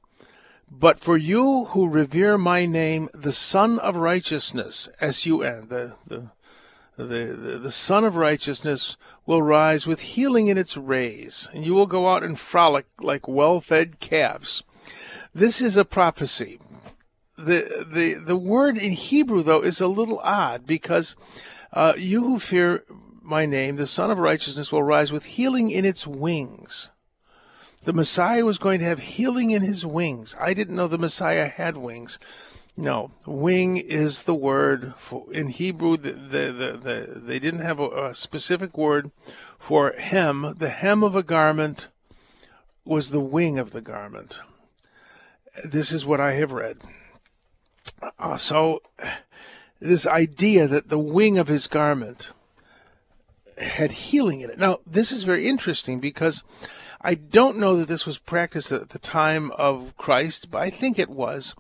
But 0.70 1.00
for 1.00 1.18
you 1.18 1.66
who 1.66 1.88
revere 1.88 2.38
my 2.38 2.66
name, 2.66 3.10
the 3.14 3.32
Sun 3.32 3.80
of 3.80 3.96
Righteousness, 3.96 4.90
S 5.00 5.26
U 5.26 5.42
N, 5.42 5.68
the, 5.70 5.96
the, 6.06 6.32
the, 6.98 7.60
the, 7.60 7.72
Sun 7.72 8.04
of 8.04 8.16
Righteousness 8.16 8.98
will 9.26 9.42
rise 9.42 9.88
with 9.88 10.02
healing 10.02 10.48
in 10.48 10.58
its 10.58 10.76
rays, 10.76 11.48
and 11.54 11.66
you 11.66 11.74
will 11.74 11.86
go 11.86 12.10
out 12.10 12.24
and 12.24 12.38
frolic 12.38 12.86
like 13.00 13.28
well 13.28 13.62
fed 13.62 14.00
calves. 14.00 14.64
This 15.34 15.62
is 15.62 15.78
a 15.78 15.86
prophecy. 15.86 16.60
The, 17.38 17.86
the, 17.88 18.16
the 18.16 18.36
word 18.36 18.78
in 18.78 18.92
Hebrew, 18.92 19.44
though, 19.44 19.62
is 19.62 19.80
a 19.80 19.88
little 19.88 20.20
odd 20.20 20.66
because 20.66 21.16
uh, 21.72 21.94
you 21.96 22.24
who 22.24 22.40
fear 22.40 22.84
my 23.22 23.46
name, 23.46 23.76
the 23.76 23.88
Sun 23.88 24.10
of 24.10 24.18
Righteousness 24.18 24.72
will 24.72 24.84
rise 24.84 25.12
with 25.12 25.26
healing 25.26 25.70
in 25.70 25.86
its 25.86 26.08
wings. 26.08 26.90
The 27.88 27.94
Messiah 27.94 28.44
was 28.44 28.58
going 28.58 28.80
to 28.80 28.86
have 28.86 29.00
healing 29.00 29.52
in 29.52 29.62
his 29.62 29.86
wings. 29.86 30.36
I 30.42 30.54
didn't 30.54 30.76
know 30.76 30.90
the 30.90 30.98
Messiah 30.98 31.48
had 31.48 31.78
wings. 31.78 32.20
No, 32.76 33.12
wing 33.26 33.78
is 33.78 34.24
the 34.24 34.36
word 34.36 34.94
for, 34.98 35.26
in 35.32 35.48
Hebrew. 35.48 35.96
The, 35.96 36.12
the, 36.12 36.52
the, 36.52 36.72
the, 36.78 37.20
they 37.22 37.40
didn't 37.40 37.62
have 37.62 37.80
a, 37.80 38.08
a 38.08 38.14
specific 38.14 38.78
word 38.78 39.12
for 39.58 39.94
hem. 39.94 40.56
The 40.58 40.68
hem 40.68 41.02
of 41.02 41.16
a 41.16 41.24
garment 41.24 41.88
was 42.84 43.12
the 43.12 43.22
wing 43.22 43.58
of 43.58 43.72
the 43.72 43.80
garment. 43.80 44.38
This 45.64 45.94
is 45.94 46.06
what 46.06 46.20
I 46.20 46.34
have 46.34 46.52
read. 46.52 46.80
Uh, 48.20 48.36
so, 48.36 48.82
this 49.80 50.06
idea 50.06 50.68
that 50.68 50.90
the 50.90 51.00
wing 51.00 51.38
of 51.38 51.48
his 51.48 51.68
garment 51.68 52.32
had 53.58 53.92
healing 53.92 54.42
in 54.42 54.50
it. 54.50 54.60
Now, 54.60 54.80
this 54.86 55.14
is 55.14 55.24
very 55.24 55.48
interesting 55.48 56.02
because 56.02 56.44
I 57.08 57.14
don't 57.14 57.58
know 57.58 57.78
that 57.78 57.88
this 57.88 58.06
was 58.06 58.18
practiced 58.18 58.70
at 58.74 58.90
the 58.90 59.00
time 59.00 59.52
of 59.52 59.96
Christ, 59.96 60.52
but 60.52 60.62
I 60.62 60.70
think 60.70 61.00
it 61.00 61.10
was. 61.10 61.56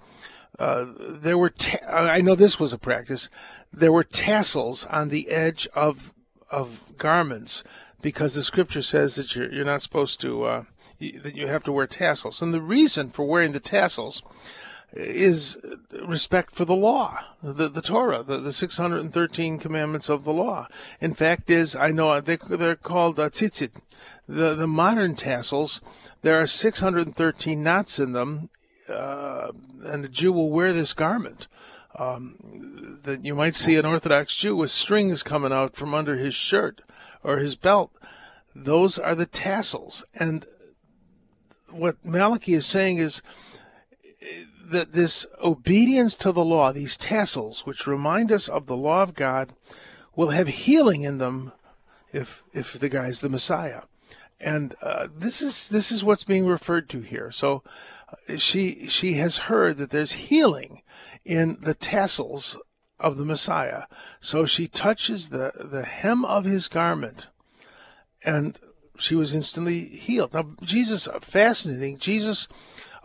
Uh, 0.59 0.87
there 0.99 1.37
were, 1.37 1.51
ta- 1.51 1.87
I 1.87 2.19
know 2.19 2.35
this 2.35 2.59
was 2.59 2.73
a 2.73 2.77
practice. 2.77 3.29
There 3.71 3.93
were 3.93 4.03
tassels 4.03 4.85
on 4.87 5.07
the 5.07 5.29
edge 5.29 5.65
of 5.73 6.13
of 6.51 6.97
garments 6.97 7.63
because 8.01 8.33
the 8.33 8.43
scripture 8.43 8.81
says 8.81 9.15
that 9.15 9.35
you're 9.35 9.49
you're 9.53 9.63
not 9.63 9.81
supposed 9.81 10.19
to 10.21 10.43
uh, 10.43 10.63
you, 10.99 11.17
that 11.21 11.37
you 11.37 11.47
have 11.47 11.63
to 11.63 11.71
wear 11.71 11.87
tassels, 11.87 12.41
and 12.41 12.53
the 12.53 12.61
reason 12.61 13.09
for 13.09 13.25
wearing 13.25 13.53
the 13.53 13.61
tassels 13.61 14.21
is 14.97 15.57
respect 16.05 16.55
for 16.55 16.65
the 16.65 16.75
law, 16.75 17.19
the, 17.41 17.69
the 17.69 17.81
Torah, 17.81 18.23
the, 18.23 18.37
the 18.37 18.53
613 18.53 19.59
commandments 19.59 20.09
of 20.09 20.23
the 20.23 20.33
law. 20.33 20.67
In 20.99 21.13
fact, 21.13 21.49
is 21.49 21.75
I 21.75 21.91
know 21.91 22.19
they, 22.19 22.37
they're 22.37 22.75
called 22.75 23.19
uh, 23.19 23.29
tzitzit. 23.29 23.81
The, 24.27 24.55
the 24.55 24.67
modern 24.67 25.15
tassels, 25.15 25.79
there 26.21 26.41
are 26.41 26.47
613 26.47 27.63
knots 27.63 27.99
in 27.99 28.11
them, 28.11 28.49
uh, 28.89 29.51
and 29.85 30.05
a 30.05 30.09
Jew 30.09 30.33
will 30.33 30.49
wear 30.49 30.73
this 30.73 30.93
garment. 30.93 31.47
Um, 31.95 32.35
that 33.03 33.25
you 33.25 33.33
might 33.33 33.55
see 33.55 33.75
an 33.75 33.85
Orthodox 33.85 34.35
Jew 34.35 34.55
with 34.55 34.69
strings 34.69 35.23
coming 35.23 35.51
out 35.51 35.75
from 35.75 35.95
under 35.95 36.15
his 36.15 36.35
shirt 36.35 36.81
or 37.23 37.37
his 37.37 37.55
belt. 37.55 37.91
Those 38.53 38.99
are 38.99 39.15
the 39.15 39.25
tassels. 39.25 40.03
And 40.13 40.45
what 41.71 42.03
Malachi 42.05 42.53
is 42.53 42.65
saying 42.65 42.99
is 42.99 43.21
that 44.71 44.93
this 44.93 45.25
obedience 45.43 46.13
to 46.15 46.31
the 46.31 46.43
law, 46.43 46.71
these 46.71 46.97
tassels, 46.97 47.65
which 47.65 47.87
remind 47.87 48.31
us 48.31 48.47
of 48.47 48.65
the 48.65 48.77
law 48.77 49.03
of 49.03 49.13
God, 49.13 49.53
will 50.15 50.29
have 50.29 50.47
healing 50.47 51.03
in 51.03 51.17
them 51.17 51.53
if 52.11 52.43
if 52.53 52.73
the 52.73 52.89
guy's 52.89 53.21
the 53.21 53.29
Messiah. 53.29 53.83
And 54.39 54.75
uh, 54.81 55.07
this 55.15 55.41
is 55.41 55.69
this 55.69 55.91
is 55.91 56.03
what's 56.03 56.23
being 56.23 56.45
referred 56.45 56.89
to 56.89 57.01
here. 57.01 57.31
So 57.31 57.63
uh, 58.09 58.37
she 58.37 58.87
she 58.87 59.13
has 59.13 59.37
heard 59.37 59.77
that 59.77 59.89
there's 59.89 60.13
healing 60.13 60.81
in 61.25 61.57
the 61.61 61.73
tassels 61.73 62.57
of 62.99 63.17
the 63.17 63.25
Messiah. 63.25 63.83
So 64.19 64.45
she 64.45 64.67
touches 64.67 65.29
the 65.29 65.51
the 65.59 65.83
hem 65.83 66.25
of 66.25 66.45
his 66.45 66.67
garment, 66.67 67.27
and 68.25 68.57
she 68.97 69.15
was 69.15 69.33
instantly 69.33 69.85
healed. 69.85 70.33
Now 70.33 70.49
Jesus, 70.61 71.07
fascinating. 71.21 71.97
Jesus 71.97 72.47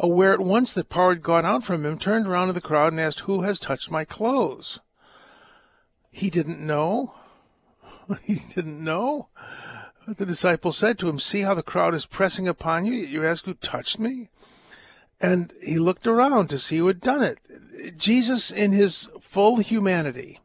aware 0.02 0.34
at 0.34 0.40
once 0.40 0.72
that 0.72 0.90
power 0.90 1.14
had 1.14 1.22
gone 1.22 1.46
out 1.46 1.64
from 1.64 1.86
him, 1.86 1.98
turned 1.98 2.26
around 2.26 2.48
to 2.48 2.52
the 2.52 2.60
crowd 2.60 2.92
and 2.92 3.00
asked, 3.00 3.20
Who 3.20 3.42
has 3.42 3.58
touched 3.58 3.90
my 3.90 4.04
clothes? 4.04 4.80
He 6.10 6.28
didn't 6.28 6.60
know. 6.60 7.14
he 8.24 8.42
didn't 8.54 8.82
know. 8.82 9.28
The 10.06 10.26
disciple 10.26 10.72
said 10.72 10.98
to 10.98 11.08
him, 11.08 11.20
See 11.20 11.42
how 11.42 11.54
the 11.54 11.62
crowd 11.62 11.94
is 11.94 12.04
pressing 12.04 12.48
upon 12.48 12.84
you? 12.84 12.94
You 12.94 13.24
ask 13.24 13.44
who 13.44 13.54
touched 13.54 14.00
me? 14.00 14.28
And 15.20 15.52
he 15.62 15.78
looked 15.78 16.08
around 16.08 16.48
to 16.48 16.58
see 16.58 16.78
who 16.78 16.88
had 16.88 17.00
done 17.00 17.22
it. 17.22 17.38
Jesus, 17.96 18.50
in 18.50 18.72
his 18.72 19.08
full 19.20 19.58
humanity, 19.58 20.40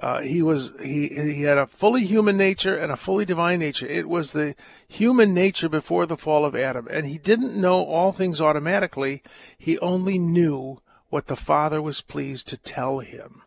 uh, 0.00 0.20
he 0.22 0.40
was 0.40 0.72
he 0.82 1.08
he 1.08 1.42
had 1.42 1.58
a 1.58 1.66
fully 1.66 2.04
human 2.06 2.36
nature 2.36 2.74
and 2.74 2.90
a 2.90 2.96
fully 2.96 3.26
divine 3.26 3.58
nature. 3.58 3.86
It 3.86 4.08
was 4.08 4.32
the 4.32 4.54
human 4.88 5.34
nature 5.34 5.68
before 5.68 6.06
the 6.06 6.16
fall 6.16 6.44
of 6.44 6.56
Adam, 6.56 6.88
and 6.90 7.06
he 7.06 7.18
didn't 7.18 7.60
know 7.60 7.84
all 7.84 8.10
things 8.10 8.40
automatically. 8.40 9.22
He 9.58 9.78
only 9.80 10.18
knew 10.18 10.78
what 11.10 11.26
the 11.26 11.36
Father 11.36 11.82
was 11.82 12.00
pleased 12.00 12.48
to 12.48 12.56
tell 12.56 13.00
him. 13.00 13.42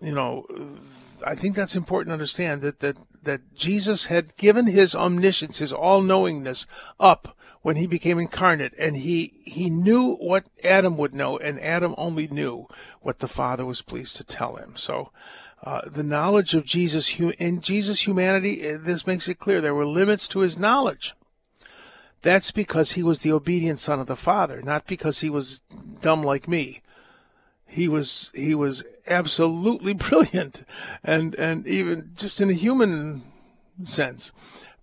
You 0.00 0.14
know, 0.14 0.46
I 1.24 1.34
think 1.36 1.54
that's 1.54 1.76
important 1.76 2.08
to 2.08 2.14
understand 2.14 2.62
that 2.62 2.80
that 2.80 2.96
that 3.22 3.54
Jesus 3.54 4.06
had 4.06 4.36
given 4.36 4.66
his 4.66 4.94
omniscience, 4.94 5.58
his 5.58 5.72
all-knowingness 5.72 6.66
up 6.98 7.36
when 7.62 7.76
he 7.76 7.86
became 7.86 8.18
incarnate 8.18 8.72
and 8.78 8.96
he 8.96 9.34
he 9.44 9.70
knew 9.70 10.14
what 10.16 10.48
Adam 10.64 10.96
would 10.96 11.14
know 11.14 11.38
and 11.38 11.60
Adam 11.60 11.94
only 11.96 12.26
knew 12.26 12.66
what 13.02 13.18
the 13.18 13.28
Father 13.28 13.64
was 13.64 13.82
pleased 13.82 14.16
to 14.16 14.24
tell 14.24 14.56
him. 14.56 14.74
So 14.76 15.12
uh, 15.62 15.82
the 15.86 16.02
knowledge 16.02 16.54
of 16.54 16.64
Jesus 16.64 17.18
in 17.18 17.60
Jesus' 17.60 18.06
humanity, 18.06 18.66
uh, 18.66 18.78
this 18.80 19.06
makes 19.06 19.28
it 19.28 19.38
clear 19.38 19.60
there 19.60 19.74
were 19.74 19.86
limits 19.86 20.26
to 20.28 20.40
his 20.40 20.58
knowledge. 20.58 21.14
That's 22.22 22.50
because 22.50 22.92
he 22.92 23.02
was 23.02 23.20
the 23.20 23.32
obedient 23.32 23.78
son 23.78 24.00
of 24.00 24.06
the 24.06 24.16
Father, 24.16 24.62
not 24.62 24.86
because 24.86 25.20
he 25.20 25.30
was 25.30 25.60
dumb 26.02 26.22
like 26.22 26.48
me. 26.48 26.82
He 27.66 27.88
was 27.88 28.30
he 28.34 28.54
was 28.54 28.82
absolutely 29.06 29.94
brilliant, 30.08 30.64
and 31.04 31.34
and 31.36 31.66
even 31.66 32.12
just 32.16 32.40
in 32.40 32.50
a 32.50 32.54
human 32.54 33.22
sense, 33.84 34.32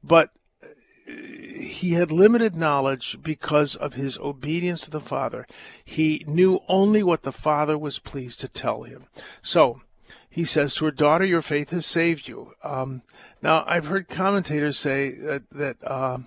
but 0.03 0.29
uh, 0.63 0.67
he 1.09 1.91
had 1.91 2.11
limited 2.11 2.55
knowledge 2.55 3.17
because 3.21 3.75
of 3.75 3.95
his 3.95 4.17
obedience 4.19 4.81
to 4.81 4.91
the 4.91 5.01
Father. 5.01 5.45
He 5.83 6.23
knew 6.27 6.61
only 6.67 7.03
what 7.03 7.23
the 7.23 7.31
Father 7.31 7.77
was 7.77 7.99
pleased 7.99 8.39
to 8.39 8.47
tell 8.47 8.83
him. 8.83 9.05
So 9.41 9.81
he 10.37 10.45
says 10.45 10.75
to 10.75 10.85
her 10.85 10.91
daughter, 10.91 11.25
"Your 11.25 11.41
faith 11.41 11.71
has 11.71 11.83
saved 11.83 12.27
you." 12.27 12.53
Um, 12.63 13.01
now, 13.41 13.63
I've 13.65 13.87
heard 13.87 14.07
commentators 14.07 14.77
say 14.77 15.09
that 15.09 15.49
that 15.49 15.77
uh, 15.83 16.19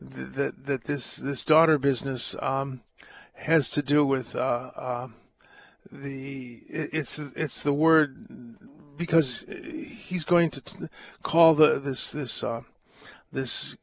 that 0.00 0.66
that 0.66 0.84
this 0.84 1.16
this 1.16 1.44
daughter 1.44 1.76
business 1.76 2.36
um, 2.40 2.82
has 3.32 3.68
to 3.70 3.82
do 3.82 4.06
with 4.06 4.36
uh, 4.36 4.70
uh, 4.76 5.08
the 5.90 6.60
it's 6.68 7.18
it's 7.18 7.60
the 7.60 7.72
word 7.72 8.56
because 8.96 9.44
he's 9.48 10.22
going 10.22 10.50
to 10.50 10.88
call 11.24 11.54
the 11.54 11.80
this 11.80 12.12
this 12.12 12.44
uh, 12.44 12.62
this 13.32 13.74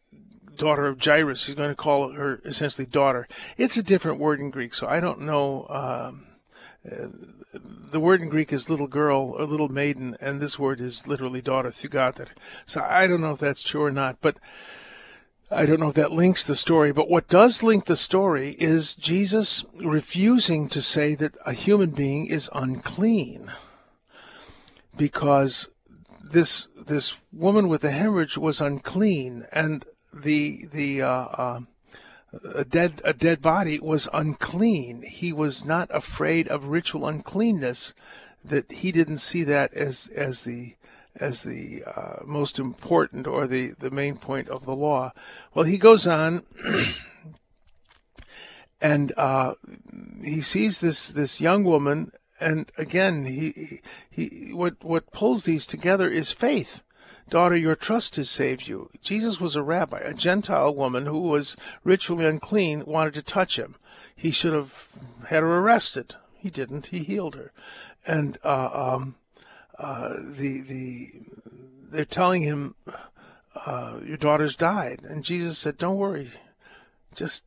daughter 0.55 0.87
of 0.87 1.03
Jairus. 1.03 1.45
He's 1.45 1.55
going 1.55 1.71
to 1.71 1.75
call 1.75 2.13
her 2.13 2.39
essentially 2.45 2.87
daughter. 2.87 3.27
It's 3.57 3.75
a 3.75 3.83
different 3.83 4.17
word 4.17 4.39
in 4.39 4.49
Greek, 4.49 4.73
so 4.73 4.87
I 4.87 5.01
don't 5.01 5.23
know. 5.23 5.65
Um, 5.69 6.23
the 7.63 7.99
word 7.99 8.21
in 8.21 8.29
Greek 8.29 8.51
is 8.51 8.69
little 8.69 8.87
girl 8.87 9.35
or 9.37 9.45
little 9.45 9.69
maiden, 9.69 10.15
and 10.19 10.39
this 10.39 10.59
word 10.59 10.79
is 10.79 11.07
literally 11.07 11.41
daughter, 11.41 11.69
thugater. 11.69 12.27
So 12.65 12.85
I 12.87 13.07
don't 13.07 13.21
know 13.21 13.31
if 13.31 13.39
that's 13.39 13.63
true 13.63 13.83
or 13.83 13.91
not, 13.91 14.17
but 14.21 14.39
I 15.49 15.65
don't 15.65 15.79
know 15.79 15.89
if 15.89 15.95
that 15.95 16.11
links 16.11 16.45
the 16.45 16.55
story. 16.55 16.91
But 16.91 17.09
what 17.09 17.29
does 17.29 17.63
link 17.63 17.85
the 17.85 17.95
story 17.95 18.55
is 18.59 18.95
Jesus 18.95 19.63
refusing 19.75 20.67
to 20.69 20.81
say 20.81 21.15
that 21.15 21.35
a 21.45 21.53
human 21.53 21.91
being 21.91 22.27
is 22.27 22.49
unclean 22.53 23.51
because 24.97 25.69
this 26.31 26.67
this 26.75 27.13
woman 27.31 27.69
with 27.69 27.81
the 27.81 27.91
hemorrhage 27.91 28.37
was 28.37 28.59
unclean, 28.59 29.45
and 29.51 29.85
the 30.13 30.65
the 30.71 31.01
uh, 31.01 31.09
uh, 31.09 31.59
a 32.53 32.65
dead 32.65 33.01
a 33.03 33.13
dead 33.13 33.41
body 33.41 33.79
was 33.79 34.09
unclean. 34.13 35.03
He 35.03 35.31
was 35.31 35.65
not 35.65 35.89
afraid 35.91 36.47
of 36.47 36.65
ritual 36.65 37.07
uncleanness. 37.07 37.93
That 38.43 38.71
he 38.71 38.91
didn't 38.91 39.19
see 39.19 39.43
that 39.43 39.73
as 39.73 40.07
as 40.07 40.43
the 40.43 40.75
as 41.15 41.43
the 41.43 41.83
uh, 41.85 42.23
most 42.25 42.59
important 42.59 43.27
or 43.27 43.47
the 43.47 43.73
the 43.79 43.91
main 43.91 44.17
point 44.17 44.49
of 44.49 44.65
the 44.65 44.75
law. 44.75 45.11
Well, 45.53 45.65
he 45.65 45.77
goes 45.77 46.07
on. 46.07 46.43
and 48.81 49.13
uh, 49.17 49.53
he 50.23 50.41
sees 50.41 50.79
this 50.79 51.09
this 51.09 51.41
young 51.41 51.63
woman, 51.63 52.11
and 52.39 52.71
again, 52.77 53.25
he 53.25 53.81
he 54.09 54.51
what 54.53 54.83
what 54.83 55.11
pulls 55.11 55.43
these 55.43 55.65
together 55.65 56.09
is 56.09 56.31
faith. 56.31 56.83
Daughter, 57.29 57.57
your 57.57 57.75
trust 57.75 58.15
has 58.15 58.29
saved 58.29 58.67
you. 58.67 58.89
Jesus 59.01 59.39
was 59.39 59.55
a 59.55 59.61
rabbi. 59.61 59.99
A 59.99 60.13
Gentile 60.13 60.73
woman 60.73 61.05
who 61.05 61.19
was 61.19 61.57
ritually 61.83 62.25
unclean 62.25 62.83
wanted 62.85 63.13
to 63.15 63.21
touch 63.21 63.59
him. 63.59 63.75
He 64.15 64.31
should 64.31 64.53
have 64.53 64.87
had 65.27 65.43
her 65.43 65.57
arrested. 65.57 66.15
He 66.37 66.49
didn't. 66.49 66.87
He 66.87 66.99
healed 66.99 67.35
her. 67.35 67.51
And 68.05 68.37
uh, 68.43 68.69
um, 68.73 69.15
uh, 69.77 70.13
the 70.37 70.61
the 70.61 71.07
they're 71.91 72.05
telling 72.05 72.43
him 72.43 72.75
uh, 73.65 73.99
your 74.05 74.17
daughter's 74.17 74.55
died, 74.55 75.01
and 75.03 75.23
Jesus 75.23 75.57
said, 75.57 75.77
"Don't 75.77 75.97
worry, 75.97 76.31
just 77.15 77.43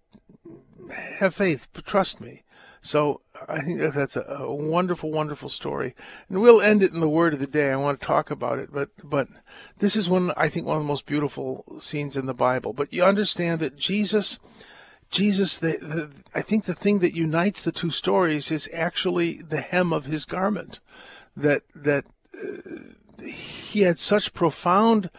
have 1.19 1.35
faith, 1.35 1.69
trust 1.87 2.21
me." 2.21 2.43
So 2.83 3.21
I 3.49 3.61
think 3.61 3.79
that 3.81 3.93
that's 3.93 4.16
a, 4.16 4.23
a, 4.23 4.55
wonderful, 4.55 5.11
wonderful 5.11 5.51
story, 5.51 5.95
and 6.29 6.40
we'll 6.40 6.62
end 6.62 6.83
it 6.83 6.95
in 6.95 7.01
the 7.01 7.09
word 7.09 7.35
of 7.35 7.38
the 7.38 7.47
day. 7.47 7.71
I 7.71 7.77
want 7.77 8.01
to 8.01 8.07
talk 8.07 8.31
about 8.31 8.59
it, 8.59 8.73
but 8.73 8.88
but 9.05 9.29
this 9.79 9.97
is 9.97 10.09
one 10.09 10.33
I 10.37 10.49
think 10.49 10.66
one 10.66 10.79
of 10.79 10.83
the 10.83 10.88
most 10.88 11.05
beautiful 11.05 11.64
scenes 11.79 12.16
in 12.16 12.25
the 12.25 12.35
Bible. 12.35 12.73
But 12.73 12.93
you 12.93 13.05
understand 13.05 13.61
that 13.61 13.77
Jesus, 13.77 14.38
Jesus, 15.11 15.59
the, 15.59 15.73
the 15.73 16.11
I 16.35 16.40
think 16.40 16.64
the 16.64 16.75
thing 16.75 17.01
that 17.01 17.14
unites 17.14 17.62
the 17.62 17.73
two 17.73 17.90
stories 17.90 18.51
is 18.51 18.69
actually 18.73 19.43
the 19.43 19.61
hem 19.61 19.93
of 19.93 20.07
his 20.07 20.25
garment, 20.25 20.81
that 21.37 21.62
that 21.75 22.07
uh, 22.35 23.23
he 23.23 23.83
had 23.83 23.99
such 23.99 24.33
profound 24.33 25.11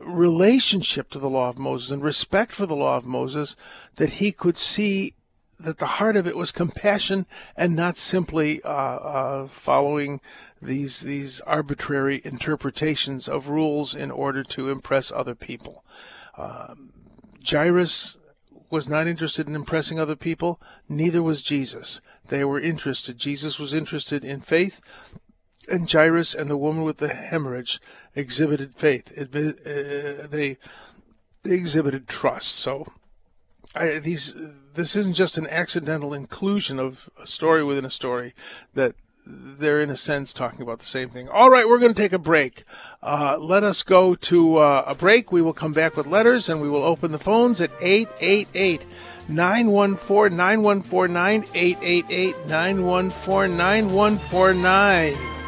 relationship 0.00 1.08
to 1.10 1.20
the 1.20 1.30
law 1.30 1.48
of 1.48 1.58
Moses 1.58 1.92
and 1.92 2.02
respect 2.02 2.52
for 2.52 2.66
the 2.66 2.76
law 2.76 2.96
of 2.96 3.06
Moses 3.06 3.54
that 3.94 4.14
he 4.14 4.32
could 4.32 4.56
see 4.56 5.14
that 5.58 5.78
the 5.78 5.86
heart 5.86 6.16
of 6.16 6.26
it 6.26 6.36
was 6.36 6.52
compassion 6.52 7.26
and 7.56 7.74
not 7.74 7.96
simply 7.96 8.62
uh, 8.62 8.68
uh, 8.68 9.48
following 9.48 10.20
these 10.60 11.00
these 11.00 11.40
arbitrary 11.40 12.20
interpretations 12.24 13.28
of 13.28 13.48
rules 13.48 13.94
in 13.94 14.10
order 14.10 14.42
to 14.42 14.70
impress 14.70 15.12
other 15.12 15.34
people. 15.34 15.84
Um, 16.36 16.92
Jairus 17.46 18.16
was 18.70 18.88
not 18.88 19.06
interested 19.06 19.48
in 19.48 19.54
impressing 19.54 20.00
other 20.00 20.16
people. 20.16 20.60
Neither 20.88 21.22
was 21.22 21.42
Jesus. 21.42 22.00
They 22.28 22.44
were 22.44 22.60
interested. 22.60 23.18
Jesus 23.18 23.58
was 23.58 23.72
interested 23.72 24.24
in 24.24 24.40
faith, 24.40 24.80
and 25.68 25.90
Jairus 25.90 26.34
and 26.34 26.50
the 26.50 26.56
woman 26.56 26.82
with 26.82 26.98
the 26.98 27.08
hemorrhage 27.08 27.80
exhibited 28.14 28.74
faith. 28.74 29.12
It, 29.16 29.34
uh, 29.34 30.26
they 30.26 30.56
they 31.42 31.54
exhibited 31.54 32.08
trust. 32.08 32.48
So 32.48 32.86
I, 33.76 33.98
these 33.98 34.34
this 34.74 34.96
isn't 34.96 35.14
just 35.14 35.38
an 35.38 35.46
accidental 35.48 36.14
inclusion 36.14 36.78
of 36.78 37.08
a 37.20 37.26
story 37.26 37.62
within 37.62 37.84
a 37.84 37.90
story 37.90 38.34
that 38.74 38.94
they're 39.26 39.80
in 39.80 39.90
a 39.90 39.96
sense 39.96 40.32
talking 40.32 40.62
about 40.62 40.78
the 40.78 40.86
same 40.86 41.08
thing. 41.08 41.28
All 41.28 41.50
right, 41.50 41.66
we're 41.66 41.80
going 41.80 41.92
to 41.92 42.00
take 42.00 42.12
a 42.12 42.18
break. 42.18 42.62
Uh, 43.02 43.36
let 43.40 43.64
us 43.64 43.82
go 43.82 44.14
to 44.14 44.58
uh, 44.58 44.84
a 44.86 44.94
break. 44.94 45.32
We 45.32 45.42
will 45.42 45.52
come 45.52 45.72
back 45.72 45.96
with 45.96 46.06
letters 46.06 46.48
and 46.48 46.62
we 46.62 46.68
will 46.68 46.84
open 46.84 47.10
the 47.10 47.18
phones 47.18 47.60
at 47.60 47.70
888 47.80 48.84
914 49.28 50.36
9149 50.36 51.44
888 51.54 52.46
914 52.46 53.56
9149. 53.56 55.45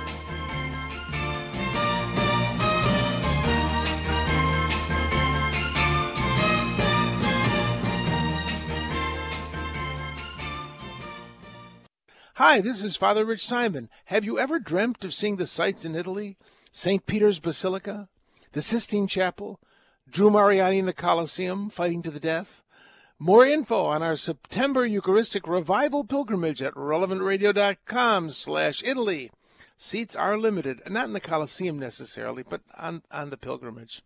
Hi, 12.39 12.61
this 12.61 12.85
is 12.85 12.95
Father 12.95 13.25
Rich 13.25 13.45
Simon. 13.45 13.89
Have 14.05 14.25
you 14.25 14.39
ever 14.39 14.61
dreamt 14.61 15.03
of 15.03 15.13
seeing 15.13 15.39
the 15.39 15.45
sights 15.45 15.85
in 15.85 15.97
Italy? 15.97 16.37
St. 16.71 17.05
Peter's 17.05 17.41
Basilica, 17.41 18.09
the 18.53 18.63
Sistine 18.63 19.09
Chapel, 19.09 19.59
Drew 20.09 20.31
Mariani 20.31 20.79
in 20.79 20.87
the 20.87 20.93
Colosseum 20.93 21.69
fighting 21.69 22.01
to 22.03 22.13
the 22.13 22.21
death? 22.21 22.63
More 23.19 23.45
info 23.45 23.87
on 23.87 24.05
our 24.05 24.15
September 24.15 24.87
Eucharistic 24.87 25.49
Revival 25.49 26.05
pilgrimage 26.05 26.63
at 26.63 26.75
relevantradio.com 26.75 28.31
slash 28.31 28.85
Italy. 28.85 29.33
Seats 29.77 30.15
are 30.15 30.39
limited, 30.39 30.81
not 30.89 31.07
in 31.07 31.15
the 31.15 31.21
Colosseum 31.21 31.77
necessarily, 31.77 32.45
but 32.49 32.61
on, 32.77 33.03
on 33.11 33.31
the 33.31 33.37
pilgrimage. 33.37 34.03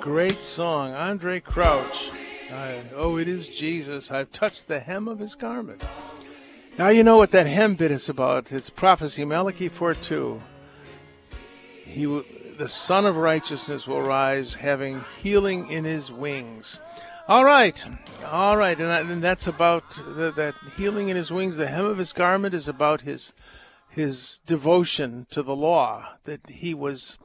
Great 0.00 0.42
song, 0.42 0.92
Andraé 0.92 1.44
Crouch. 1.44 2.10
I, 2.50 2.80
oh, 2.96 3.18
it 3.18 3.28
is 3.28 3.46
Jesus. 3.46 4.10
I've 4.10 4.32
touched 4.32 4.66
the 4.66 4.80
hem 4.80 5.06
of 5.06 5.18
his 5.18 5.34
garment. 5.34 5.84
Now 6.78 6.88
you 6.88 7.04
know 7.04 7.18
what 7.18 7.32
that 7.32 7.46
hem 7.46 7.74
bit 7.74 7.90
is 7.90 8.08
about. 8.08 8.50
It's 8.50 8.70
prophecy, 8.70 9.26
Malachi 9.26 9.68
4 9.68 9.92
2. 9.92 10.42
He 11.84 12.06
the 12.56 12.66
Sun 12.66 13.04
of 13.04 13.16
Righteousness 13.16 13.86
will 13.86 14.00
rise, 14.00 14.54
having 14.54 15.04
healing 15.20 15.68
in 15.68 15.84
his 15.84 16.10
wings. 16.10 16.78
All 17.28 17.44
right, 17.44 17.84
all 18.24 18.56
right, 18.56 18.78
and, 18.80 18.88
that, 18.88 19.04
and 19.04 19.22
that's 19.22 19.46
about 19.46 19.84
the, 19.90 20.32
that 20.32 20.54
healing 20.78 21.10
in 21.10 21.16
his 21.18 21.30
wings. 21.30 21.58
The 21.58 21.66
hem 21.66 21.84
of 21.84 21.98
his 21.98 22.14
garment 22.14 22.54
is 22.54 22.68
about 22.68 23.02
his 23.02 23.34
his 23.90 24.40
devotion 24.46 25.26
to 25.30 25.42
the 25.42 25.54
law. 25.54 26.14
That 26.24 26.48
he 26.48 26.72
was 26.72 27.18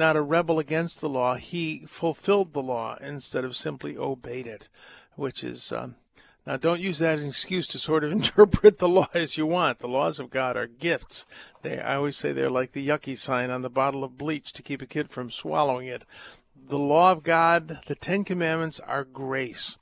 not 0.00 0.16
a 0.16 0.22
rebel 0.22 0.58
against 0.58 1.00
the 1.00 1.08
law. 1.08 1.36
He 1.36 1.84
fulfilled 1.86 2.52
the 2.52 2.62
law 2.62 2.96
instead 3.00 3.44
of 3.44 3.54
simply 3.54 3.96
obeyed 3.96 4.48
it, 4.48 4.68
which 5.14 5.44
is. 5.44 5.70
Um, 5.70 5.94
now, 6.46 6.56
don't 6.56 6.80
use 6.80 6.98
that 6.98 7.18
as 7.18 7.22
an 7.22 7.28
excuse 7.28 7.68
to 7.68 7.78
sort 7.78 8.02
of 8.02 8.10
interpret 8.12 8.78
the 8.78 8.88
law 8.88 9.08
as 9.14 9.36
you 9.36 9.46
want. 9.46 9.78
The 9.78 9.86
laws 9.86 10.18
of 10.18 10.30
God 10.30 10.56
are 10.56 10.66
gifts. 10.66 11.26
They, 11.62 11.78
I 11.78 11.96
always 11.96 12.16
say 12.16 12.32
they're 12.32 12.50
like 12.50 12.72
the 12.72 12.88
yucky 12.88 13.16
sign 13.16 13.50
on 13.50 13.62
the 13.62 13.70
bottle 13.70 14.02
of 14.02 14.18
bleach 14.18 14.52
to 14.54 14.62
keep 14.62 14.82
a 14.82 14.86
kid 14.86 15.10
from 15.10 15.30
swallowing 15.30 15.86
it. 15.86 16.04
The 16.56 16.78
law 16.78 17.12
of 17.12 17.22
God, 17.22 17.80
the 17.86 17.94
Ten 17.94 18.24
Commandments, 18.24 18.80
are 18.80 19.04
grace. 19.04 19.76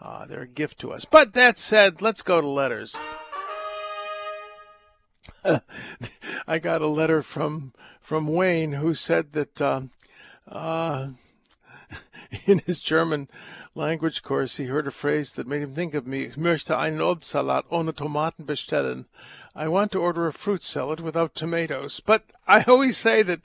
Uh, 0.00 0.26
they're 0.26 0.42
a 0.42 0.48
gift 0.48 0.80
to 0.80 0.92
us. 0.92 1.04
But 1.04 1.34
that 1.34 1.58
said, 1.58 2.02
let's 2.02 2.22
go 2.22 2.40
to 2.40 2.48
letters. 2.48 2.98
I 6.46 6.58
got 6.58 6.82
a 6.82 6.86
letter 6.86 7.22
from 7.22 7.72
from 8.00 8.26
Wayne 8.26 8.72
who 8.72 8.94
said 8.94 9.32
that 9.32 9.60
uh, 9.60 9.82
uh, 10.48 11.08
in 12.46 12.58
his 12.60 12.80
German 12.80 13.28
language 13.74 14.22
course, 14.22 14.56
he 14.56 14.66
heard 14.66 14.86
a 14.86 14.90
phrase 14.90 15.32
that 15.32 15.46
made 15.46 15.62
him 15.62 15.74
think 15.74 15.94
of 15.94 16.06
me. 16.06 16.24
Ich 16.24 16.36
möchte 16.36 16.78
einen 16.78 17.00
Obstsalat 17.00 17.64
ohne 17.70 17.94
Tomaten 17.94 18.46
bestellen. 18.46 19.06
I 19.54 19.68
want 19.68 19.92
to 19.92 20.00
order 20.00 20.26
a 20.26 20.32
fruit 20.32 20.62
salad 20.62 21.00
without 21.00 21.34
tomatoes. 21.34 22.00
But 22.00 22.24
I 22.48 22.62
always 22.62 22.96
say 22.96 23.22
that 23.22 23.40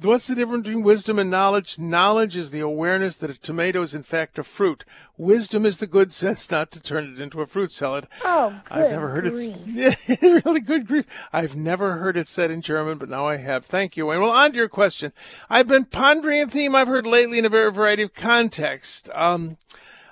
what's 0.00 0.28
the 0.28 0.36
difference 0.36 0.66
between 0.66 0.84
wisdom 0.84 1.18
and 1.18 1.28
knowledge? 1.30 1.78
Knowledge 1.80 2.36
is 2.36 2.52
the 2.52 2.60
awareness 2.60 3.16
that 3.16 3.30
a 3.30 3.38
tomato 3.38 3.82
is 3.82 3.94
in 3.94 4.04
fact 4.04 4.38
a 4.38 4.44
fruit. 4.44 4.84
Wisdom 5.16 5.66
is 5.66 5.78
the 5.78 5.88
good 5.88 6.12
sense 6.12 6.48
not 6.50 6.70
to 6.70 6.80
turn 6.80 7.12
it 7.12 7.20
into 7.20 7.40
a 7.40 7.46
fruit 7.46 7.72
salad. 7.72 8.06
Oh, 8.24 8.60
I've 8.70 8.90
never 8.90 9.08
heard 9.08 9.24
grief. 9.24 9.52
it. 9.66 10.42
Really 10.44 10.60
good 10.60 10.86
grief. 10.86 11.06
I've 11.32 11.56
never 11.56 11.94
heard 11.94 12.16
it 12.16 12.28
said 12.28 12.50
in 12.50 12.62
German, 12.62 12.98
but 12.98 13.08
now 13.08 13.26
I 13.26 13.36
have. 13.36 13.66
Thank 13.66 13.96
you. 13.96 14.10
And 14.10 14.20
well, 14.20 14.30
on 14.30 14.52
to 14.52 14.58
your 14.58 14.68
question. 14.68 15.12
I've 15.50 15.66
been 15.66 15.86
pondering 15.86 16.42
a 16.42 16.46
theme 16.46 16.76
I've 16.76 16.88
heard 16.88 17.06
lately 17.06 17.38
in 17.38 17.44
a 17.44 17.48
very 17.48 17.72
variety 17.72 18.02
of 18.02 18.14
contexts. 18.14 19.10
Um, 19.12 19.56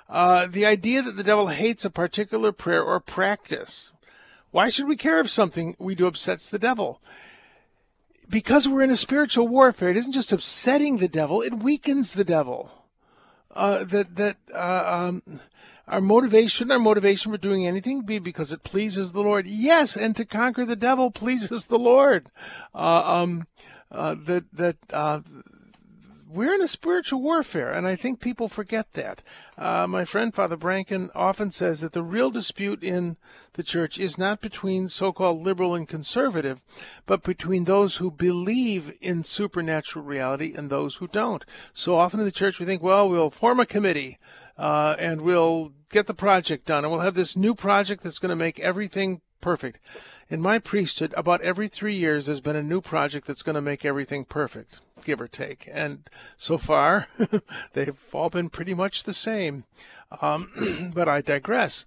uh, 0.09 0.47
the 0.47 0.65
idea 0.65 1.01
that 1.01 1.15
the 1.15 1.23
devil 1.23 1.47
hates 1.47 1.85
a 1.85 1.89
particular 1.89 2.51
prayer 2.51 2.83
or 2.83 2.99
practice. 2.99 3.91
Why 4.55 4.69
should 4.69 4.87
we 4.87 4.95
care 4.95 5.19
if 5.19 5.29
something 5.29 5.75
we 5.79 5.95
do 5.95 6.07
upsets 6.07 6.47
the 6.47 6.57
devil? 6.57 7.01
Because 8.29 8.69
we're 8.69 8.83
in 8.83 8.89
a 8.89 8.95
spiritual 8.95 9.49
warfare. 9.49 9.89
It 9.89 9.97
isn't 9.97 10.13
just 10.13 10.31
upsetting 10.31 10.95
the 10.95 11.09
devil; 11.09 11.41
it 11.41 11.55
weakens 11.55 12.13
the 12.13 12.23
devil. 12.23 12.71
Uh, 13.51 13.83
that 13.83 14.15
that 14.15 14.37
uh, 14.53 15.09
um, 15.09 15.41
our 15.89 15.99
motivation, 15.99 16.71
our 16.71 16.79
motivation 16.79 17.33
for 17.33 17.37
doing 17.37 17.67
anything, 17.67 18.03
be 18.03 18.17
because 18.17 18.53
it 18.53 18.63
pleases 18.63 19.11
the 19.11 19.19
Lord. 19.19 19.45
Yes, 19.45 19.97
and 19.97 20.15
to 20.15 20.23
conquer 20.23 20.63
the 20.63 20.77
devil 20.77 21.11
pleases 21.11 21.65
the 21.65 21.77
Lord. 21.77 22.31
Uh, 22.73 23.03
um, 23.03 23.47
uh, 23.91 24.15
that 24.23 24.45
that 24.53 24.77
uh, 24.93 25.19
we're 26.35 26.53
in 26.53 26.61
a 26.61 26.67
spiritual 26.67 27.21
warfare, 27.21 27.71
and 27.71 27.87
I 27.87 27.95
think 27.95 28.19
people 28.19 28.47
forget 28.47 28.93
that. 28.93 29.23
Uh, 29.57 29.87
my 29.87 30.03
friend 30.03 30.33
Father 30.33 30.57
Branken 30.57 31.09
often 31.15 31.49
says 31.51 31.81
that 31.81 31.93
the 31.93 32.03
real 32.03 32.29
dispute 32.29 32.83
in 32.83 33.17
the 33.53 33.63
church 33.63 33.97
is 33.97 34.17
not 34.17 34.41
between 34.41 34.89
so 34.89 35.13
called 35.13 35.41
liberal 35.41 35.73
and 35.73 35.87
conservative, 35.87 36.61
but 37.05 37.23
between 37.23 37.63
those 37.63 37.97
who 37.97 38.11
believe 38.11 38.97
in 39.01 39.23
supernatural 39.23 40.03
reality 40.03 40.53
and 40.55 40.69
those 40.69 40.97
who 40.97 41.07
don't. 41.07 41.45
So 41.73 41.95
often 41.95 42.19
in 42.19 42.25
the 42.25 42.31
church, 42.31 42.59
we 42.59 42.65
think, 42.65 42.83
well, 42.83 43.09
we'll 43.09 43.29
form 43.29 43.59
a 43.59 43.65
committee. 43.65 44.19
Uh, 44.57 44.95
and 44.99 45.21
we'll 45.21 45.73
get 45.89 46.07
the 46.07 46.13
project 46.13 46.65
done, 46.65 46.85
and 46.85 46.91
we'll 46.91 47.01
have 47.01 47.13
this 47.13 47.35
new 47.35 47.53
project 47.53 48.03
that's 48.03 48.19
going 48.19 48.29
to 48.29 48.37
make 48.37 48.57
everything 48.61 49.19
perfect. 49.41 49.79
In 50.29 50.41
my 50.41 50.57
priesthood, 50.57 51.13
about 51.15 51.41
every 51.41 51.67
three 51.67 51.95
years, 51.95 52.25
there's 52.25 52.41
been 52.41 52.55
a 52.55 52.63
new 52.63 52.81
project 52.81 53.27
that's 53.27 53.43
going 53.43 53.55
to 53.55 53.61
make 53.61 53.85
everything 53.85 54.25
perfect 54.25 54.81
give 55.05 55.21
or 55.21 55.27
take. 55.27 55.69
And 55.71 56.09
so 56.35 56.57
far, 56.57 57.05
they've 57.73 57.97
all 58.11 58.29
been 58.29 58.49
pretty 58.49 58.73
much 58.73 59.03
the 59.03 59.13
same. 59.13 59.63
Um, 60.21 60.49
but 60.93 61.07
I 61.07 61.21
digress. 61.21 61.85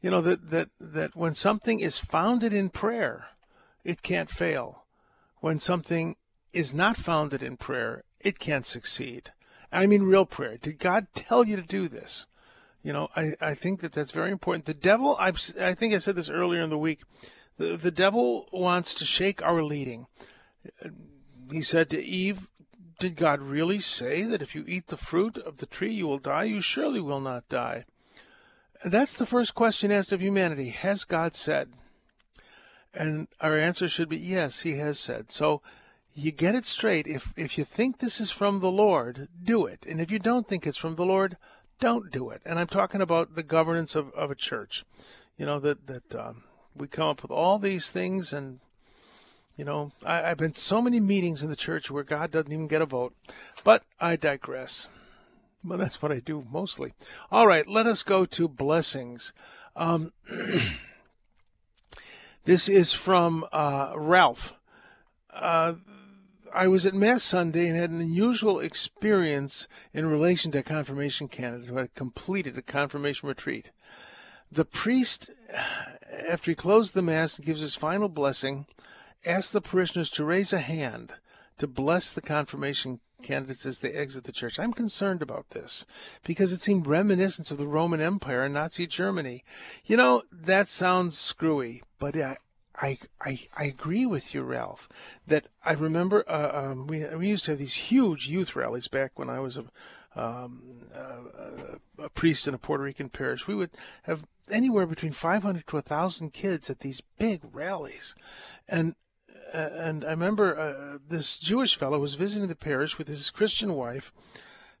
You 0.00 0.10
know 0.10 0.20
that 0.20 0.50
that 0.50 0.68
that 0.78 1.16
when 1.16 1.34
something 1.34 1.80
is 1.80 1.98
founded 1.98 2.52
in 2.52 2.68
prayer, 2.68 3.26
it 3.84 4.02
can't 4.02 4.30
fail. 4.30 4.84
When 5.40 5.58
something 5.58 6.14
is 6.52 6.72
not 6.72 6.96
founded 6.96 7.42
in 7.42 7.56
prayer, 7.56 8.04
it 8.20 8.38
can't 8.38 8.66
succeed. 8.66 9.32
I 9.72 9.86
mean, 9.86 10.02
real 10.04 10.24
prayer. 10.24 10.56
Did 10.56 10.78
God 10.78 11.08
tell 11.14 11.44
you 11.44 11.56
to 11.56 11.62
do 11.62 11.88
this? 11.88 12.26
You 12.82 12.92
know, 12.92 13.08
I, 13.16 13.34
I 13.40 13.54
think 13.54 13.80
that 13.80 13.92
that's 13.92 14.12
very 14.12 14.30
important. 14.30 14.64
The 14.64 14.74
devil, 14.74 15.16
I've, 15.18 15.38
I 15.60 15.74
think 15.74 15.92
I 15.92 15.98
said 15.98 16.16
this 16.16 16.30
earlier 16.30 16.62
in 16.62 16.70
the 16.70 16.78
week, 16.78 17.00
the, 17.58 17.90
devil 17.90 18.48
wants 18.52 18.94
to 18.94 19.04
shake 19.04 19.42
our 19.42 19.62
leading. 19.62 20.06
He 21.50 21.62
said 21.62 21.90
to 21.90 22.02
Eve, 22.02 22.48
did 22.98 23.16
God 23.16 23.40
really 23.40 23.80
say 23.80 24.22
that 24.24 24.42
if 24.42 24.54
you 24.54 24.64
eat 24.66 24.88
the 24.88 24.96
fruit 24.96 25.38
of 25.38 25.58
the 25.58 25.66
tree 25.66 25.92
you 25.92 26.06
will 26.06 26.18
die? 26.18 26.44
You 26.44 26.60
surely 26.60 27.00
will 27.00 27.20
not 27.20 27.48
die. 27.48 27.84
That's 28.84 29.14
the 29.14 29.26
first 29.26 29.54
question 29.54 29.90
asked 29.90 30.12
of 30.12 30.20
humanity. 30.20 30.70
Has 30.70 31.04
God 31.04 31.34
said? 31.34 31.68
And 32.94 33.28
our 33.40 33.56
answer 33.56 33.88
should 33.88 34.08
be 34.08 34.18
yes, 34.18 34.60
he 34.60 34.76
has 34.76 34.98
said. 34.98 35.30
So 35.30 35.62
you 36.14 36.32
get 36.32 36.54
it 36.54 36.64
straight. 36.64 37.06
If 37.06 37.32
if 37.36 37.58
you 37.58 37.64
think 37.64 37.98
this 37.98 38.20
is 38.20 38.30
from 38.30 38.60
the 38.60 38.70
Lord, 38.70 39.28
do 39.42 39.66
it. 39.66 39.84
And 39.86 40.00
if 40.00 40.10
you 40.10 40.18
don't 40.18 40.48
think 40.48 40.66
it's 40.66 40.76
from 40.76 40.96
the 40.96 41.04
Lord, 41.04 41.36
don't 41.80 42.10
do 42.10 42.30
it. 42.30 42.42
And 42.44 42.58
I'm 42.58 42.66
talking 42.66 43.00
about 43.00 43.34
the 43.34 43.42
governance 43.42 43.94
of, 43.94 44.12
of 44.12 44.30
a 44.30 44.34
church. 44.34 44.84
You 45.36 45.46
know, 45.46 45.60
that, 45.60 45.86
that 45.86 46.14
um, 46.16 46.42
we 46.80 46.88
come 46.88 47.08
up 47.08 47.22
with 47.22 47.30
all 47.30 47.58
these 47.58 47.90
things 47.90 48.32
and 48.32 48.60
you 49.58 49.64
know, 49.64 49.90
I, 50.06 50.20
have 50.20 50.38
been 50.38 50.54
so 50.54 50.80
many 50.80 51.00
meetings 51.00 51.42
in 51.42 51.50
the 51.50 51.56
church 51.56 51.90
where 51.90 52.04
God 52.04 52.30
doesn't 52.30 52.52
even 52.52 52.68
get 52.68 52.80
a 52.80 52.86
vote. 52.86 53.12
But 53.64 53.82
I 53.98 54.14
digress. 54.14 54.86
Well, 55.64 55.78
that's 55.78 56.00
what 56.00 56.12
I 56.12 56.20
do 56.20 56.46
mostly. 56.48 56.94
All 57.32 57.48
right, 57.48 57.66
let 57.66 57.86
us 57.86 58.04
go 58.04 58.24
to 58.24 58.46
blessings. 58.46 59.32
Um, 59.74 60.12
this 62.44 62.68
is 62.68 62.92
from 62.92 63.44
uh, 63.50 63.94
Ralph. 63.96 64.54
Uh, 65.34 65.74
I 66.54 66.68
was 66.68 66.86
at 66.86 66.94
Mass 66.94 67.24
Sunday 67.24 67.66
and 67.66 67.76
had 67.76 67.90
an 67.90 68.00
unusual 68.00 68.60
experience 68.60 69.66
in 69.92 70.06
relation 70.06 70.52
to 70.52 70.58
a 70.58 70.62
confirmation 70.62 71.26
candidate 71.26 71.68
who 71.68 71.76
had 71.76 71.94
completed 71.94 72.56
a 72.56 72.62
confirmation 72.62 73.28
retreat. 73.28 73.72
The 74.50 74.64
priest, 74.64 75.30
after 76.28 76.50
he 76.50 76.54
closed 76.54 76.94
the 76.94 77.02
Mass 77.02 77.36
and 77.36 77.46
gives 77.46 77.60
his 77.60 77.74
final 77.74 78.08
blessing, 78.08 78.66
asks 79.24 79.50
the 79.50 79.60
parishioners 79.60 80.10
to 80.12 80.24
raise 80.24 80.52
a 80.52 80.58
hand 80.58 81.14
to 81.58 81.66
bless 81.66 82.12
the 82.12 82.22
confirmation 82.22 83.00
candidates 83.22 83.66
as 83.66 83.80
they 83.80 83.92
exit 83.92 84.24
the 84.24 84.32
church. 84.32 84.58
I'm 84.58 84.72
concerned 84.72 85.22
about 85.22 85.50
this 85.50 85.84
because 86.24 86.52
it 86.52 86.60
seemed 86.60 86.86
reminiscent 86.86 87.50
of 87.50 87.58
the 87.58 87.66
Roman 87.66 88.00
Empire 88.00 88.44
and 88.44 88.54
Nazi 88.54 88.86
Germany. 88.86 89.44
You 89.84 89.96
know, 89.96 90.22
that 90.32 90.68
sounds 90.68 91.18
screwy, 91.18 91.82
but 91.98 92.16
I, 92.16 92.36
I, 92.76 92.98
I, 93.20 93.40
I 93.56 93.64
agree 93.64 94.06
with 94.06 94.34
you, 94.34 94.42
Ralph, 94.42 94.88
that 95.26 95.46
I 95.64 95.72
remember 95.72 96.24
uh, 96.28 96.70
um, 96.70 96.86
we, 96.86 97.04
we 97.06 97.28
used 97.28 97.46
to 97.46 97.52
have 97.52 97.58
these 97.58 97.74
huge 97.74 98.28
youth 98.28 98.54
rallies 98.54 98.88
back 98.88 99.18
when 99.18 99.28
I 99.28 99.40
was 99.40 99.56
a, 99.56 99.64
um, 100.14 100.62
uh, 100.94 101.76
a 101.98 102.08
priest 102.08 102.48
in 102.48 102.54
a 102.54 102.58
Puerto 102.58 102.84
Rican 102.84 103.08
parish. 103.08 103.46
We 103.46 103.54
would 103.54 103.70
have 104.04 104.24
anywhere 104.50 104.86
between 104.86 105.12
500 105.12 105.66
to 105.66 105.76
1,000 105.76 106.32
kids 106.32 106.70
at 106.70 106.80
these 106.80 107.02
big 107.18 107.42
rallies. 107.52 108.14
And 108.68 108.94
and 109.54 110.04
I 110.04 110.10
remember 110.10 110.58
uh, 110.58 110.98
this 111.08 111.38
Jewish 111.38 111.74
fellow 111.76 111.98
was 111.98 112.14
visiting 112.14 112.48
the 112.48 112.54
parish 112.54 112.98
with 112.98 113.08
his 113.08 113.30
Christian 113.30 113.74
wife, 113.74 114.12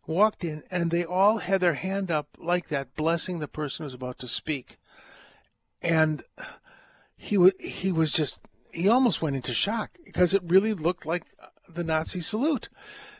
walked 0.06 0.44
in, 0.44 0.62
and 0.70 0.90
they 0.90 1.04
all 1.04 1.38
had 1.38 1.60
their 1.60 1.74
hand 1.74 2.10
up 2.10 2.28
like 2.38 2.68
that, 2.68 2.94
blessing 2.94 3.38
the 3.38 3.48
person 3.48 3.82
who 3.82 3.86
was 3.86 3.94
about 3.94 4.18
to 4.18 4.28
speak. 4.28 4.76
And 5.80 6.22
he 7.16 7.38
was 7.38 7.52
he 7.58 7.92
was 7.92 8.12
just 8.12 8.40
he 8.72 8.88
almost 8.88 9.22
went 9.22 9.36
into 9.36 9.54
shock 9.54 9.92
because 10.04 10.34
it 10.34 10.42
really 10.44 10.74
looked 10.74 11.06
like 11.06 11.24
the 11.68 11.84
Nazi 11.84 12.20
salute. 12.20 12.68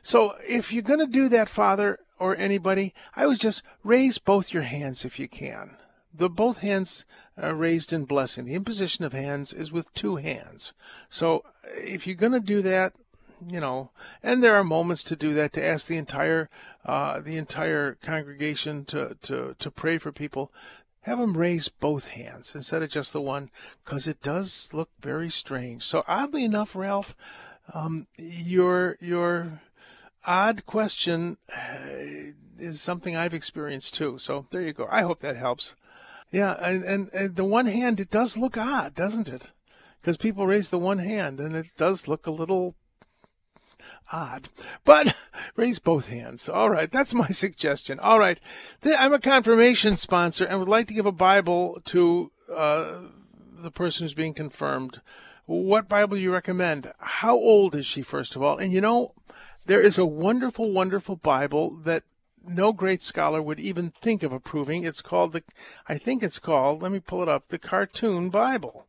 So 0.03 0.35
if 0.47 0.73
you're 0.73 0.83
going 0.83 1.01
to 1.01 1.07
do 1.07 1.29
that, 1.31 1.49
Father 1.49 1.99
or 2.19 2.37
anybody, 2.37 2.95
I 3.17 3.27
would 3.27 3.41
just 3.41 3.63
raise 3.83 4.19
both 4.19 4.53
your 4.53 4.65
hands 4.65 5.05
if 5.05 5.19
you 5.19 5.29
can. 5.29 5.77
The 6.13 6.29
both 6.29 6.59
hands 6.59 7.05
uh, 7.41 7.55
raised 7.55 7.93
in 7.93 8.05
blessing. 8.05 8.45
The 8.45 8.55
imposition 8.55 9.05
of 9.05 9.13
hands 9.13 9.53
is 9.53 9.71
with 9.71 9.93
two 9.95 10.17
hands. 10.17 10.73
So 11.09 11.45
if 11.77 12.07
you're 12.07 12.17
going 12.17 12.33
to 12.33 12.41
do 12.41 12.63
that, 12.63 12.95
you 13.47 13.61
know, 13.61 13.91
and 14.23 14.43
there 14.43 14.57
are 14.57 14.65
moments 14.65 15.05
to 15.05 15.17
do 15.17 15.33
that 15.35 15.53
to 15.53 15.65
ask 15.65 15.87
the 15.87 15.97
entire 15.97 16.51
uh, 16.85 17.21
the 17.21 17.37
entire 17.37 17.95
congregation 18.03 18.85
to, 18.87 19.17
to 19.23 19.55
to 19.59 19.71
pray 19.71 19.99
for 19.99 20.11
people. 20.11 20.51
Have 21.03 21.21
them 21.21 21.37
raise 21.37 21.69
both 21.69 22.09
hands 22.09 22.55
instead 22.55 22.83
of 22.83 22.91
just 22.91 23.13
the 23.13 23.21
one, 23.21 23.51
because 23.85 24.09
it 24.09 24.23
does 24.23 24.71
look 24.73 24.91
very 25.01 25.31
strange. 25.31 25.85
So 25.85 26.03
oddly 26.09 26.45
enough, 26.45 26.75
Ralph, 26.75 27.15
um, 27.73 28.09
your 28.17 28.97
your 29.01 29.61
odd 30.29 30.67
question 30.67 31.39
uh, 31.51 32.33
is 32.59 32.81
something 32.81 33.17
I've 33.17 33.35
experienced 33.35 33.95
too. 33.95 34.19
So 34.19 34.47
there 34.51 34.61
you 34.61 34.73
go. 34.73 34.87
I 34.91 35.03
hope 35.03 35.21
that 35.21 35.37
helps. 35.37 35.75
Yeah, 36.31 36.53
and, 36.63 36.85
and, 36.85 37.09
and 37.15 37.37
the 37.37 37.45
one 37.45 37.67
hand, 37.67 37.99
it 37.99 38.11
does 38.11 38.37
look 38.37 38.59
odd, 38.59 38.95
doesn't 38.95 39.29
it? 39.29 39.51
Because 40.01 40.19
people 40.19 40.47
raise 40.47 40.69
the 40.69 40.79
one 40.79 40.99
hand, 40.99 41.41
and 41.41 41.57
it 41.57 41.69
does 41.79 42.07
look 42.07 42.27
a 42.27 42.31
little 42.31 42.75
odd. 44.13 44.49
But 44.85 45.15
raise 45.57 45.79
both 45.79 46.09
hands. 46.09 46.49
All 46.49 46.69
right, 46.69 46.91
that's 46.91 47.15
my 47.15 47.29
suggestion. 47.31 47.99
All 47.99 48.19
right, 48.19 48.39
I'm 48.85 49.15
a 49.15 49.19
confirmation 49.19 49.97
sponsor 49.97 50.45
and 50.45 50.59
would 50.59 50.69
like 50.69 50.87
to 50.89 50.95
give 50.95 51.07
a 51.07 51.13
Bible 51.13 51.81
to 51.87 52.31
uh, 52.55 52.93
the 53.59 53.71
person 53.71 54.05
who's 54.05 54.15
being 54.15 54.35
confirmed. 54.35 55.01
What 55.47 55.89
Bible 55.89 56.17
do 56.17 56.23
you 56.23 56.33
recommend? 56.33 56.93
How 56.99 57.35
old 57.35 57.75
is 57.75 57.87
she, 57.87 58.03
first 58.03 58.37
of 58.37 58.43
all? 58.43 58.59
And 58.59 58.71
you 58.71 58.83
know, 58.83 59.15
there 59.69 59.83
is 59.83 59.99
a 59.99 60.07
wonderful, 60.07 60.73
wonderful 60.73 61.17
Bible 61.17 61.77
that 61.85 62.03
no 62.43 62.73
great 62.73 63.03
scholar 63.03 63.43
would 63.43 63.61
even 63.61 63.93
think 64.01 64.23
of 64.23 64.33
approving. 64.33 64.83
It's 64.83 65.03
called 65.03 65.35
the, 65.35 65.43
I 65.87 65.99
think 65.99 66.23
it's 66.23 66.39
called, 66.39 66.83
let 66.83 66.91
me 66.91 67.01
pull 67.01 67.23
it 67.23 67.29
up, 67.29 67.49
the 67.49 67.59
Cartoon 67.59 68.31
Bible. 68.31 68.87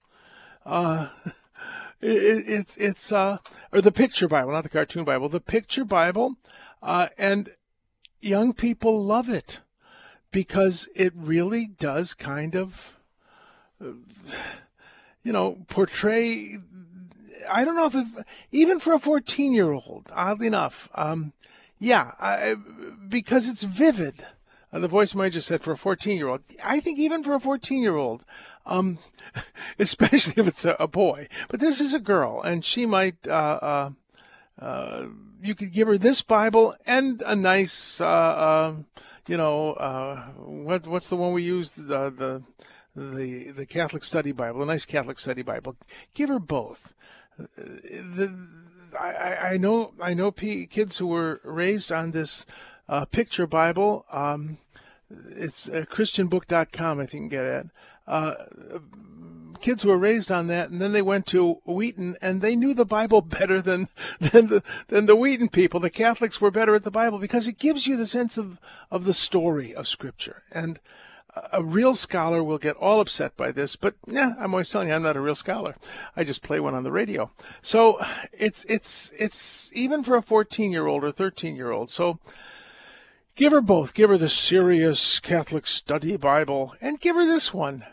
Uh, 0.65 1.09
it, 2.01 2.45
it's, 2.47 2.77
it's, 2.77 3.11
uh, 3.11 3.39
or 3.73 3.81
the 3.81 3.91
Picture 3.91 4.29
Bible, 4.29 4.53
not 4.53 4.63
the 4.63 4.69
Cartoon 4.69 5.03
Bible, 5.03 5.27
the 5.27 5.41
Picture 5.41 5.83
Bible. 5.83 6.37
Uh, 6.81 7.09
and 7.17 7.49
young 8.21 8.53
people 8.53 9.03
love 9.03 9.27
it 9.27 9.59
because 10.31 10.87
it 10.95 11.11
really 11.13 11.67
does 11.67 12.13
kind 12.13 12.55
of, 12.55 12.93
uh, 13.83 13.91
you 15.23 15.33
know, 15.33 15.65
portray. 15.67 16.57
I 17.51 17.65
don't 17.65 17.75
know 17.75 17.87
if, 17.87 17.95
it, 17.95 18.25
even 18.51 18.79
for 18.79 18.93
a 18.93 18.99
14 18.99 19.53
year 19.53 19.71
old, 19.71 20.07
oddly 20.13 20.47
enough, 20.47 20.89
um, 20.95 21.33
yeah, 21.79 22.11
I, 22.19 22.55
because 23.07 23.47
it's 23.47 23.63
vivid. 23.63 24.25
Uh, 24.71 24.79
the 24.79 24.87
voice 24.87 25.15
might 25.15 25.33
just 25.33 25.47
said 25.47 25.63
for 25.63 25.71
a 25.71 25.77
14 25.77 26.17
year 26.17 26.27
old. 26.27 26.41
I 26.63 26.79
think 26.79 26.99
even 26.99 27.23
for 27.23 27.33
a 27.33 27.39
14 27.39 27.81
year 27.81 27.95
old, 27.95 28.23
um, 28.65 28.99
especially 29.79 30.41
if 30.41 30.47
it's 30.47 30.65
a, 30.65 30.75
a, 30.79 30.87
boy, 30.87 31.27
but 31.47 31.59
this 31.59 31.81
is 31.81 31.93
a 31.93 31.99
girl 31.99 32.41
and 32.41 32.63
she 32.63 32.85
might, 32.85 33.27
uh, 33.27 33.31
uh, 33.31 33.89
uh 34.59 35.05
you 35.41 35.55
could 35.55 35.71
give 35.71 35.87
her 35.87 35.97
this 35.97 36.21
Bible 36.21 36.75
and 36.85 37.23
a 37.25 37.35
nice, 37.35 38.01
uh, 38.01 38.05
uh, 38.05 38.73
you 39.25 39.37
know, 39.37 39.71
what, 40.37 40.85
what's 40.85 41.07
the 41.07 41.15
one 41.15 41.31
we 41.31 41.43
use? 41.43 41.71
The, 41.71 42.09
the, 42.09 42.43
the, 42.93 43.51
the 43.51 43.65
Catholic 43.65 44.03
Study 44.03 44.33
Bible, 44.33 44.61
a 44.61 44.65
nice 44.65 44.85
Catholic 44.85 45.17
Study 45.17 45.43
Bible. 45.43 45.77
Give 46.13 46.27
her 46.27 46.39
both. 46.39 46.93
The, 47.57 48.47
I, 48.99 49.53
I 49.53 49.57
know, 49.57 49.93
I 50.01 50.13
know 50.13 50.31
kids 50.31 50.97
who 50.97 51.07
were 51.07 51.39
raised 51.43 51.91
on 51.91 52.11
this 52.11 52.45
uh, 52.87 53.05
picture 53.05 53.47
Bible. 53.47 54.05
Um, 54.11 54.57
it's 55.09 55.69
uh, 55.69 55.85
ChristianBook.com, 55.89 56.99
I 56.99 57.05
think 57.05 57.13
you 57.13 57.19
can 57.19 57.29
get 57.29 57.45
it. 57.45 57.67
Uh, 58.07 58.33
kids 59.61 59.83
who 59.83 59.89
were 59.89 59.97
raised 59.97 60.31
on 60.31 60.47
that, 60.47 60.69
and 60.69 60.81
then 60.81 60.91
they 60.91 61.01
went 61.01 61.25
to 61.27 61.59
Wheaton, 61.65 62.17
and 62.21 62.41
they 62.41 62.55
knew 62.55 62.73
the 62.73 62.85
Bible 62.85 63.21
better 63.39 63.61
than 63.61 63.87
than 64.19 64.47
the 64.47 64.63
than 64.87 65.05
the 65.05 65.15
Wheaton 65.15 65.49
people. 65.49 65.79
The 65.79 65.89
Catholics 65.89 66.41
were 66.41 66.51
better 66.51 66.75
at 66.75 66.83
the 66.83 66.91
Bible 66.91 67.19
because 67.19 67.47
it 67.47 67.59
gives 67.59 67.87
you 67.87 67.97
the 67.97 68.05
sense 68.05 68.37
of 68.37 68.59
of 68.91 69.05
the 69.05 69.13
story 69.13 69.73
of 69.73 69.87
Scripture. 69.87 70.43
And 70.51 70.79
a 71.51 71.63
real 71.63 71.93
scholar 71.93 72.43
will 72.43 72.57
get 72.57 72.75
all 72.75 72.99
upset 72.99 73.37
by 73.37 73.51
this, 73.51 73.75
but 73.75 73.95
yeah, 74.07 74.33
I'm 74.39 74.53
always 74.53 74.69
telling 74.69 74.89
you, 74.89 74.93
I'm 74.93 75.03
not 75.03 75.17
a 75.17 75.21
real 75.21 75.35
scholar. 75.35 75.75
I 76.15 76.23
just 76.23 76.43
play 76.43 76.59
one 76.59 76.73
on 76.73 76.83
the 76.83 76.91
radio. 76.91 77.31
So 77.61 77.99
it's 78.33 78.65
it's 78.65 79.11
it's 79.17 79.71
even 79.73 80.03
for 80.03 80.15
a 80.15 80.21
14 80.21 80.71
year 80.71 80.87
old 80.87 81.03
or 81.03 81.11
13 81.11 81.55
year 81.55 81.71
old. 81.71 81.89
So 81.89 82.19
Give 83.39 83.53
her 83.53 83.61
both. 83.61 83.93
Give 83.93 84.09
her 84.09 84.17
the 84.17 84.27
serious 84.27 85.21
Catholic 85.21 85.65
study 85.65 86.17
Bible 86.17 86.75
and 86.81 86.99
give 86.99 87.15
her 87.15 87.25
this 87.25 87.53
one. 87.53 87.85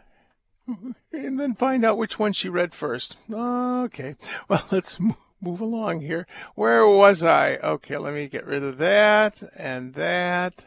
And 1.12 1.38
then 1.38 1.54
find 1.54 1.84
out 1.84 1.96
which 1.96 2.18
one 2.18 2.32
she 2.32 2.48
read 2.48 2.74
first. 2.74 3.16
Okay. 3.32 4.16
Well, 4.48 4.66
let's 4.72 4.98
move 5.40 5.60
along 5.60 6.00
here. 6.00 6.26
Where 6.56 6.84
was 6.84 7.22
I? 7.22 7.58
Okay, 7.58 7.96
let 7.96 8.12
me 8.12 8.26
get 8.26 8.44
rid 8.44 8.64
of 8.64 8.78
that 8.78 9.40
and 9.56 9.94
that 9.94 10.64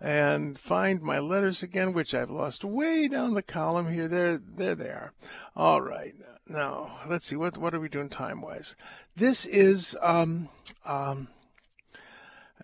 and 0.00 0.58
find 0.58 1.02
my 1.02 1.18
letters 1.18 1.62
again, 1.62 1.92
which 1.92 2.14
I've 2.14 2.30
lost 2.30 2.64
way 2.64 3.08
down 3.08 3.34
the 3.34 3.42
column 3.42 3.92
here. 3.92 4.08
There, 4.08 4.38
there 4.38 4.74
they 4.74 4.90
are. 4.90 5.12
All 5.56 5.80
right. 5.80 6.12
Now, 6.46 7.00
let's 7.08 7.26
see. 7.26 7.36
What, 7.36 7.58
what 7.58 7.74
are 7.74 7.80
we 7.80 7.88
doing 7.88 8.08
time 8.08 8.40
wise? 8.40 8.76
This 9.16 9.44
is, 9.44 9.96
um, 10.00 10.48
um, 10.86 11.28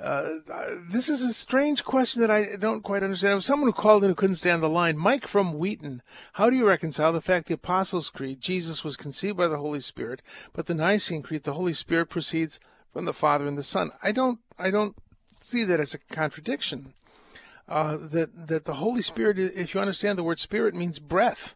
uh, 0.01 0.29
this 0.91 1.09
is 1.09 1.23
a 1.23 1.33
strange 1.33 1.85
question 1.85 2.21
that 2.23 2.31
I 2.31 2.57
don't 2.57 2.83
quite 2.83 3.03
understand. 3.03 3.45
Someone 3.45 3.69
who 3.69 3.73
called 3.73 4.05
in 4.05 4.11
who 4.11 4.15
couldn't 4.15 4.37
stand 4.37 4.63
the 4.63 4.69
line. 4.69 4.97
Mike 4.97 5.27
from 5.27 5.55
Wheaton. 5.55 6.03
How 6.35 6.51
do 6.51 6.57
you 6.57 6.67
reconcile 6.67 7.13
the 7.13 7.21
fact 7.21 7.47
the 7.47 7.55
Apostles' 7.55 8.11
Creed, 8.11 8.41
Jesus 8.41 8.83
was 8.83 8.97
conceived 8.97 9.37
by 9.37 9.49
the 9.49 9.59
Holy 9.59 9.81
Spirit, 9.81 10.23
but 10.53 10.67
the 10.67 10.75
Nicene 10.75 11.23
Creed, 11.23 11.43
the 11.43 11.55
Holy 11.55 11.75
Spirit 11.75 12.09
proceeds 12.09 12.59
from 12.93 13.05
the 13.05 13.13
Father 13.13 13.47
and 13.47 13.59
the 13.59 13.63
Son? 13.63 13.91
I 14.03 14.13
don't, 14.13 14.41
I 14.59 14.71
don't 14.71 14.97
see 15.41 15.63
that 15.65 15.81
as 15.81 15.95
a 15.95 15.99
contradiction. 15.99 16.95
Uh, 17.67 17.97
that 17.97 18.49
that 18.49 18.65
the 18.67 18.75
Holy 18.75 19.03
Spirit, 19.03 19.39
if 19.39 19.75
you 19.75 19.81
understand 19.81 20.19
the 20.19 20.25
word 20.25 20.39
Spirit, 20.39 20.75
means 20.75 20.99
breath. 20.99 21.55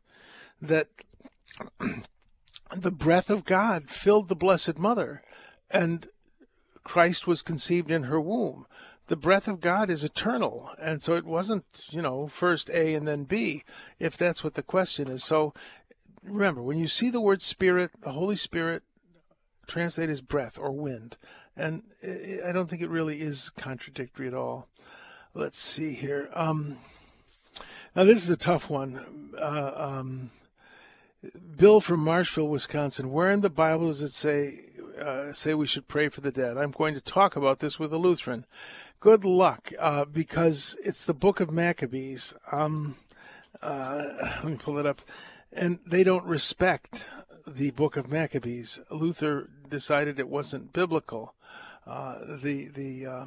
That 0.60 0.88
the 2.76 2.90
breath 2.90 3.30
of 3.30 3.44
God 3.44 3.88
filled 3.90 4.28
the 4.28 4.36
Blessed 4.36 4.78
Mother, 4.78 5.22
and 5.70 6.08
Christ 6.88 7.26
was 7.26 7.42
conceived 7.42 7.90
in 7.90 8.04
her 8.04 8.20
womb. 8.20 8.66
The 9.08 9.16
breath 9.16 9.48
of 9.48 9.60
God 9.60 9.90
is 9.90 10.04
eternal. 10.04 10.70
And 10.80 11.02
so 11.02 11.16
it 11.16 11.24
wasn't, 11.24 11.64
you 11.90 12.02
know, 12.02 12.28
first 12.28 12.70
A 12.70 12.94
and 12.94 13.06
then 13.06 13.24
B, 13.24 13.62
if 13.98 14.16
that's 14.16 14.44
what 14.44 14.54
the 14.54 14.62
question 14.62 15.08
is. 15.08 15.24
So 15.24 15.52
remember, 16.22 16.62
when 16.62 16.78
you 16.78 16.88
see 16.88 17.10
the 17.10 17.20
word 17.20 17.42
spirit, 17.42 17.90
the 18.02 18.12
Holy 18.12 18.36
Spirit 18.36 18.82
translate 19.66 20.10
as 20.10 20.20
breath 20.20 20.58
or 20.58 20.72
wind. 20.72 21.16
And 21.56 21.82
I 22.44 22.52
don't 22.52 22.70
think 22.70 22.82
it 22.82 22.90
really 22.90 23.20
is 23.20 23.50
contradictory 23.50 24.28
at 24.28 24.34
all. 24.34 24.68
Let's 25.38 25.60
see 25.60 25.92
here. 25.92 26.30
Um, 26.34 26.78
now, 27.94 28.02
this 28.02 28.24
is 28.24 28.28
a 28.28 28.36
tough 28.36 28.68
one. 28.68 29.30
Uh, 29.40 29.72
um, 29.76 30.30
Bill 31.56 31.80
from 31.80 32.00
Marshfield, 32.00 32.50
Wisconsin. 32.50 33.12
Where 33.12 33.30
in 33.30 33.40
the 33.40 33.48
Bible 33.48 33.86
does 33.86 34.02
it 34.02 34.12
say 34.12 34.62
uh, 35.00 35.32
say 35.32 35.54
we 35.54 35.68
should 35.68 35.86
pray 35.86 36.08
for 36.08 36.22
the 36.22 36.32
dead. 36.32 36.58
I'm 36.58 36.72
going 36.72 36.94
to 36.94 37.00
talk 37.00 37.36
about 37.36 37.60
this 37.60 37.78
with 37.78 37.92
a 37.92 37.98
Lutheran. 37.98 38.46
Good 38.98 39.24
luck, 39.24 39.70
uh, 39.78 40.06
because 40.06 40.76
it's 40.82 41.04
the 41.04 41.14
book 41.14 41.38
of 41.38 41.52
Maccabees. 41.52 42.34
Um, 42.50 42.96
uh, 43.62 44.06
let 44.42 44.44
me 44.44 44.56
pull 44.56 44.76
it 44.78 44.86
up. 44.86 45.02
And 45.52 45.78
they 45.86 46.02
don't 46.02 46.26
respect 46.26 47.06
the 47.46 47.70
book 47.70 47.96
of 47.96 48.10
Maccabees. 48.10 48.80
Luther 48.90 49.48
decided 49.68 50.18
it 50.18 50.28
wasn't 50.28 50.72
biblical. 50.72 51.36
Uh, 51.86 52.16
the 52.42 52.66
the, 52.74 53.06
uh, 53.06 53.24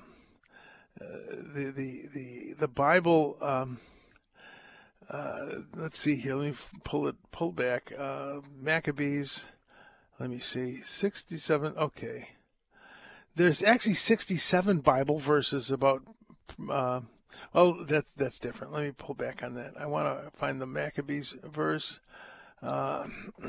the 1.54 1.74
the 1.76 2.02
the 2.14 2.54
the 2.60 2.68
Bible. 2.68 3.38
Um, 3.42 3.80
uh, 5.10 5.48
let's 5.76 6.00
see 6.00 6.16
here. 6.16 6.36
Let 6.36 6.52
me 6.52 6.58
pull 6.84 7.08
it 7.08 7.16
pull 7.32 7.52
back. 7.52 7.92
Uh, 7.98 8.42
Maccabees 8.60 9.46
let 10.22 10.30
me 10.30 10.38
see, 10.38 10.82
67. 10.84 11.74
Okay. 11.76 12.30
There's 13.36 13.64
actually 13.64 13.96
67 13.96 14.82
Bible 14.82 15.18
verses 15.18 15.72
about. 15.72 16.04
Uh, 16.70 17.02
oh, 17.56 17.84
that's 17.86 18.14
that's 18.14 18.38
different. 18.38 18.72
Let 18.72 18.84
me 18.84 18.92
pull 18.96 19.16
back 19.16 19.42
on 19.42 19.56
that. 19.56 19.74
I 19.80 19.88
want 19.88 20.24
to 20.24 20.30
find 20.38 20.62
the 20.62 20.68
Maccabees 20.68 21.34
verse. 21.44 22.02
Uh, 22.62 23.06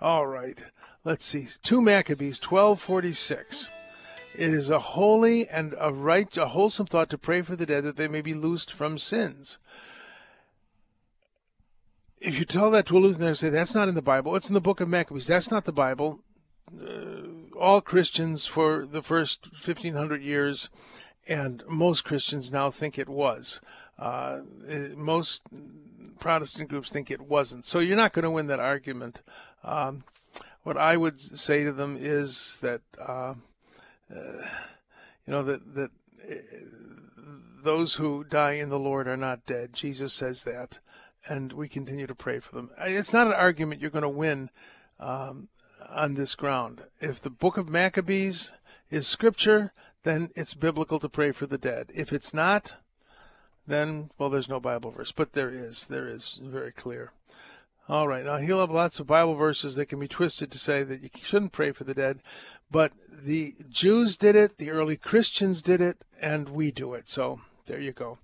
all 0.00 0.28
right. 0.28 0.62
Let's 1.02 1.24
see. 1.24 1.48
Two 1.64 1.82
Maccabees, 1.82 2.40
1246. 2.40 3.68
It 4.38 4.54
is 4.54 4.70
a 4.70 4.78
holy 4.78 5.48
and 5.48 5.74
a 5.78 5.92
right, 5.92 6.34
a 6.36 6.46
wholesome 6.46 6.86
thought 6.86 7.10
to 7.10 7.18
pray 7.18 7.42
for 7.42 7.56
the 7.56 7.66
dead 7.66 7.84
that 7.84 7.96
they 7.96 8.08
may 8.08 8.22
be 8.22 8.34
loosed 8.34 8.72
from 8.72 8.98
sins 8.98 9.58
if 12.20 12.38
you 12.38 12.44
tell 12.44 12.70
that 12.70 12.86
to 12.86 12.96
a 12.96 13.00
Lutheran, 13.00 13.34
say 13.34 13.48
that's 13.48 13.74
not 13.74 13.88
in 13.88 13.94
the 13.94 14.02
Bible. 14.02 14.34
It's 14.36 14.48
in 14.48 14.54
the 14.54 14.60
Book 14.60 14.80
of 14.80 14.88
Maccabees. 14.88 15.26
That's 15.26 15.50
not 15.50 15.64
the 15.64 15.72
Bible. 15.72 16.20
Uh, 16.72 17.58
all 17.58 17.80
Christians 17.80 18.46
for 18.46 18.86
the 18.86 19.02
first 19.02 19.48
1500 19.52 20.22
years, 20.22 20.70
and 21.28 21.62
most 21.68 22.04
Christians 22.04 22.52
now 22.52 22.70
think 22.70 22.98
it 22.98 23.08
was. 23.08 23.60
Uh, 23.98 24.40
most 24.96 25.42
Protestant 26.18 26.68
groups 26.68 26.90
think 26.90 27.10
it 27.10 27.20
wasn't. 27.20 27.66
So 27.66 27.78
you're 27.78 27.96
not 27.96 28.12
going 28.12 28.24
to 28.24 28.30
win 28.30 28.46
that 28.48 28.60
argument. 28.60 29.22
Um, 29.64 30.04
what 30.62 30.76
I 30.76 30.96
would 30.96 31.20
say 31.20 31.64
to 31.64 31.72
them 31.72 31.96
is 31.98 32.58
that, 32.62 32.82
uh 32.98 33.34
you 34.10 35.32
know, 35.32 35.42
that 35.42 35.74
that 35.74 35.90
uh, 36.30 36.34
those 37.62 37.94
who 37.94 38.24
die 38.24 38.52
in 38.52 38.68
the 38.68 38.78
Lord 38.78 39.08
are 39.08 39.16
not 39.16 39.46
dead. 39.46 39.72
Jesus 39.72 40.12
says 40.12 40.44
that 40.44 40.78
and 41.26 41.52
we 41.52 41.68
continue 41.68 42.06
to 42.06 42.14
pray 42.14 42.40
for 42.40 42.54
them. 42.54 42.70
It's 42.80 43.12
not 43.12 43.26
an 43.26 43.34
argument 43.34 43.80
you're 43.80 43.90
going 43.90 44.02
to 44.02 44.08
win 44.08 44.50
um, 44.98 45.48
on 45.90 46.14
this 46.14 46.34
ground. 46.34 46.82
If 47.00 47.20
the 47.20 47.30
book 47.30 47.56
of 47.56 47.68
Maccabees 47.68 48.52
is 48.90 49.06
scripture, 49.06 49.72
then 50.04 50.30
it's 50.34 50.54
biblical 50.54 50.98
to 51.00 51.08
pray 51.08 51.32
for 51.32 51.46
the 51.46 51.58
dead. 51.58 51.90
If 51.94 52.12
it's 52.12 52.32
not, 52.32 52.76
then, 53.66 54.10
well, 54.16 54.30
there's 54.30 54.48
no 54.48 54.60
Bible 54.60 54.90
verse, 54.90 55.12
but 55.12 55.32
there 55.32 55.50
is. 55.50 55.86
There 55.86 56.08
is 56.08 56.40
very 56.42 56.72
clear. 56.72 57.12
All 57.88 58.08
right. 58.08 58.24
Now, 58.24 58.36
he'll 58.36 58.60
have 58.60 58.70
lots 58.70 59.00
of 59.00 59.06
Bible 59.06 59.34
verses 59.34 59.76
that 59.76 59.86
can 59.86 59.98
be 59.98 60.08
twisted 60.08 60.50
to 60.52 60.58
say 60.58 60.82
that 60.82 61.02
you 61.02 61.08
shouldn't 61.22 61.52
pray 61.52 61.72
for 61.72 61.84
the 61.84 61.94
dead, 61.94 62.20
but 62.70 62.92
the 63.22 63.54
Jews 63.68 64.16
did 64.16 64.36
it, 64.36 64.58
the 64.58 64.70
early 64.70 64.96
Christians 64.96 65.62
did 65.62 65.80
it, 65.80 65.98
and 66.20 66.50
we 66.50 66.70
do 66.70 66.94
it. 66.94 67.08
So 67.08 67.40
there 67.66 67.80
you 67.80 67.92
go. 67.92 68.18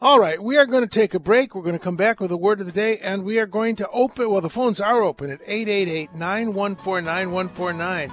All 0.00 0.20
right, 0.20 0.42
we 0.42 0.58
are 0.58 0.66
going 0.66 0.82
to 0.82 0.88
take 0.88 1.14
a 1.14 1.18
break. 1.18 1.54
We're 1.54 1.62
going 1.62 1.78
to 1.78 1.82
come 1.82 1.96
back 1.96 2.20
with 2.20 2.30
a 2.30 2.36
word 2.36 2.60
of 2.60 2.66
the 2.66 2.72
day, 2.72 2.98
and 2.98 3.24
we 3.24 3.38
are 3.38 3.46
going 3.46 3.76
to 3.76 3.88
open, 3.88 4.30
well, 4.30 4.42
the 4.42 4.50
phones 4.50 4.78
are 4.78 5.02
open 5.02 5.30
at 5.30 5.40
888 5.46 6.14
914 6.14 7.04
9149. 7.04 8.10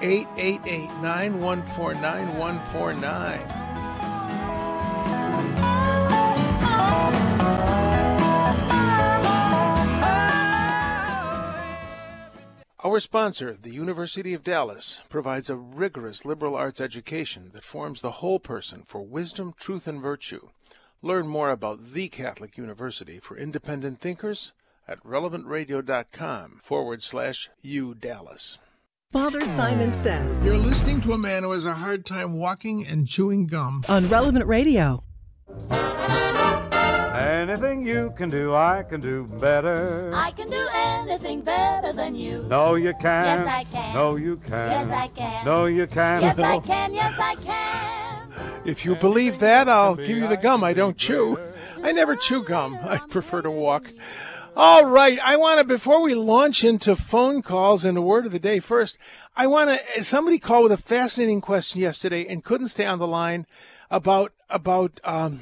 888 0.00 0.88
914 1.02 2.00
9149. 2.00 3.69
Our 12.82 12.98
sponsor, 13.00 13.52
the 13.60 13.74
University 13.74 14.32
of 14.32 14.42
Dallas, 14.42 15.02
provides 15.10 15.50
a 15.50 15.56
rigorous 15.56 16.24
liberal 16.24 16.56
arts 16.56 16.80
education 16.80 17.50
that 17.52 17.62
forms 17.62 18.00
the 18.00 18.12
whole 18.22 18.40
person 18.40 18.84
for 18.86 19.02
wisdom, 19.02 19.52
truth, 19.58 19.86
and 19.86 20.00
virtue. 20.00 20.48
Learn 21.02 21.28
more 21.28 21.50
about 21.50 21.92
the 21.92 22.08
Catholic 22.08 22.56
University 22.56 23.18
for 23.18 23.36
independent 23.36 24.00
thinkers 24.00 24.54
at 24.88 25.02
relevantradio.com 25.04 26.60
forward 26.62 27.02
slash 27.02 27.50
U 27.60 27.92
Dallas. 27.94 28.56
Father 29.12 29.44
Simon 29.44 29.92
Says 29.92 30.46
You're 30.46 30.56
listening 30.56 31.02
to 31.02 31.12
a 31.12 31.18
man 31.18 31.42
who 31.42 31.50
has 31.50 31.66
a 31.66 31.74
hard 31.74 32.06
time 32.06 32.38
walking 32.38 32.86
and 32.86 33.06
chewing 33.06 33.46
gum. 33.46 33.84
on 33.90 34.08
Relevant 34.08 34.46
Radio. 34.46 35.04
Anything 37.40 37.86
you 37.86 38.12
can 38.16 38.28
do, 38.28 38.54
I 38.54 38.82
can 38.82 39.00
do 39.00 39.24
better. 39.40 40.12
I 40.14 40.30
can 40.32 40.50
do 40.50 40.68
anything 40.74 41.40
better 41.40 41.90
than 41.90 42.14
you. 42.14 42.42
No, 42.42 42.74
you 42.74 42.92
can't. 42.92 43.40
Yes, 43.40 43.46
I 43.46 43.64
can. 43.64 43.94
No, 43.94 44.16
you 44.16 44.36
can't. 44.36 44.70
Yes, 44.70 44.88
I 44.90 45.08
can. 45.08 45.44
No, 45.46 45.64
you 45.64 45.86
can't. 45.86 46.22
Yes, 46.22 46.38
I 46.38 46.58
can. 46.58 46.92
Yes, 46.92 47.18
I 47.18 47.34
can. 47.36 48.60
If 48.66 48.84
you 48.84 48.94
believe 48.94 49.38
that, 49.38 49.70
I'll 49.70 49.96
give 49.96 50.18
you 50.18 50.28
the 50.28 50.36
gum. 50.36 50.62
I 50.62 50.74
don't 50.74 50.98
chew. 50.98 51.38
I 51.82 51.92
never 51.92 52.14
chew 52.14 52.44
gum. 52.44 52.78
I 52.82 52.98
prefer 52.98 53.40
to 53.40 53.50
walk. 53.50 53.90
All 54.54 54.84
right. 54.84 55.18
I 55.24 55.36
want 55.36 55.58
to, 55.60 55.64
before 55.64 56.02
we 56.02 56.14
launch 56.14 56.62
into 56.62 56.94
phone 56.94 57.40
calls 57.40 57.86
and 57.86 57.96
the 57.96 58.02
word 58.02 58.26
of 58.26 58.32
the 58.32 58.38
day 58.38 58.60
first, 58.60 58.98
I 59.34 59.46
want 59.46 59.70
to, 59.70 60.04
somebody 60.04 60.38
called 60.38 60.64
with 60.64 60.72
a 60.72 60.82
fascinating 60.82 61.40
question 61.40 61.80
yesterday 61.80 62.26
and 62.28 62.44
couldn't 62.44 62.68
stay 62.68 62.84
on 62.84 62.98
the 62.98 63.06
line 63.06 63.46
about, 63.90 64.32
about, 64.50 65.00
um, 65.04 65.40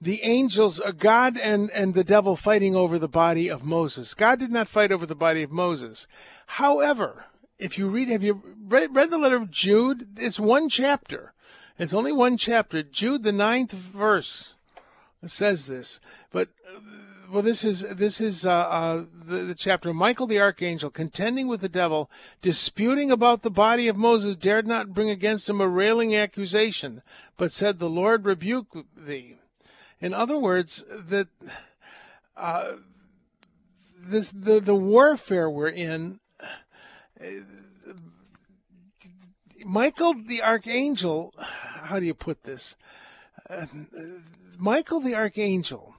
the 0.00 0.22
angels, 0.22 0.80
uh, 0.80 0.92
God 0.92 1.38
and, 1.38 1.70
and 1.70 1.94
the 1.94 2.04
devil 2.04 2.36
fighting 2.36 2.76
over 2.76 2.98
the 2.98 3.08
body 3.08 3.48
of 3.48 3.64
Moses. 3.64 4.14
God 4.14 4.38
did 4.38 4.50
not 4.50 4.68
fight 4.68 4.92
over 4.92 5.06
the 5.06 5.14
body 5.14 5.42
of 5.42 5.50
Moses. 5.50 6.06
However, 6.46 7.26
if 7.58 7.78
you 7.78 7.88
read, 7.88 8.08
have 8.08 8.22
you 8.22 8.42
read, 8.66 8.94
read 8.94 9.10
the 9.10 9.18
letter 9.18 9.36
of 9.36 9.50
Jude? 9.50 10.18
It's 10.18 10.38
one 10.38 10.68
chapter. 10.68 11.32
It's 11.78 11.94
only 11.94 12.12
one 12.12 12.36
chapter. 12.36 12.82
Jude, 12.82 13.22
the 13.22 13.32
ninth 13.32 13.72
verse, 13.72 14.54
says 15.24 15.66
this. 15.66 16.00
But 16.30 16.48
uh, 16.74 16.80
well, 17.30 17.42
this 17.42 17.64
is 17.64 17.80
this 17.80 18.20
is 18.20 18.46
uh, 18.46 18.50
uh, 18.50 19.04
the, 19.12 19.38
the 19.38 19.54
chapter. 19.54 19.92
Michael 19.92 20.26
the 20.26 20.40
archangel, 20.40 20.90
contending 20.90 21.48
with 21.48 21.60
the 21.60 21.68
devil, 21.68 22.10
disputing 22.40 23.10
about 23.10 23.42
the 23.42 23.50
body 23.50 23.88
of 23.88 23.96
Moses, 23.96 24.36
dared 24.36 24.66
not 24.66 24.94
bring 24.94 25.10
against 25.10 25.48
him 25.48 25.60
a 25.60 25.68
railing 25.68 26.14
accusation, 26.14 27.02
but 27.36 27.52
said, 27.52 27.78
"The 27.78 27.90
Lord 27.90 28.24
rebuke 28.24 28.86
thee." 28.96 29.35
In 30.00 30.12
other 30.12 30.38
words, 30.38 30.84
that 30.90 31.28
uh, 32.36 32.72
this 33.98 34.30
the 34.30 34.60
the 34.60 34.74
warfare 34.74 35.50
we're 35.50 35.68
in. 35.68 36.20
Michael 39.64 40.14
the 40.14 40.42
archangel, 40.42 41.34
how 41.38 41.98
do 41.98 42.06
you 42.06 42.14
put 42.14 42.44
this? 42.44 42.76
Uh, 43.48 43.66
Michael 44.58 45.00
the 45.00 45.14
archangel 45.14 45.96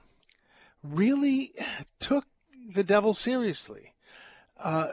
really 0.82 1.52
took 1.98 2.24
the 2.74 2.84
devil 2.84 3.12
seriously. 3.12 3.94
Uh, 4.58 4.92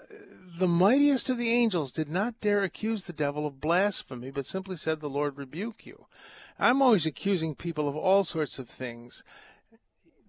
the 0.60 0.68
mightiest 0.68 1.30
of 1.30 1.38
the 1.38 1.50
angels 1.50 1.92
did 1.92 2.10
not 2.10 2.40
dare 2.40 2.64
accuse 2.64 3.06
the 3.06 3.14
devil 3.14 3.46
of 3.46 3.60
blasphemy, 3.60 4.32
but 4.32 4.46
simply 4.46 4.76
said, 4.76 5.00
The 5.00 5.10
Lord 5.10 5.38
rebuke 5.38 5.86
you. 5.86 6.06
I'm 6.58 6.82
always 6.82 7.06
accusing 7.06 7.56
people 7.56 7.90
of 7.90 7.96
all 7.96 8.24
sorts 8.24 8.60
of 8.60 8.70
things. 8.70 9.24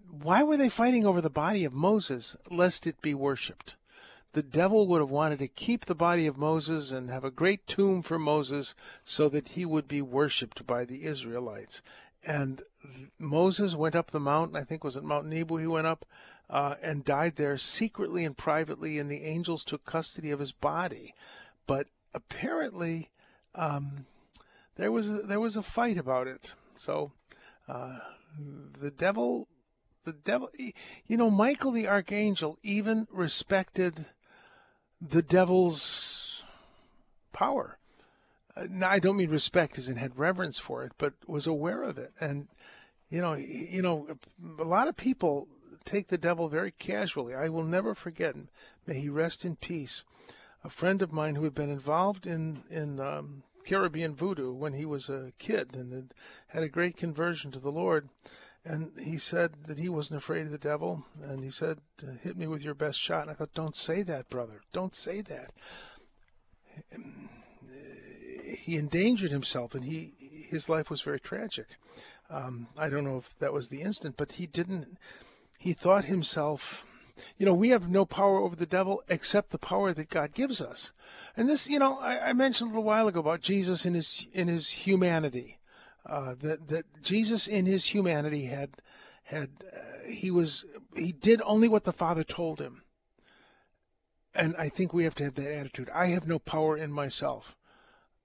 Why 0.09 0.43
were 0.43 0.57
they 0.57 0.69
fighting 0.69 1.05
over 1.05 1.21
the 1.21 1.29
body 1.29 1.63
of 1.63 1.73
Moses, 1.73 2.35
lest 2.49 2.87
it 2.87 3.01
be 3.01 3.13
worshipped? 3.13 3.75
The 4.33 4.43
devil 4.43 4.87
would 4.87 4.99
have 4.99 5.09
wanted 5.09 5.39
to 5.39 5.47
keep 5.47 5.85
the 5.85 5.95
body 5.95 6.27
of 6.27 6.37
Moses 6.37 6.91
and 6.91 7.09
have 7.09 7.23
a 7.23 7.31
great 7.31 7.65
tomb 7.65 8.01
for 8.01 8.19
Moses 8.19 8.75
so 9.03 9.29
that 9.29 9.49
he 9.49 9.65
would 9.65 9.87
be 9.87 10.01
worshipped 10.01 10.67
by 10.67 10.85
the 10.85 11.05
Israelites. 11.05 11.81
And 12.25 12.61
Moses 13.17 13.75
went 13.75 13.95
up 13.95 14.11
the 14.11 14.19
mountain, 14.19 14.57
I 14.57 14.63
think 14.63 14.83
was 14.83 14.95
it 14.95 15.03
Mount 15.03 15.27
Nebo 15.27 15.57
he 15.57 15.67
went 15.67 15.87
up, 15.87 16.05
uh, 16.49 16.75
and 16.83 17.05
died 17.05 17.35
there 17.35 17.57
secretly 17.57 18.25
and 18.25 18.37
privately, 18.37 18.99
and 18.99 19.09
the 19.09 19.23
angels 19.23 19.63
took 19.63 19.85
custody 19.85 20.31
of 20.31 20.39
his 20.39 20.51
body. 20.51 21.13
But 21.65 21.87
apparently, 22.13 23.09
um, 23.55 24.05
there 24.77 24.91
was 24.91 25.09
a, 25.09 25.21
there 25.23 25.39
was 25.39 25.55
a 25.55 25.63
fight 25.63 25.97
about 25.97 26.27
it. 26.27 26.53
So 26.75 27.11
uh, 27.67 27.97
the 28.79 28.91
devil, 28.91 29.47
the 30.05 30.13
devil, 30.13 30.49
you 31.07 31.17
know, 31.17 31.29
Michael 31.29 31.71
the 31.71 31.87
archangel 31.87 32.57
even 32.63 33.07
respected 33.11 34.05
the 35.01 35.21
devil's 35.21 36.43
power. 37.33 37.77
Uh, 38.55 38.65
now, 38.69 38.89
I 38.89 38.99
don't 38.99 39.17
mean 39.17 39.29
respect 39.29 39.77
as 39.77 39.89
in 39.89 39.97
had 39.97 40.17
reverence 40.17 40.57
for 40.57 40.83
it, 40.83 40.93
but 40.97 41.13
was 41.27 41.45
aware 41.45 41.83
of 41.83 41.97
it. 41.97 42.11
And 42.19 42.47
you 43.09 43.21
know, 43.21 43.33
you 43.33 43.81
know, 43.81 44.07
a 44.59 44.63
lot 44.63 44.87
of 44.87 44.97
people 44.97 45.47
take 45.85 46.07
the 46.07 46.17
devil 46.17 46.49
very 46.49 46.71
casually. 46.71 47.33
I 47.33 47.49
will 47.49 47.63
never 47.63 47.95
forget. 47.95 48.35
May 48.85 48.99
he 48.99 49.09
rest 49.09 49.45
in 49.45 49.55
peace. 49.55 50.03
A 50.63 50.69
friend 50.69 51.01
of 51.01 51.13
mine 51.13 51.35
who 51.35 51.43
had 51.43 51.55
been 51.55 51.69
involved 51.69 52.25
in 52.25 52.63
in 52.69 52.99
um, 52.99 53.43
Caribbean 53.67 54.15
voodoo 54.15 54.53
when 54.53 54.73
he 54.73 54.85
was 54.85 55.09
a 55.09 55.33
kid 55.37 55.75
and 55.75 55.91
had 55.91 56.13
had 56.47 56.63
a 56.63 56.69
great 56.69 56.95
conversion 56.95 57.51
to 57.51 57.59
the 57.59 57.71
Lord. 57.71 58.09
And 58.63 58.91
he 58.99 59.17
said 59.17 59.67
that 59.67 59.77
he 59.77 59.89
wasn't 59.89 60.17
afraid 60.17 60.45
of 60.45 60.51
the 60.51 60.57
devil. 60.57 61.05
And 61.21 61.43
he 61.43 61.51
said, 61.51 61.79
Hit 62.21 62.37
me 62.37 62.47
with 62.47 62.63
your 62.63 62.73
best 62.73 62.99
shot. 62.99 63.23
And 63.23 63.31
I 63.31 63.33
thought, 63.33 63.53
Don't 63.53 63.75
say 63.75 64.03
that, 64.03 64.29
brother. 64.29 64.61
Don't 64.71 64.95
say 64.95 65.21
that. 65.21 65.51
He 68.57 68.75
endangered 68.75 69.31
himself 69.31 69.75
and 69.75 69.83
he 69.83 70.13
his 70.49 70.69
life 70.69 70.89
was 70.89 71.01
very 71.01 71.19
tragic. 71.19 71.67
Um, 72.29 72.67
I 72.77 72.89
don't 72.89 73.03
know 73.03 73.17
if 73.17 73.37
that 73.39 73.53
was 73.53 73.67
the 73.67 73.81
instant, 73.81 74.15
but 74.17 74.33
he 74.33 74.47
didn't, 74.47 74.97
he 75.59 75.73
thought 75.73 76.05
himself, 76.05 76.85
you 77.37 77.45
know, 77.45 77.53
we 77.53 77.69
have 77.69 77.89
no 77.89 78.05
power 78.05 78.39
over 78.39 78.55
the 78.55 78.65
devil 78.65 79.03
except 79.09 79.51
the 79.51 79.57
power 79.57 79.93
that 79.93 80.09
God 80.09 80.33
gives 80.33 80.61
us. 80.61 80.91
And 81.35 81.47
this, 81.47 81.69
you 81.69 81.79
know, 81.79 81.99
I, 81.99 82.29
I 82.29 82.33
mentioned 82.33 82.69
a 82.69 82.71
little 82.71 82.83
while 82.83 83.07
ago 83.07 83.19
about 83.19 83.41
Jesus 83.41 83.85
in 83.85 83.93
his 83.93 84.27
in 84.33 84.47
his 84.47 84.69
humanity, 84.69 85.59
uh, 86.05 86.35
that 86.41 86.67
that 86.69 86.85
Jesus 87.03 87.47
in 87.47 87.65
his 87.65 87.87
humanity 87.87 88.45
had 88.45 88.71
had 89.23 89.49
uh, 89.61 90.09
he 90.09 90.31
was 90.31 90.65
he 90.95 91.11
did 91.11 91.41
only 91.45 91.67
what 91.67 91.83
the 91.83 91.93
Father 91.93 92.23
told 92.23 92.59
him. 92.59 92.83
And 94.33 94.55
I 94.57 94.69
think 94.69 94.93
we 94.93 95.03
have 95.03 95.15
to 95.15 95.23
have 95.23 95.35
that 95.35 95.51
attitude. 95.51 95.89
I 95.93 96.07
have 96.07 96.27
no 96.27 96.39
power 96.39 96.77
in 96.77 96.91
myself. 96.91 97.57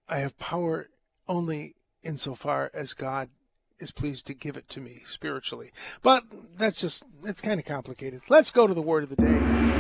I 0.09 0.19
have 0.19 0.39
power 0.39 0.91
only 1.27 1.75
insofar 2.03 2.71
as 2.75 2.93
God 2.93 3.31
is 3.79 3.91
pleased 3.91 4.27
to 4.27 4.35
give 4.35 4.57
it 4.57 4.69
to 4.71 4.81
me 4.81 5.03
spiritually. 5.07 5.73
But 6.03 6.25
that's 6.57 6.81
just, 6.81 7.05
it's 7.25 7.41
kind 7.41 7.59
of 7.59 7.67
complicated. 7.67 8.23
Let's 8.29 8.51
go 8.51 8.67
to 8.67 8.75
the 8.75 8.83
word 8.83 9.05
of 9.05 9.09
the 9.11 9.17
day. 9.17 9.73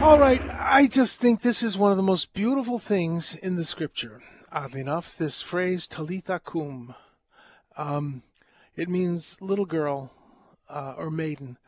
All 0.00 0.18
right, 0.18 0.40
I 0.48 0.86
just 0.86 1.20
think 1.20 1.40
this 1.40 1.62
is 1.62 1.76
one 1.76 1.90
of 1.90 1.96
the 1.96 2.04
most 2.04 2.32
beautiful 2.32 2.78
things 2.78 3.34
in 3.34 3.56
the 3.56 3.64
scripture. 3.64 4.22
Oddly 4.52 4.80
enough, 4.80 5.16
this 5.16 5.42
phrase, 5.42 5.88
Talitha 5.88 6.40
cum, 6.44 6.94
um, 7.76 8.22
it 8.76 8.88
means 8.88 9.36
little 9.40 9.64
girl 9.66 10.12
uh, 10.70 10.94
or 10.96 11.10
maiden. 11.10 11.58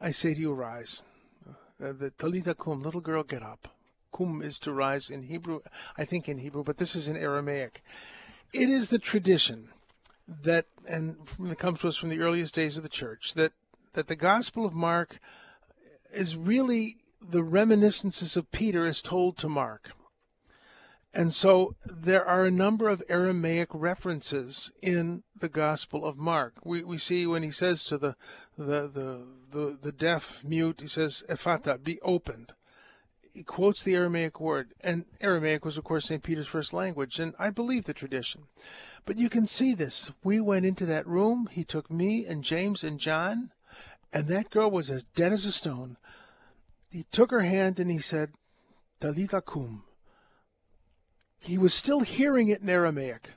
I 0.00 0.12
say 0.12 0.32
to 0.32 0.40
you, 0.40 0.54
rise. 0.54 1.02
Uh, 1.46 1.92
the 1.92 2.10
Talitha 2.10 2.54
cum, 2.54 2.82
little 2.82 3.02
girl, 3.02 3.22
get 3.22 3.42
up. 3.42 3.68
Kum 4.12 4.40
is 4.40 4.58
to 4.60 4.72
rise 4.72 5.10
in 5.10 5.24
Hebrew, 5.24 5.60
I 5.96 6.06
think 6.06 6.28
in 6.28 6.38
Hebrew, 6.38 6.64
but 6.64 6.78
this 6.78 6.96
is 6.96 7.06
in 7.06 7.16
Aramaic. 7.16 7.82
It 8.52 8.70
is 8.70 8.88
the 8.88 8.98
tradition 8.98 9.68
that, 10.28 10.66
and 10.86 11.16
it 11.40 11.58
comes 11.58 11.80
to 11.80 11.88
us 11.88 11.96
from 11.96 12.10
the 12.10 12.20
earliest 12.20 12.54
days 12.54 12.76
of 12.76 12.82
the 12.82 12.88
church, 12.88 13.34
that, 13.34 13.52
that 13.94 14.08
the 14.08 14.16
Gospel 14.16 14.66
of 14.66 14.74
Mark 14.74 15.18
is 16.12 16.36
really 16.36 16.96
the 17.20 17.42
reminiscences 17.42 18.36
of 18.36 18.50
Peter 18.52 18.86
as 18.86 19.02
told 19.02 19.36
to 19.38 19.48
Mark. 19.48 19.92
And 21.14 21.32
so 21.32 21.74
there 21.84 22.24
are 22.24 22.44
a 22.44 22.50
number 22.50 22.88
of 22.88 23.02
Aramaic 23.08 23.70
references 23.72 24.70
in 24.82 25.24
the 25.40 25.48
Gospel 25.48 26.04
of 26.04 26.18
Mark. 26.18 26.54
We, 26.64 26.84
we 26.84 26.98
see 26.98 27.26
when 27.26 27.42
he 27.42 27.50
says 27.50 27.84
to 27.84 27.98
the, 27.98 28.14
the, 28.56 28.88
the, 28.88 29.26
the, 29.50 29.78
the 29.80 29.92
deaf 29.92 30.44
mute, 30.44 30.80
he 30.82 30.86
says, 30.86 31.24
Ephphatha, 31.28 31.82
be 31.82 31.98
opened. 32.02 32.52
He 33.38 33.44
quotes 33.44 33.84
the 33.84 33.94
Aramaic 33.94 34.40
word, 34.40 34.74
and 34.80 35.04
Aramaic 35.20 35.64
was, 35.64 35.78
of 35.78 35.84
course, 35.84 36.06
St. 36.06 36.24
Peter's 36.24 36.48
first 36.48 36.72
language, 36.72 37.20
and 37.20 37.36
I 37.38 37.50
believe 37.50 37.84
the 37.84 37.94
tradition. 37.94 38.48
But 39.04 39.16
you 39.16 39.28
can 39.28 39.46
see 39.46 39.74
this. 39.74 40.10
We 40.24 40.40
went 40.40 40.66
into 40.66 40.84
that 40.86 41.06
room, 41.06 41.48
he 41.52 41.62
took 41.62 41.88
me 41.88 42.26
and 42.26 42.42
James 42.42 42.82
and 42.82 42.98
John, 42.98 43.52
and 44.12 44.26
that 44.26 44.50
girl 44.50 44.72
was 44.72 44.90
as 44.90 45.04
dead 45.04 45.32
as 45.32 45.44
a 45.44 45.52
stone. 45.52 45.98
He 46.90 47.04
took 47.12 47.30
her 47.30 47.42
hand 47.42 47.78
and 47.78 47.92
he 47.92 48.00
said, 48.00 48.32
Talitha 48.98 49.40
cum. 49.40 49.84
He 51.40 51.58
was 51.58 51.72
still 51.72 52.00
hearing 52.00 52.48
it 52.48 52.62
in 52.62 52.68
Aramaic. 52.68 53.34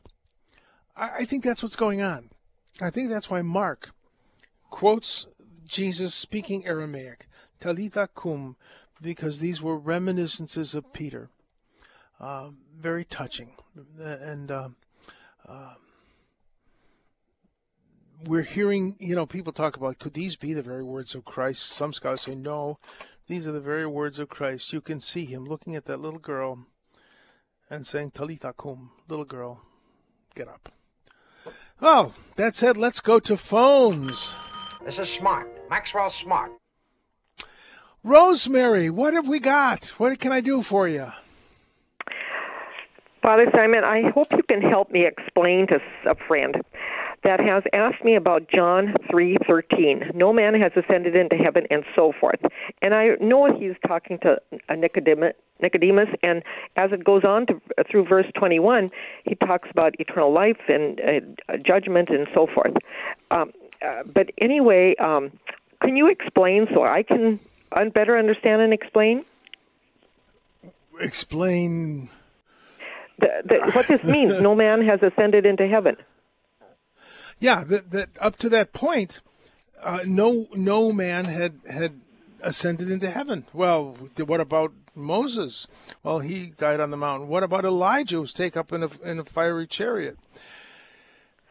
I, 0.97 1.09
I 1.19 1.25
think 1.25 1.43
that's 1.43 1.61
what's 1.61 1.75
going 1.75 2.01
on. 2.01 2.31
I 2.81 2.89
think 2.89 3.11
that's 3.11 3.29
why 3.29 3.43
Mark 3.43 3.91
quotes 4.71 5.27
Jesus 5.63 6.15
speaking 6.15 6.65
Aramaic. 6.65 7.27
Talitha 7.59 8.09
cum 8.15 8.55
because 9.01 9.39
these 9.39 9.61
were 9.61 9.77
reminiscences 9.77 10.75
of 10.75 10.93
Peter. 10.93 11.29
Um, 12.19 12.57
very 12.77 13.03
touching. 13.03 13.53
And 13.99 14.51
um, 14.51 14.75
uh, 15.47 15.73
we're 18.25 18.43
hearing, 18.43 18.95
you 18.99 19.15
know, 19.15 19.25
people 19.25 19.51
talk 19.53 19.75
about 19.75 19.99
could 19.99 20.13
these 20.13 20.35
be 20.35 20.53
the 20.53 20.61
very 20.61 20.83
words 20.83 21.15
of 21.15 21.25
Christ? 21.25 21.63
Some 21.63 21.93
scholars 21.93 22.21
say 22.21 22.35
no, 22.35 22.77
these 23.27 23.47
are 23.47 23.51
the 23.51 23.59
very 23.59 23.87
words 23.87 24.19
of 24.19 24.29
Christ. 24.29 24.73
You 24.73 24.81
can 24.81 25.01
see 25.01 25.25
him 25.25 25.45
looking 25.45 25.75
at 25.75 25.85
that 25.85 25.99
little 25.99 26.19
girl 26.19 26.67
and 27.69 27.87
saying, 27.87 28.11
Talitha 28.11 28.53
cum, 28.53 28.91
little 29.07 29.25
girl, 29.25 29.61
get 30.35 30.47
up. 30.47 30.71
Well, 31.79 32.13
that 32.35 32.55
said, 32.55 32.77
let's 32.77 32.99
go 32.99 33.19
to 33.21 33.35
phones. 33.35 34.35
This 34.85 34.99
is 34.99 35.09
Smart. 35.09 35.47
Maxwell 35.69 36.09
Smart. 36.09 36.51
Rosemary, 38.03 38.89
what 38.89 39.13
have 39.13 39.27
we 39.27 39.39
got? 39.39 39.85
What 39.99 40.17
can 40.19 40.31
I 40.31 40.41
do 40.41 40.63
for 40.63 40.87
you? 40.87 41.11
Father 43.21 43.45
Simon, 43.53 43.83
I 43.83 44.09
hope 44.09 44.31
you 44.31 44.41
can 44.41 44.61
help 44.61 44.89
me 44.89 45.05
explain 45.05 45.67
to 45.67 45.79
a 46.09 46.15
friend 46.15 46.55
that 47.23 47.39
has 47.39 47.61
asked 47.71 48.03
me 48.03 48.15
about 48.15 48.49
John 48.49 48.95
3:13. 49.11 50.09
No 50.15 50.33
man 50.33 50.59
has 50.59 50.71
ascended 50.75 51.15
into 51.15 51.35
heaven 51.35 51.67
and 51.69 51.85
so 51.95 52.11
forth. 52.19 52.39
And 52.81 52.95
I 52.95 53.17
know 53.21 53.55
he's 53.55 53.75
talking 53.87 54.17
to 54.19 54.41
Nicodemus, 54.75 55.35
Nicodemus 55.61 56.09
and 56.23 56.41
as 56.77 56.91
it 56.91 57.03
goes 57.03 57.23
on 57.23 57.45
to, 57.45 57.61
through 57.87 58.05
verse 58.05 58.25
21, 58.33 58.89
he 59.25 59.35
talks 59.35 59.69
about 59.69 59.93
eternal 59.99 60.33
life 60.33 60.57
and 60.67 60.99
uh, 60.99 61.57
judgment 61.57 62.09
and 62.09 62.27
so 62.33 62.47
forth. 62.47 62.73
Um, 63.29 63.51
uh, 63.85 64.01
but 64.11 64.31
anyway, 64.39 64.95
um, 64.95 65.31
can 65.83 65.95
you 65.95 66.07
explain 66.07 66.67
so 66.73 66.83
I 66.83 67.03
can 67.03 67.39
better 67.93 68.17
understand 68.17 68.61
and 68.61 68.73
explain? 68.73 69.25
Explain 70.99 72.09
the, 73.19 73.27
the, 73.45 73.71
what 73.71 73.87
this 73.87 74.03
means. 74.05 74.41
no 74.41 74.55
man 74.55 74.85
has 74.85 75.01
ascended 75.01 75.45
into 75.45 75.67
heaven. 75.67 75.95
Yeah, 77.39 77.63
that, 77.63 77.91
that 77.91 78.09
up 78.19 78.37
to 78.37 78.49
that 78.49 78.71
point, 78.71 79.21
uh, 79.81 80.01
no 80.05 80.47
no 80.53 80.91
man 80.91 81.25
had 81.25 81.59
had 81.69 82.01
ascended 82.41 82.91
into 82.91 83.09
heaven. 83.09 83.45
Well, 83.51 83.97
what 84.25 84.39
about 84.39 84.73
Moses? 84.93 85.67
Well, 86.03 86.19
he 86.19 86.51
died 86.57 86.79
on 86.79 86.91
the 86.91 86.97
mountain. 86.97 87.29
What 87.29 87.43
about 87.43 87.65
Elijah, 87.65 88.15
who 88.15 88.21
was 88.21 88.33
taken 88.33 88.59
up 88.59 88.71
in 88.71 88.83
a 88.83 88.89
in 89.03 89.19
a 89.19 89.25
fiery 89.25 89.65
chariot? 89.65 90.17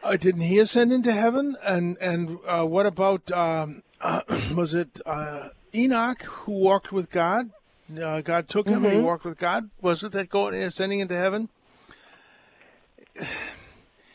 Uh, 0.02 0.16
didn't 0.16 0.42
he 0.42 0.58
ascend 0.58 0.92
into 0.92 1.12
heaven? 1.12 1.56
And 1.64 1.96
and 2.00 2.38
uh, 2.46 2.64
what 2.64 2.86
about 2.86 3.30
um, 3.32 3.82
was 4.56 4.74
it 4.74 5.00
uh, 5.04 5.48
Enoch 5.74 6.22
who 6.22 6.52
walked 6.52 6.92
with 6.92 7.10
God? 7.10 7.50
Uh, 8.00 8.20
God 8.20 8.48
took 8.48 8.66
him 8.66 8.74
mm-hmm. 8.74 8.84
and 8.84 8.92
he 8.92 8.98
mm-hmm. 8.98 9.06
walked 9.06 9.24
with 9.24 9.38
God. 9.38 9.70
Was 9.80 10.04
it 10.04 10.12
that 10.12 10.28
going 10.28 10.54
ascending 10.54 11.00
into 11.00 11.16
heaven? 11.16 11.48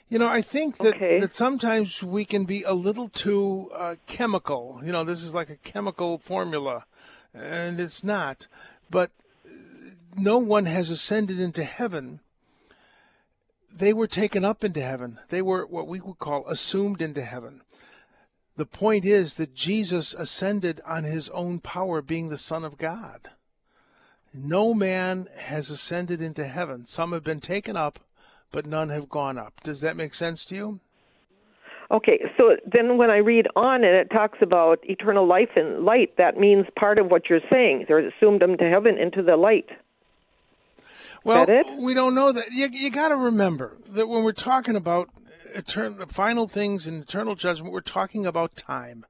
You 0.08 0.20
know, 0.20 0.28
I 0.28 0.44
think 0.44 0.78
that, 0.78 0.96
okay. 0.96 1.20
that 1.20 1.34
sometimes 1.34 2.04
we 2.04 2.26
can 2.26 2.46
be 2.46 2.62
a 2.62 2.74
little 2.74 3.10
too 3.10 3.72
uh, 3.74 3.96
chemical. 4.06 4.80
You 4.84 4.92
know, 4.92 5.04
this 5.04 5.24
is 5.24 5.34
like 5.34 5.50
a 5.50 5.56
chemical 5.56 6.20
formula, 6.20 6.86
and 7.34 7.80
it's 7.80 8.04
not. 8.04 8.46
But 8.92 9.10
no 10.16 10.38
one 10.38 10.66
has 10.66 10.92
ascended 10.92 11.40
into 11.40 11.64
heaven. 11.64 12.20
They 13.76 13.94
were 13.94 14.08
taken 14.08 14.46
up 14.46 14.64
into 14.64 14.80
heaven. 14.82 15.20
They 15.30 15.42
were 15.42 15.66
what 15.66 15.88
we 15.88 16.00
would 16.00 16.20
call 16.20 16.48
assumed 16.48 17.02
into 17.02 17.24
heaven. 17.24 17.62
The 18.58 18.66
point 18.66 19.04
is 19.04 19.36
that 19.36 19.54
Jesus 19.54 20.14
ascended 20.14 20.82
on 20.86 21.04
his 21.04 21.30
own 21.30 21.60
power, 21.60 22.02
being 22.02 22.30
the 22.30 22.38
Son 22.38 22.64
of 22.64 22.78
God. 22.78 23.30
No 24.34 24.74
man 24.74 25.28
has 25.40 25.70
ascended 25.70 26.22
into 26.22 26.46
heaven. 26.46 26.86
Some 26.86 27.12
have 27.12 27.24
been 27.24 27.42
taken 27.42 27.76
up, 27.76 28.00
but 28.52 28.66
none 28.66 28.90
have 28.90 29.10
gone 29.10 29.38
up. 29.38 29.62
Does 29.64 29.82
that 29.82 29.98
make 29.98 30.14
sense 30.14 30.46
to 30.46 30.56
you? 30.56 30.80
Okay, 31.92 32.20
so 32.38 32.56
then 32.66 32.98
when 32.98 33.12
I 33.12 33.18
read 33.18 33.48
on 33.56 33.84
and 33.84 33.96
it 33.96 34.10
talks 34.10 34.40
about 34.42 34.80
eternal 34.84 35.28
life 35.28 35.50
and 35.56 35.86
light, 35.86 36.18
that 36.18 36.38
means 36.38 36.66
part 36.78 36.98
of 36.98 37.12
what 37.12 37.30
you're 37.30 37.42
saying. 37.52 37.86
They're 37.88 38.08
assumed 38.08 38.42
into 38.42 38.68
heaven 38.70 38.98
into 38.98 39.22
the 39.22 39.38
light. 39.38 39.70
Well, 41.24 41.48
we 41.80 41.94
don't 41.94 42.14
know 42.14 42.32
that. 42.32 42.52
You, 42.52 42.70
you 42.72 42.92
got 42.92 43.10
to 43.10 43.16
remember 43.16 43.78
that 43.90 44.08
when 44.08 44.24
we're 44.24 44.32
talking 44.32 44.76
about 44.76 45.10
eternal, 45.56 46.06
final 46.08 46.48
things 46.48 46.86
and 46.86 47.02
eternal 47.02 47.36
judgment, 47.36 47.74
we're 47.74 47.82
talking 47.82 48.26
about 48.26 48.56
time. 48.56 49.06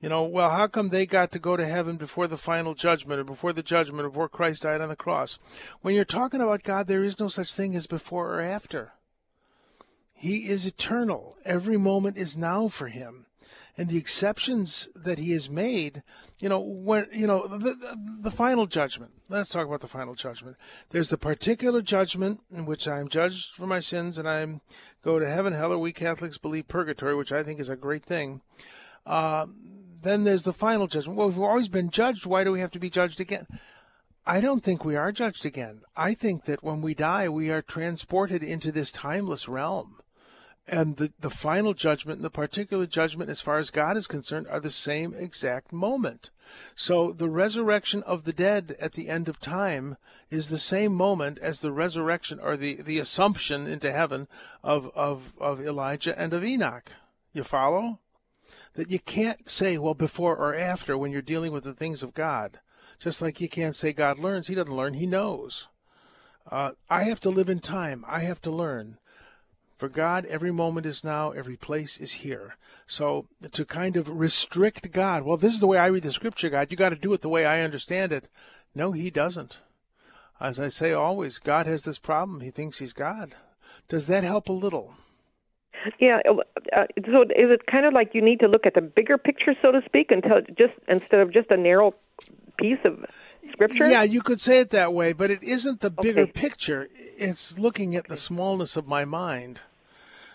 You 0.00 0.08
know, 0.08 0.24
well, 0.24 0.50
how 0.50 0.66
come 0.66 0.88
they 0.88 1.06
got 1.06 1.30
to 1.30 1.38
go 1.38 1.56
to 1.56 1.64
heaven 1.64 1.96
before 1.96 2.26
the 2.26 2.36
final 2.36 2.74
judgment 2.74 3.20
or 3.20 3.24
before 3.24 3.52
the 3.52 3.62
judgment, 3.62 4.08
before 4.08 4.28
Christ 4.28 4.62
died 4.62 4.80
on 4.80 4.88
the 4.88 4.96
cross? 4.96 5.38
When 5.80 5.94
you're 5.94 6.04
talking 6.04 6.40
about 6.40 6.64
God, 6.64 6.88
there 6.88 7.04
is 7.04 7.20
no 7.20 7.28
such 7.28 7.54
thing 7.54 7.76
as 7.76 7.86
before 7.86 8.34
or 8.34 8.40
after. 8.40 8.94
He 10.12 10.48
is 10.48 10.66
eternal. 10.66 11.36
Every 11.44 11.76
moment 11.76 12.18
is 12.18 12.36
now 12.36 12.66
for 12.66 12.88
him. 12.88 13.26
And 13.76 13.88
the 13.88 13.96
exceptions 13.96 14.88
that 14.94 15.18
he 15.18 15.32
has 15.32 15.48
made, 15.48 16.02
you 16.40 16.48
know, 16.48 16.60
when, 16.60 17.06
you 17.12 17.26
know, 17.26 17.46
the, 17.46 17.58
the, 17.58 17.98
the 18.22 18.30
final 18.30 18.66
judgment. 18.66 19.12
Let's 19.30 19.48
talk 19.48 19.66
about 19.66 19.80
the 19.80 19.88
final 19.88 20.14
judgment. 20.14 20.56
There's 20.90 21.08
the 21.08 21.16
particular 21.16 21.80
judgment 21.80 22.40
in 22.50 22.66
which 22.66 22.86
I 22.86 23.00
am 23.00 23.08
judged 23.08 23.54
for 23.54 23.66
my 23.66 23.80
sins 23.80 24.18
and 24.18 24.28
I 24.28 24.60
go 25.02 25.18
to 25.18 25.28
heaven, 25.28 25.52
hell, 25.52 25.72
or 25.72 25.78
we 25.78 25.92
Catholics 25.92 26.38
believe 26.38 26.68
purgatory, 26.68 27.14
which 27.14 27.32
I 27.32 27.42
think 27.42 27.60
is 27.60 27.68
a 27.68 27.76
great 27.76 28.04
thing. 28.04 28.40
Uh, 29.04 29.46
then 30.02 30.24
there's 30.24 30.42
the 30.44 30.52
final 30.52 30.86
judgment. 30.86 31.18
Well, 31.18 31.28
we've 31.28 31.38
always 31.38 31.68
been 31.68 31.90
judged. 31.90 32.26
Why 32.26 32.44
do 32.44 32.52
we 32.52 32.60
have 32.60 32.70
to 32.72 32.78
be 32.78 32.90
judged 32.90 33.20
again? 33.20 33.46
I 34.24 34.40
don't 34.40 34.62
think 34.62 34.84
we 34.84 34.94
are 34.94 35.10
judged 35.10 35.44
again. 35.44 35.82
I 35.96 36.14
think 36.14 36.44
that 36.44 36.62
when 36.62 36.80
we 36.80 36.94
die, 36.94 37.28
we 37.28 37.50
are 37.50 37.62
transported 37.62 38.42
into 38.42 38.70
this 38.70 38.92
timeless 38.92 39.48
realm. 39.48 40.01
And 40.68 40.96
the, 40.96 41.12
the 41.18 41.30
final 41.30 41.74
judgment 41.74 42.18
and 42.18 42.24
the 42.24 42.30
particular 42.30 42.86
judgment, 42.86 43.30
as 43.30 43.40
far 43.40 43.58
as 43.58 43.70
God 43.70 43.96
is 43.96 44.06
concerned, 44.06 44.46
are 44.48 44.60
the 44.60 44.70
same 44.70 45.12
exact 45.12 45.72
moment. 45.72 46.30
So 46.76 47.12
the 47.12 47.28
resurrection 47.28 48.02
of 48.04 48.24
the 48.24 48.32
dead 48.32 48.76
at 48.80 48.92
the 48.92 49.08
end 49.08 49.28
of 49.28 49.40
time 49.40 49.96
is 50.30 50.48
the 50.48 50.58
same 50.58 50.94
moment 50.94 51.38
as 51.40 51.60
the 51.60 51.72
resurrection 51.72 52.38
or 52.40 52.56
the, 52.56 52.80
the 52.80 53.00
assumption 53.00 53.66
into 53.66 53.92
heaven 53.92 54.28
of, 54.62 54.90
of, 54.94 55.32
of 55.38 55.60
Elijah 55.60 56.18
and 56.18 56.32
of 56.32 56.44
Enoch. 56.44 56.92
You 57.32 57.42
follow? 57.42 57.98
that 58.74 58.90
you 58.90 58.98
can't 58.98 59.48
say, 59.48 59.76
well, 59.78 59.94
before 59.94 60.36
or 60.36 60.54
after 60.54 60.96
when 60.96 61.12
you're 61.12 61.22
dealing 61.22 61.52
with 61.52 61.64
the 61.64 61.74
things 61.74 62.02
of 62.02 62.14
God. 62.14 62.60
Just 62.98 63.20
like 63.20 63.40
you 63.40 63.48
can't 63.48 63.76
say 63.76 63.92
God 63.92 64.18
learns, 64.18 64.46
He 64.46 64.54
doesn't 64.54 64.74
learn, 64.74 64.94
He 64.94 65.06
knows. 65.06 65.68
Uh, 66.50 66.72
I 66.88 67.04
have 67.04 67.20
to 67.20 67.30
live 67.30 67.48
in 67.48 67.60
time. 67.60 68.04
I 68.08 68.20
have 68.20 68.40
to 68.42 68.50
learn. 68.50 68.98
For 69.82 69.88
God, 69.88 70.26
every 70.26 70.52
moment 70.52 70.86
is 70.86 71.02
now, 71.02 71.32
every 71.32 71.56
place 71.56 71.98
is 71.98 72.12
here. 72.22 72.54
So 72.86 73.26
to 73.50 73.64
kind 73.64 73.96
of 73.96 74.08
restrict 74.08 74.92
God, 74.92 75.24
well, 75.24 75.36
this 75.36 75.54
is 75.54 75.58
the 75.58 75.66
way 75.66 75.76
I 75.76 75.88
read 75.88 76.04
the 76.04 76.12
scripture, 76.12 76.50
God. 76.50 76.70
You 76.70 76.76
got 76.76 76.90
to 76.90 76.94
do 76.94 77.12
it 77.14 77.20
the 77.20 77.28
way 77.28 77.44
I 77.44 77.62
understand 77.62 78.12
it. 78.12 78.28
No, 78.76 78.92
He 78.92 79.10
doesn't. 79.10 79.58
As 80.40 80.60
I 80.60 80.68
say 80.68 80.92
always, 80.92 81.40
God 81.40 81.66
has 81.66 81.82
this 81.82 81.98
problem. 81.98 82.42
He 82.42 82.52
thinks 82.52 82.78
He's 82.78 82.92
God. 82.92 83.34
Does 83.88 84.06
that 84.06 84.22
help 84.22 84.48
a 84.48 84.52
little? 84.52 84.94
Yeah. 85.98 86.20
Uh, 86.28 86.34
uh, 86.72 86.86
so 87.04 87.22
is 87.22 87.50
it 87.50 87.66
kind 87.66 87.84
of 87.84 87.92
like 87.92 88.14
you 88.14 88.22
need 88.22 88.38
to 88.38 88.46
look 88.46 88.66
at 88.66 88.74
the 88.74 88.82
bigger 88.82 89.18
picture, 89.18 89.56
so 89.60 89.72
to 89.72 89.82
speak, 89.84 90.12
until 90.12 90.42
just 90.56 90.74
instead 90.86 91.18
of 91.18 91.32
just 91.32 91.50
a 91.50 91.56
narrow 91.56 91.92
piece 92.56 92.78
of 92.84 93.04
scripture? 93.48 93.90
Yeah, 93.90 94.04
you 94.04 94.22
could 94.22 94.40
say 94.40 94.60
it 94.60 94.70
that 94.70 94.94
way, 94.94 95.12
but 95.12 95.32
it 95.32 95.42
isn't 95.42 95.80
the 95.80 95.90
bigger 95.90 96.20
okay. 96.20 96.30
picture. 96.30 96.88
It's 97.18 97.58
looking 97.58 97.96
at 97.96 98.06
the 98.06 98.16
smallness 98.16 98.76
of 98.76 98.86
my 98.86 99.04
mind. 99.04 99.60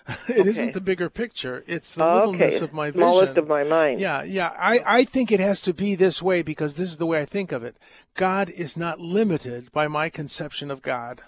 It 0.29 0.47
okay. 0.47 0.65
not 0.65 0.73
the 0.73 0.81
bigger 0.81 1.09
picture. 1.09 1.63
It's 1.67 1.93
the 1.93 2.05
okay. 2.05 2.27
littleness 2.27 2.61
of 2.61 2.71
my 2.73 2.91
vision. 2.91 3.01
Smallest 3.01 3.37
of 3.37 3.47
my 3.47 3.63
mind. 3.63 3.99
Yeah, 3.99 4.23
yeah. 4.23 4.53
I, 4.57 4.81
I 4.85 5.03
think 5.03 5.31
it 5.31 5.39
has 5.41 5.61
to 5.61 5.73
be 5.73 5.95
this 5.95 6.21
way 6.21 6.41
because 6.41 6.77
this 6.77 6.91
is 6.91 6.97
the 6.97 7.05
way 7.05 7.21
I 7.21 7.25
think 7.25 7.51
of 7.51 7.63
it. 7.63 7.75
God 8.13 8.49
is 8.49 8.77
not 8.77 8.99
limited 8.99 9.71
by 9.73 9.87
my 9.87 10.09
conception 10.09 10.71
of 10.71 10.81
God. 10.81 11.23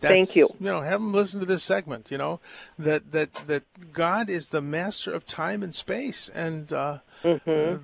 That's, 0.00 0.12
Thank 0.12 0.36
you. 0.36 0.54
You 0.60 0.66
know, 0.66 0.80
have 0.82 1.00
them 1.00 1.12
listen 1.12 1.40
to 1.40 1.46
this 1.46 1.64
segment. 1.64 2.10
You 2.10 2.18
know, 2.18 2.40
that 2.78 3.10
that 3.10 3.32
that 3.48 3.64
God 3.92 4.30
is 4.30 4.48
the 4.48 4.62
master 4.62 5.12
of 5.12 5.26
time 5.26 5.62
and 5.62 5.74
space, 5.74 6.28
and 6.32 6.72
uh, 6.72 6.98
mm-hmm. 7.24 7.50
uh, 7.50 7.78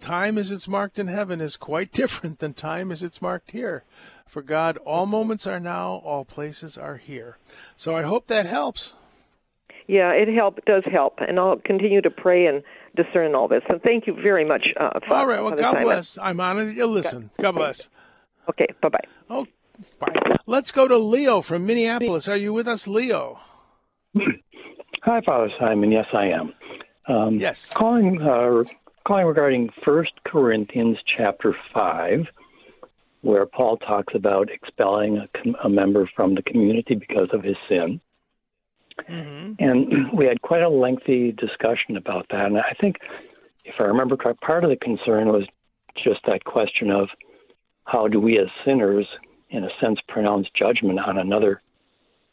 time 0.00 0.38
as 0.38 0.50
it's 0.50 0.66
marked 0.66 0.98
in 0.98 1.06
heaven 1.06 1.40
is 1.40 1.56
quite 1.56 1.92
different 1.92 2.40
than 2.40 2.54
time 2.54 2.90
as 2.90 3.04
it's 3.04 3.22
marked 3.22 3.52
here. 3.52 3.84
For 4.26 4.42
God, 4.42 4.78
all 4.78 5.06
moments 5.06 5.46
are 5.46 5.60
now, 5.60 6.00
all 6.04 6.24
places 6.24 6.78
are 6.78 6.96
here. 6.96 7.38
So 7.76 7.96
I 7.96 8.02
hope 8.02 8.26
that 8.28 8.46
helps. 8.46 8.94
Yeah, 9.86 10.12
it 10.12 10.28
help 10.28 10.64
does 10.64 10.84
help, 10.86 11.18
and 11.26 11.38
I'll 11.38 11.56
continue 11.56 12.00
to 12.02 12.10
pray 12.10 12.46
and 12.46 12.62
discern 12.96 13.34
all 13.34 13.48
this. 13.48 13.62
And 13.68 13.82
thank 13.82 14.06
you 14.06 14.14
very 14.14 14.44
much. 14.44 14.68
Uh, 14.78 15.00
all 15.10 15.26
right. 15.26 15.42
Well, 15.42 15.56
God 15.56 15.80
bless. 15.82 16.18
I'm 16.18 16.40
honored 16.40 16.76
you 16.76 16.86
listen. 16.86 17.30
God 17.40 17.52
bless. 17.52 17.90
Okay. 18.48 18.68
Bye 18.80 18.88
bye. 18.88 19.04
Oh. 19.28 19.46
Bye. 19.98 20.36
Let's 20.46 20.72
go 20.72 20.86
to 20.86 20.96
Leo 20.96 21.40
from 21.40 21.66
Minneapolis. 21.66 22.28
Are 22.28 22.36
you 22.36 22.52
with 22.52 22.68
us, 22.68 22.86
Leo? 22.86 23.40
Hi, 25.02 25.20
Father 25.22 25.50
Simon. 25.58 25.90
Yes, 25.90 26.06
I 26.12 26.26
am. 26.26 26.54
Um, 27.08 27.36
yes. 27.36 27.70
Calling 27.70 28.22
uh, 28.22 28.64
calling 29.06 29.26
regarding 29.26 29.70
First 29.84 30.12
Corinthians 30.24 30.98
chapter 31.16 31.56
5, 31.74 32.26
where 33.22 33.46
Paul 33.46 33.78
talks 33.78 34.14
about 34.14 34.50
expelling 34.50 35.18
a, 35.18 35.28
com- 35.28 35.56
a 35.64 35.68
member 35.68 36.08
from 36.14 36.34
the 36.34 36.42
community 36.42 36.94
because 36.94 37.28
of 37.32 37.42
his 37.42 37.56
sin. 37.68 38.00
Mm-hmm. 39.08 39.52
And 39.58 40.12
we 40.12 40.26
had 40.26 40.42
quite 40.42 40.62
a 40.62 40.68
lengthy 40.68 41.32
discussion 41.32 41.96
about 41.96 42.26
that. 42.30 42.46
And 42.46 42.58
I 42.58 42.72
think, 42.80 42.98
if 43.64 43.76
I 43.80 43.84
remember 43.84 44.16
correct, 44.16 44.40
part 44.40 44.64
of 44.64 44.70
the 44.70 44.76
concern 44.76 45.28
was 45.28 45.46
just 45.96 46.20
that 46.26 46.44
question 46.44 46.90
of 46.90 47.08
how 47.84 48.08
do 48.08 48.20
we 48.20 48.38
as 48.38 48.48
sinners, 48.64 49.06
in 49.50 49.64
a 49.64 49.70
sense, 49.80 50.00
pronounce 50.08 50.48
judgment 50.54 50.98
on 50.98 51.18
another 51.18 51.60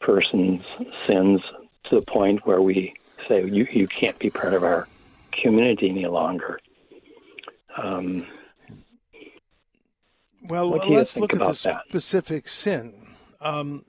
person's 0.00 0.62
sins 1.06 1.40
to 1.84 1.96
the 1.96 2.02
point 2.02 2.46
where 2.46 2.62
we 2.62 2.94
say 3.28 3.44
you 3.44 3.66
you 3.70 3.86
can't 3.86 4.18
be 4.18 4.30
part 4.30 4.54
of 4.54 4.64
our 4.64 4.88
community 5.32 5.90
any 5.90 6.06
longer. 6.06 6.58
Um, 7.76 8.26
Well, 10.42 10.68
let's 10.68 11.16
look 11.16 11.32
at 11.32 11.38
the 11.38 11.60
that? 11.64 11.84
specific 11.88 12.48
sin. 12.48 12.94
Um, 13.40 13.84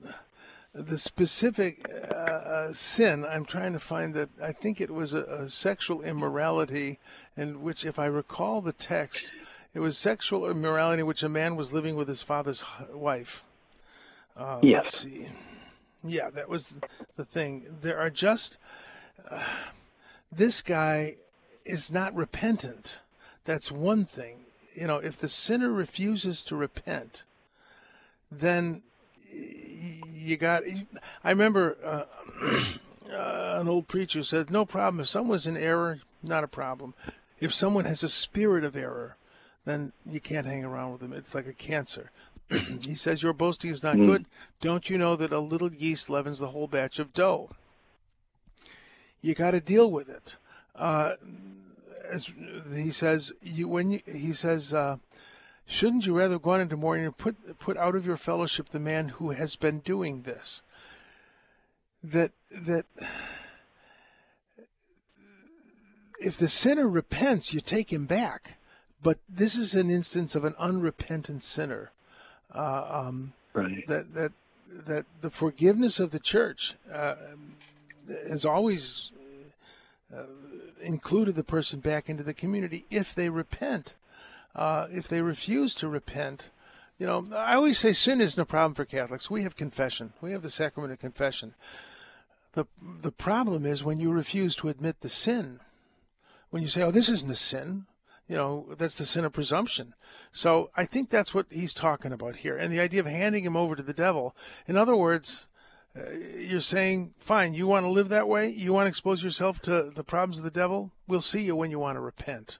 the 0.74 0.98
specific 0.98 1.86
uh, 2.10 2.72
sin, 2.72 3.24
I'm 3.24 3.44
trying 3.44 3.72
to 3.74 3.80
find 3.80 4.14
that. 4.14 4.30
I 4.42 4.52
think 4.52 4.80
it 4.80 4.90
was 4.90 5.12
a, 5.14 5.22
a 5.22 5.50
sexual 5.50 6.02
immorality, 6.02 6.98
in 7.36 7.62
which, 7.62 7.84
if 7.84 7.98
I 7.98 8.06
recall 8.06 8.60
the 8.60 8.72
text, 8.72 9.32
it 9.74 9.80
was 9.80 9.96
sexual 9.98 10.48
immorality 10.48 11.00
in 11.00 11.06
which 11.06 11.22
a 11.22 11.28
man 11.28 11.56
was 11.56 11.72
living 11.72 11.96
with 11.96 12.08
his 12.08 12.22
father's 12.22 12.64
wife. 12.92 13.42
Uh, 14.36 14.60
Let's 14.62 14.64
Yes. 14.64 14.94
see. 14.94 15.28
Yeah, 16.04 16.30
that 16.30 16.48
was 16.48 16.74
the 17.16 17.24
thing. 17.24 17.64
There 17.82 17.98
are 17.98 18.10
just. 18.10 18.58
Uh, 19.30 19.44
this 20.30 20.62
guy 20.62 21.16
is 21.64 21.92
not 21.92 22.14
repentant. 22.14 22.98
That's 23.44 23.70
one 23.70 24.04
thing. 24.04 24.41
You 24.74 24.86
know, 24.86 24.96
if 24.96 25.18
the 25.18 25.28
sinner 25.28 25.70
refuses 25.70 26.42
to 26.44 26.56
repent, 26.56 27.22
then 28.30 28.82
you 29.30 30.36
got. 30.36 30.62
I 31.22 31.30
remember 31.30 31.76
uh, 31.84 32.04
uh, 33.12 33.58
an 33.60 33.68
old 33.68 33.88
preacher 33.88 34.22
said, 34.22 34.50
"No 34.50 34.64
problem. 34.64 35.00
If 35.00 35.08
someone's 35.08 35.46
in 35.46 35.56
error, 35.56 36.00
not 36.22 36.44
a 36.44 36.48
problem. 36.48 36.94
If 37.40 37.52
someone 37.52 37.84
has 37.84 38.02
a 38.02 38.08
spirit 38.08 38.64
of 38.64 38.76
error, 38.76 39.16
then 39.64 39.92
you 40.06 40.20
can't 40.20 40.46
hang 40.46 40.64
around 40.64 40.92
with 40.92 41.00
them. 41.00 41.12
It's 41.12 41.34
like 41.34 41.46
a 41.46 41.52
cancer." 41.52 42.10
he 42.82 42.94
says, 42.94 43.22
"Your 43.22 43.32
boasting 43.32 43.70
is 43.70 43.82
not 43.82 43.96
good. 43.96 44.26
Don't 44.60 44.88
you 44.88 44.98
know 44.98 45.16
that 45.16 45.32
a 45.32 45.40
little 45.40 45.72
yeast 45.72 46.08
leavens 46.08 46.38
the 46.38 46.48
whole 46.48 46.66
batch 46.66 46.98
of 46.98 47.12
dough?" 47.12 47.50
You 49.20 49.34
got 49.34 49.52
to 49.52 49.60
deal 49.60 49.90
with 49.90 50.08
it. 50.08 50.36
Uh, 50.74 51.14
as 52.12 52.30
he 52.74 52.90
says, 52.90 53.32
you 53.40 53.68
when 53.68 53.92
you, 53.92 54.00
he 54.06 54.32
says, 54.32 54.72
uh, 54.72 54.96
shouldn't 55.66 56.06
you 56.06 56.16
rather 56.16 56.38
go 56.38 56.50
on 56.50 56.60
into 56.60 56.76
mourning 56.76 57.06
and 57.06 57.16
put 57.16 57.58
put 57.58 57.76
out 57.76 57.96
of 57.96 58.06
your 58.06 58.16
fellowship 58.16 58.68
the 58.68 58.80
man 58.80 59.08
who 59.08 59.30
has 59.30 59.56
been 59.56 59.80
doing 59.80 60.22
this? 60.22 60.62
That 62.04 62.32
that 62.50 62.86
if 66.18 66.36
the 66.36 66.48
sinner 66.48 66.88
repents, 66.88 67.52
you 67.54 67.60
take 67.60 67.92
him 67.92 68.06
back. 68.06 68.58
But 69.02 69.18
this 69.28 69.56
is 69.56 69.74
an 69.74 69.90
instance 69.90 70.36
of 70.36 70.44
an 70.44 70.54
unrepentant 70.58 71.42
sinner. 71.42 71.90
Uh, 72.54 73.04
um, 73.06 73.32
right. 73.52 73.86
that 73.88 74.14
that 74.14 74.32
that 74.68 75.06
the 75.20 75.30
forgiveness 75.30 75.98
of 75.98 76.12
the 76.12 76.20
church 76.20 76.74
uh, 76.92 77.14
has 78.28 78.44
always 78.44 79.10
uh, 80.14 80.24
included 80.82 81.34
the 81.34 81.44
person 81.44 81.80
back 81.80 82.08
into 82.08 82.22
the 82.22 82.34
community 82.34 82.84
if 82.90 83.14
they 83.14 83.28
repent. 83.28 83.94
Uh, 84.54 84.86
if 84.90 85.08
they 85.08 85.22
refuse 85.22 85.74
to 85.74 85.88
repent, 85.88 86.50
you 86.98 87.06
know, 87.06 87.24
I 87.34 87.54
always 87.54 87.78
say 87.78 87.92
sin 87.92 88.20
isn't 88.20 88.40
a 88.40 88.44
problem 88.44 88.74
for 88.74 88.84
Catholics. 88.84 89.30
We 89.30 89.42
have 89.42 89.56
confession. 89.56 90.12
We 90.20 90.32
have 90.32 90.42
the 90.42 90.50
sacrament 90.50 90.92
of 90.92 91.00
confession. 91.00 91.54
the 92.52 92.66
The 92.80 93.12
problem 93.12 93.64
is 93.64 93.82
when 93.82 93.98
you 93.98 94.12
refuse 94.12 94.54
to 94.56 94.68
admit 94.68 95.00
the 95.00 95.08
sin. 95.08 95.60
When 96.50 96.62
you 96.62 96.68
say, 96.68 96.82
"Oh, 96.82 96.90
this 96.90 97.08
isn't 97.08 97.30
a 97.30 97.34
sin," 97.34 97.86
you 98.28 98.36
know, 98.36 98.66
that's 98.78 98.98
the 98.98 99.06
sin 99.06 99.24
of 99.24 99.32
presumption. 99.32 99.94
So 100.32 100.70
I 100.76 100.84
think 100.84 101.08
that's 101.08 101.34
what 101.34 101.46
he's 101.50 101.74
talking 101.74 102.12
about 102.12 102.36
here, 102.36 102.56
and 102.56 102.72
the 102.72 102.80
idea 102.80 103.00
of 103.00 103.06
handing 103.06 103.44
him 103.44 103.56
over 103.56 103.74
to 103.74 103.82
the 103.82 103.94
devil. 103.94 104.36
In 104.66 104.76
other 104.76 104.94
words, 104.94 105.48
you're 105.94 106.60
saying, 106.60 107.14
fine, 107.18 107.54
you 107.54 107.66
want 107.66 107.84
to 107.84 107.90
live 107.90 108.08
that 108.08 108.28
way? 108.28 108.48
You 108.48 108.72
want 108.72 108.86
to 108.86 108.88
expose 108.88 109.22
yourself 109.22 109.60
to 109.60 109.90
the 109.94 110.04
problems 110.04 110.38
of 110.38 110.44
the 110.44 110.50
devil? 110.50 110.92
We'll 111.06 111.20
see 111.20 111.42
you 111.42 111.54
when 111.54 111.70
you 111.70 111.78
want 111.78 111.96
to 111.96 112.00
repent. 112.00 112.58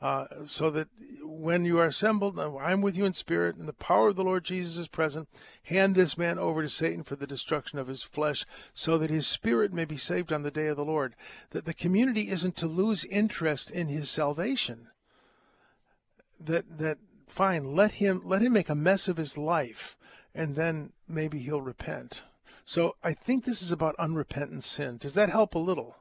Uh, 0.00 0.24
so 0.46 0.70
that 0.70 0.88
when 1.22 1.66
you 1.66 1.78
are 1.78 1.86
assembled, 1.86 2.38
uh, 2.38 2.56
I'm 2.56 2.80
with 2.80 2.96
you 2.96 3.04
in 3.04 3.12
spirit, 3.12 3.56
and 3.56 3.68
the 3.68 3.74
power 3.74 4.08
of 4.08 4.16
the 4.16 4.24
Lord 4.24 4.44
Jesus 4.44 4.78
is 4.78 4.88
present. 4.88 5.28
Hand 5.64 5.94
this 5.94 6.16
man 6.16 6.38
over 6.38 6.62
to 6.62 6.70
Satan 6.70 7.02
for 7.02 7.16
the 7.16 7.26
destruction 7.26 7.78
of 7.78 7.88
his 7.88 8.02
flesh, 8.02 8.46
so 8.72 8.96
that 8.96 9.10
his 9.10 9.26
spirit 9.26 9.74
may 9.74 9.84
be 9.84 9.98
saved 9.98 10.32
on 10.32 10.42
the 10.42 10.50
day 10.50 10.68
of 10.68 10.78
the 10.78 10.86
Lord. 10.86 11.14
That 11.50 11.66
the 11.66 11.74
community 11.74 12.30
isn't 12.30 12.56
to 12.56 12.66
lose 12.66 13.04
interest 13.04 13.70
in 13.70 13.88
his 13.88 14.08
salvation. 14.08 14.88
That 16.40 16.78
that 16.78 16.96
fine, 17.26 17.76
let 17.76 17.92
him 17.92 18.22
let 18.24 18.40
him 18.40 18.54
make 18.54 18.70
a 18.70 18.74
mess 18.74 19.06
of 19.06 19.18
his 19.18 19.36
life, 19.36 19.98
and 20.34 20.56
then 20.56 20.94
maybe 21.06 21.40
he'll 21.40 21.60
repent. 21.60 22.22
So 22.64 22.96
I 23.02 23.12
think 23.12 23.44
this 23.44 23.62
is 23.62 23.72
about 23.72 23.94
unrepentant 23.98 24.64
sin. 24.64 24.96
Does 24.98 25.14
that 25.14 25.30
help 25.30 25.54
a 25.54 25.58
little? 25.58 25.96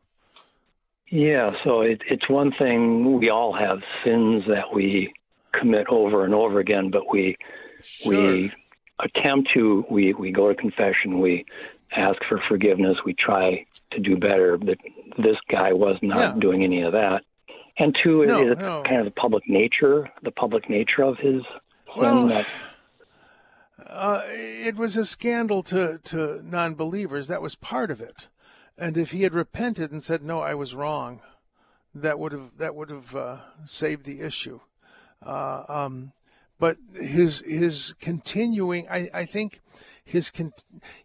Yeah, 1.11 1.51
so 1.63 1.81
it, 1.81 2.01
it's 2.09 2.29
one 2.29 2.51
thing 2.59 3.17
we 3.17 3.29
all 3.29 3.53
have 3.53 3.79
sins 4.05 4.43
that 4.47 4.71
we 4.73 5.11
commit 5.59 5.87
over 5.89 6.23
and 6.23 6.35
over 6.35 6.59
again, 6.59 6.91
but 6.91 7.11
we 7.11 7.35
we 8.05 8.51
attempt 8.99 9.49
to 9.55 9.85
we 9.89 10.13
we 10.13 10.31
go 10.31 10.49
to 10.49 10.55
confession, 10.55 11.19
we 11.19 11.45
ask 11.95 12.19
for 12.29 12.39
forgiveness, 12.47 12.97
we 13.05 13.15
try 13.15 13.65
to 13.91 13.99
do 13.99 14.15
better. 14.17 14.57
But 14.57 14.77
this 15.17 15.37
guy 15.49 15.73
was 15.73 15.97
not 16.03 16.35
Yeah. 16.35 16.39
doing 16.39 16.63
any 16.63 16.83
of 16.83 16.91
that. 16.91 17.23
And 17.79 17.97
two, 18.03 18.25
No, 18.27 18.51
it's 18.51 18.59
no. 18.61 18.83
kind 18.83 18.97
of 18.99 19.05
the 19.05 19.19
public 19.19 19.43
nature, 19.47 20.07
the 20.21 20.31
public 20.31 20.69
nature 20.69 21.01
of 21.01 21.17
his 21.17 21.41
sin 21.41 21.95
Well, 21.97 22.27
that 22.27 22.45
Uh, 23.87 24.23
it 24.27 24.75
was 24.75 24.97
a 24.97 25.05
scandal 25.05 25.63
to, 25.63 25.99
to 26.05 26.41
non 26.43 26.75
believers. 26.75 27.27
That 27.27 27.41
was 27.41 27.55
part 27.55 27.91
of 27.91 28.01
it. 28.01 28.27
And 28.77 28.97
if 28.97 29.11
he 29.11 29.23
had 29.23 29.33
repented 29.33 29.91
and 29.91 30.01
said, 30.01 30.23
"No, 30.23 30.39
I 30.39 30.55
was 30.55 30.73
wrong," 30.73 31.21
that 31.93 32.19
would 32.19 32.31
have 32.31 32.57
that 32.57 32.75
would 32.75 32.89
have 32.89 33.15
uh, 33.15 33.37
saved 33.65 34.05
the 34.05 34.21
issue. 34.21 34.61
Uh, 35.25 35.63
um, 35.67 36.13
but 36.59 36.77
his 36.93 37.39
his 37.39 37.93
continuing, 37.99 38.87
I, 38.89 39.09
I 39.13 39.25
think, 39.25 39.61
his 40.03 40.29
con- 40.29 40.53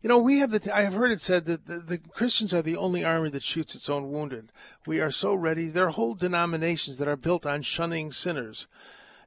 you 0.02 0.08
know 0.08 0.18
we 0.18 0.38
have 0.38 0.50
the 0.50 0.74
I 0.74 0.82
have 0.82 0.94
heard 0.94 1.10
it 1.10 1.20
said 1.20 1.46
that 1.46 1.66
the, 1.66 1.78
the 1.78 1.98
Christians 1.98 2.54
are 2.54 2.62
the 2.62 2.76
only 2.76 3.04
army 3.04 3.30
that 3.30 3.42
shoots 3.42 3.74
its 3.74 3.90
own 3.90 4.10
wounded. 4.10 4.50
We 4.86 5.00
are 5.00 5.10
so 5.10 5.34
ready. 5.34 5.68
There 5.68 5.86
are 5.86 5.90
whole 5.90 6.14
denominations 6.14 6.98
that 6.98 7.08
are 7.08 7.16
built 7.16 7.44
on 7.44 7.62
shunning 7.62 8.12
sinners. 8.12 8.66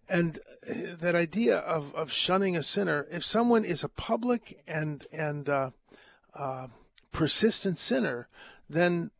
And 0.10 0.40
uh, 0.70 0.96
that 1.00 1.16
idea 1.16 1.58
of, 1.58 1.94
of 1.96 2.12
shunning 2.12 2.56
a 2.56 2.64
sinner, 2.64 3.08
if 3.12 3.26
someone 3.26 3.66
is 3.66 3.84
a 3.84 3.90
public 3.90 4.62
and 4.68 5.06
and 5.12 5.50
uh, 5.50 5.72
uh, 6.34 6.68
persistent 7.12 7.80
sinner, 7.80 8.28
then 8.70 9.12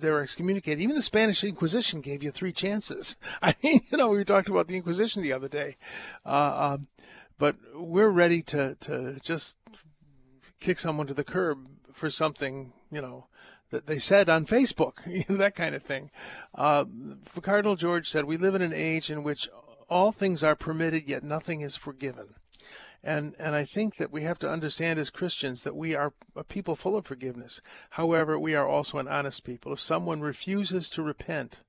they're 0.00 0.20
excommunicated. 0.20 0.80
Even 0.80 0.94
the 0.94 1.02
Spanish 1.02 1.42
Inquisition 1.42 2.00
gave 2.00 2.22
you 2.22 2.30
three 2.30 2.52
chances. 2.52 3.16
I 3.42 3.54
mean, 3.62 3.80
you 3.90 3.98
know, 3.98 4.08
we 4.08 4.24
talked 4.24 4.48
about 4.48 4.68
the 4.68 4.76
Inquisition 4.76 5.22
the 5.22 5.32
other 5.32 5.48
day, 5.48 5.76
uh, 6.24 6.74
um, 6.74 6.88
but 7.38 7.56
we're 7.74 8.10
ready 8.10 8.42
to 8.42 8.76
to 8.80 9.18
just 9.20 9.56
kick 10.60 10.78
someone 10.78 11.06
to 11.06 11.14
the 11.14 11.24
curb 11.24 11.66
for 11.92 12.10
something, 12.10 12.72
you 12.90 13.00
know, 13.00 13.26
that 13.70 13.86
they 13.86 13.98
said 13.98 14.28
on 14.28 14.46
Facebook, 14.46 15.26
that 15.38 15.54
kind 15.54 15.74
of 15.74 15.82
thing. 15.82 16.10
Uh, 16.54 16.84
Cardinal 17.42 17.76
George 17.76 18.08
said, 18.08 18.24
"We 18.24 18.36
live 18.36 18.54
in 18.54 18.62
an 18.62 18.72
age 18.72 19.10
in 19.10 19.22
which 19.22 19.48
all 19.88 20.12
things 20.12 20.44
are 20.44 20.56
permitted, 20.56 21.08
yet 21.08 21.22
nothing 21.22 21.60
is 21.60 21.76
forgiven." 21.76 22.34
And 23.02 23.34
and 23.38 23.54
I 23.54 23.64
think 23.64 23.96
that 23.96 24.10
we 24.10 24.22
have 24.22 24.38
to 24.40 24.50
understand 24.50 24.98
as 24.98 25.10
Christians 25.10 25.62
that 25.62 25.76
we 25.76 25.94
are 25.94 26.12
a 26.34 26.44
people 26.44 26.74
full 26.74 26.96
of 26.96 27.06
forgiveness. 27.06 27.60
However, 27.90 28.38
we 28.38 28.54
are 28.54 28.66
also 28.66 28.98
an 28.98 29.08
honest 29.08 29.44
people. 29.44 29.72
If 29.72 29.80
someone 29.80 30.20
refuses 30.20 30.90
to 30.90 31.02
repent, 31.02 31.60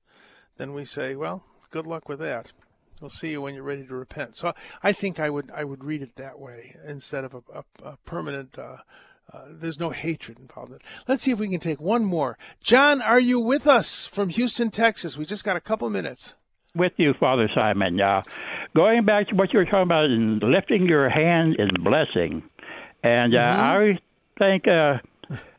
then 0.56 0.74
we 0.74 0.84
say, 0.84 1.14
"Well, 1.14 1.44
good 1.70 1.86
luck 1.86 2.08
with 2.08 2.18
that." 2.18 2.52
We'll 3.00 3.10
see 3.10 3.30
you 3.30 3.40
when 3.40 3.54
you're 3.54 3.62
ready 3.62 3.86
to 3.86 3.94
repent. 3.94 4.36
So 4.36 4.52
I 4.82 4.92
think 4.92 5.18
I 5.18 5.30
would 5.30 5.50
I 5.52 5.64
would 5.64 5.84
read 5.84 6.02
it 6.02 6.16
that 6.16 6.38
way 6.38 6.76
instead 6.84 7.24
of 7.24 7.34
a, 7.34 7.42
a, 7.54 7.64
a 7.90 7.96
permanent. 8.04 8.58
Uh, 8.58 8.78
uh, 9.32 9.44
there's 9.48 9.78
no 9.78 9.90
hatred 9.90 10.40
involved. 10.40 10.72
in 10.72 10.76
it. 10.76 10.82
Let's 11.06 11.22
see 11.22 11.30
if 11.30 11.38
we 11.38 11.48
can 11.48 11.60
take 11.60 11.80
one 11.80 12.04
more. 12.04 12.36
John, 12.60 13.00
are 13.00 13.20
you 13.20 13.38
with 13.38 13.66
us 13.66 14.04
from 14.04 14.28
Houston, 14.30 14.70
Texas? 14.70 15.16
We 15.16 15.24
just 15.24 15.44
got 15.44 15.56
a 15.56 15.60
couple 15.60 15.88
minutes. 15.88 16.34
With 16.74 16.92
you, 16.96 17.14
Father 17.18 17.48
Simon. 17.54 18.00
Uh, 18.00 18.22
going 18.74 19.04
back 19.04 19.28
to 19.28 19.34
what 19.34 19.52
you 19.52 19.58
were 19.58 19.64
talking 19.64 19.82
about 19.82 20.04
and 20.06 20.42
lifting 20.42 20.86
your 20.86 21.08
hand 21.08 21.56
in 21.58 21.68
blessing, 21.82 22.42
and 23.02 23.34
uh, 23.34 23.56
I 23.58 23.98
think 24.38 24.66
uh, 24.68 24.98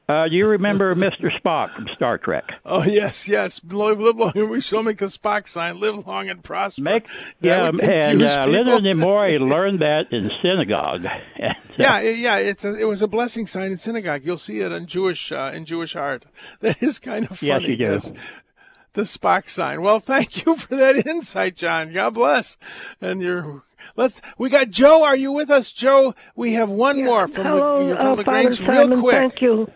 Uh, 0.09 0.25
you 0.25 0.45
remember 0.47 0.93
Mr. 1.07 1.31
Spock 1.39 1.69
from 1.69 1.87
Star 1.95 2.17
Trek? 2.17 2.43
Oh 2.65 2.83
yes, 2.83 3.29
yes. 3.29 3.61
Live, 3.63 3.99
live 4.01 4.17
long, 4.17 4.33
and 4.35 4.49
we 4.49 4.59
shall 4.59 4.83
make 4.83 4.97
the 4.97 5.05
Spock 5.05 5.47
sign. 5.47 5.79
Live 5.79 6.05
long 6.05 6.27
and 6.29 6.43
prosper. 6.43 6.81
Make 6.81 7.07
yeah, 7.39 7.69
and 7.69 8.21
uh. 8.21 8.45
Leonard 8.47 8.83
Nimoy 8.83 9.39
learned 9.53 9.79
that 9.81 10.11
in 10.11 10.29
synagogue. 10.41 11.05
And, 11.37 11.55
uh, 11.55 11.83
Yeah, 11.83 11.99
yeah. 12.01 12.37
It's 12.37 12.65
a, 12.65 12.75
it 12.77 12.83
was 12.83 13.01
a 13.01 13.07
blessing 13.07 13.47
sign 13.47 13.71
in 13.71 13.77
synagogue. 13.77 14.23
You'll 14.25 14.35
see 14.37 14.59
it 14.59 14.73
in 14.73 14.85
Jewish 14.87 15.31
uh, 15.31 15.51
in 15.53 15.63
Jewish 15.63 15.95
art. 15.95 16.25
That 16.59 16.83
is 16.83 16.99
kind 16.99 17.25
of 17.31 17.41
Yes, 17.41 17.61
funny. 17.61 17.75
you 17.75 17.77
do. 17.77 17.99
The 18.93 19.03
Spock 19.03 19.49
sign. 19.49 19.81
Well, 19.81 19.99
thank 19.99 20.45
you 20.45 20.55
for 20.55 20.75
that 20.75 21.05
insight, 21.07 21.55
John. 21.55 21.93
God 21.93 22.13
bless. 22.13 22.57
And 22.99 23.21
you're 23.21 23.63
let's. 23.95 24.21
We 24.37 24.49
got 24.49 24.69
Joe. 24.69 25.03
Are 25.03 25.15
you 25.15 25.31
with 25.31 25.49
us, 25.49 25.71
Joe? 25.71 26.13
We 26.35 26.53
have 26.53 26.69
one 26.69 27.03
more 27.03 27.27
from 27.27 27.45
Hello, 27.45 27.87
the 27.87 27.95
from 27.95 28.07
uh, 28.07 28.15
the 28.15 28.23
Grange, 28.25 28.57
Simon. 28.57 28.89
real 28.91 28.99
quick. 29.01 29.15
Thank 29.15 29.41
you. 29.41 29.71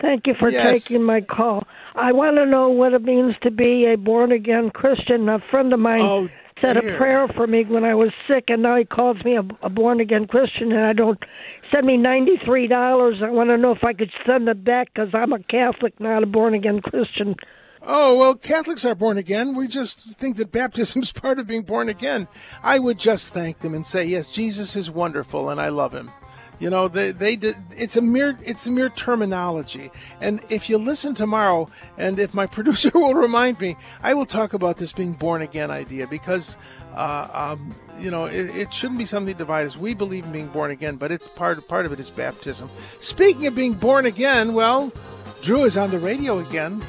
Thank 0.00 0.26
you 0.26 0.34
for 0.34 0.48
Yes. 0.48 0.84
taking 0.84 1.02
my 1.04 1.20
call. 1.20 1.64
I 1.94 2.12
want 2.12 2.36
to 2.38 2.46
know 2.46 2.70
what 2.70 2.92
it 2.94 3.02
means 3.02 3.34
to 3.42 3.50
be 3.50 3.86
a 3.86 3.96
born 3.96 4.32
again 4.32 4.70
Christian. 4.70 5.28
A 5.28 5.38
friend 5.38 5.72
of 5.72 5.78
mine 5.80 6.00
Oh, 6.00 6.28
said 6.64 6.80
dear. 6.80 6.94
a 6.94 6.96
prayer 6.96 7.28
for 7.28 7.46
me 7.46 7.64
when 7.64 7.84
I 7.84 7.94
was 7.94 8.10
sick, 8.26 8.44
and 8.48 8.62
now 8.62 8.76
he 8.76 8.84
calls 8.84 9.22
me 9.24 9.36
a, 9.36 9.42
a 9.62 9.68
born 9.68 10.00
again 10.00 10.26
Christian, 10.26 10.72
and 10.72 10.84
I 10.86 10.92
don't 10.92 11.22
send 11.70 11.86
me 11.86 11.96
ninety 11.98 12.36
three 12.44 12.66
dollars. 12.66 13.22
I 13.22 13.30
want 13.30 13.50
to 13.50 13.56
know 13.58 13.72
if 13.72 13.84
I 13.84 13.92
could 13.92 14.10
send 14.26 14.48
it 14.48 14.64
back 14.64 14.88
because 14.92 15.10
I'm 15.14 15.32
a 15.32 15.38
Catholic, 15.42 16.00
not 16.00 16.22
a 16.22 16.26
born 16.26 16.54
again 16.54 16.80
Christian. 16.80 17.36
Oh, 17.82 18.16
well, 18.16 18.34
Catholics 18.34 18.84
are 18.84 18.94
born 18.94 19.16
again. 19.16 19.54
We 19.54 19.66
just 19.66 20.00
think 20.00 20.36
that 20.36 20.52
baptism 20.52 21.02
is 21.02 21.12
part 21.12 21.38
of 21.38 21.46
being 21.46 21.62
born 21.62 21.88
again. 21.88 22.28
I 22.62 22.78
would 22.78 22.98
just 22.98 23.32
thank 23.32 23.60
them 23.60 23.74
and 23.74 23.86
say, 23.86 24.04
yes, 24.04 24.30
Jesus 24.30 24.76
is 24.76 24.90
wonderful 24.90 25.48
and 25.48 25.60
I 25.60 25.68
love 25.68 25.94
him. 25.94 26.10
You 26.58 26.68
know, 26.68 26.88
they, 26.88 27.12
they 27.12 27.36
did, 27.36 27.56
it's 27.70 27.96
a 27.96 28.02
mere, 28.02 28.36
it's 28.44 28.66
a 28.66 28.70
mere 28.70 28.90
terminology. 28.90 29.90
And 30.20 30.40
if 30.50 30.68
you 30.68 30.76
listen 30.76 31.14
tomorrow, 31.14 31.70
and 31.96 32.18
if 32.18 32.34
my 32.34 32.44
producer 32.58 32.90
will 32.94 33.14
remind 33.14 33.58
me, 33.60 33.76
I 34.02 34.12
will 34.12 34.26
talk 34.26 34.52
about 34.52 34.76
this 34.76 34.92
being 34.92 35.14
born 35.14 35.40
again 35.40 35.70
idea 35.70 36.06
because, 36.06 36.58
uh, 36.94 37.28
um, 37.32 37.74
you 37.98 38.10
know, 38.10 38.26
it, 38.26 38.54
it 38.54 38.74
shouldn't 38.74 38.98
be 38.98 39.06
something 39.06 39.32
that 39.32 39.38
divides. 39.38 39.78
We 39.78 39.94
believe 39.94 40.26
in 40.26 40.32
being 40.32 40.48
born 40.48 40.70
again, 40.70 40.96
but 40.96 41.10
it's 41.10 41.28
part, 41.28 41.66
part 41.66 41.86
of 41.86 41.92
it 41.92 42.00
is 42.00 42.10
baptism. 42.10 42.68
Speaking 43.00 43.46
of 43.46 43.54
being 43.54 43.72
born 43.72 44.04
again, 44.04 44.52
well, 44.52 44.92
Drew 45.40 45.64
is 45.64 45.78
on 45.78 45.90
the 45.90 45.98
radio 45.98 46.40
again. 46.40 46.84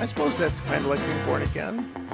I 0.00 0.06
suppose 0.06 0.34
that's 0.38 0.62
kind 0.62 0.80
of 0.80 0.86
like 0.86 1.04
being 1.04 1.24
born 1.26 1.42
again. 1.42 2.09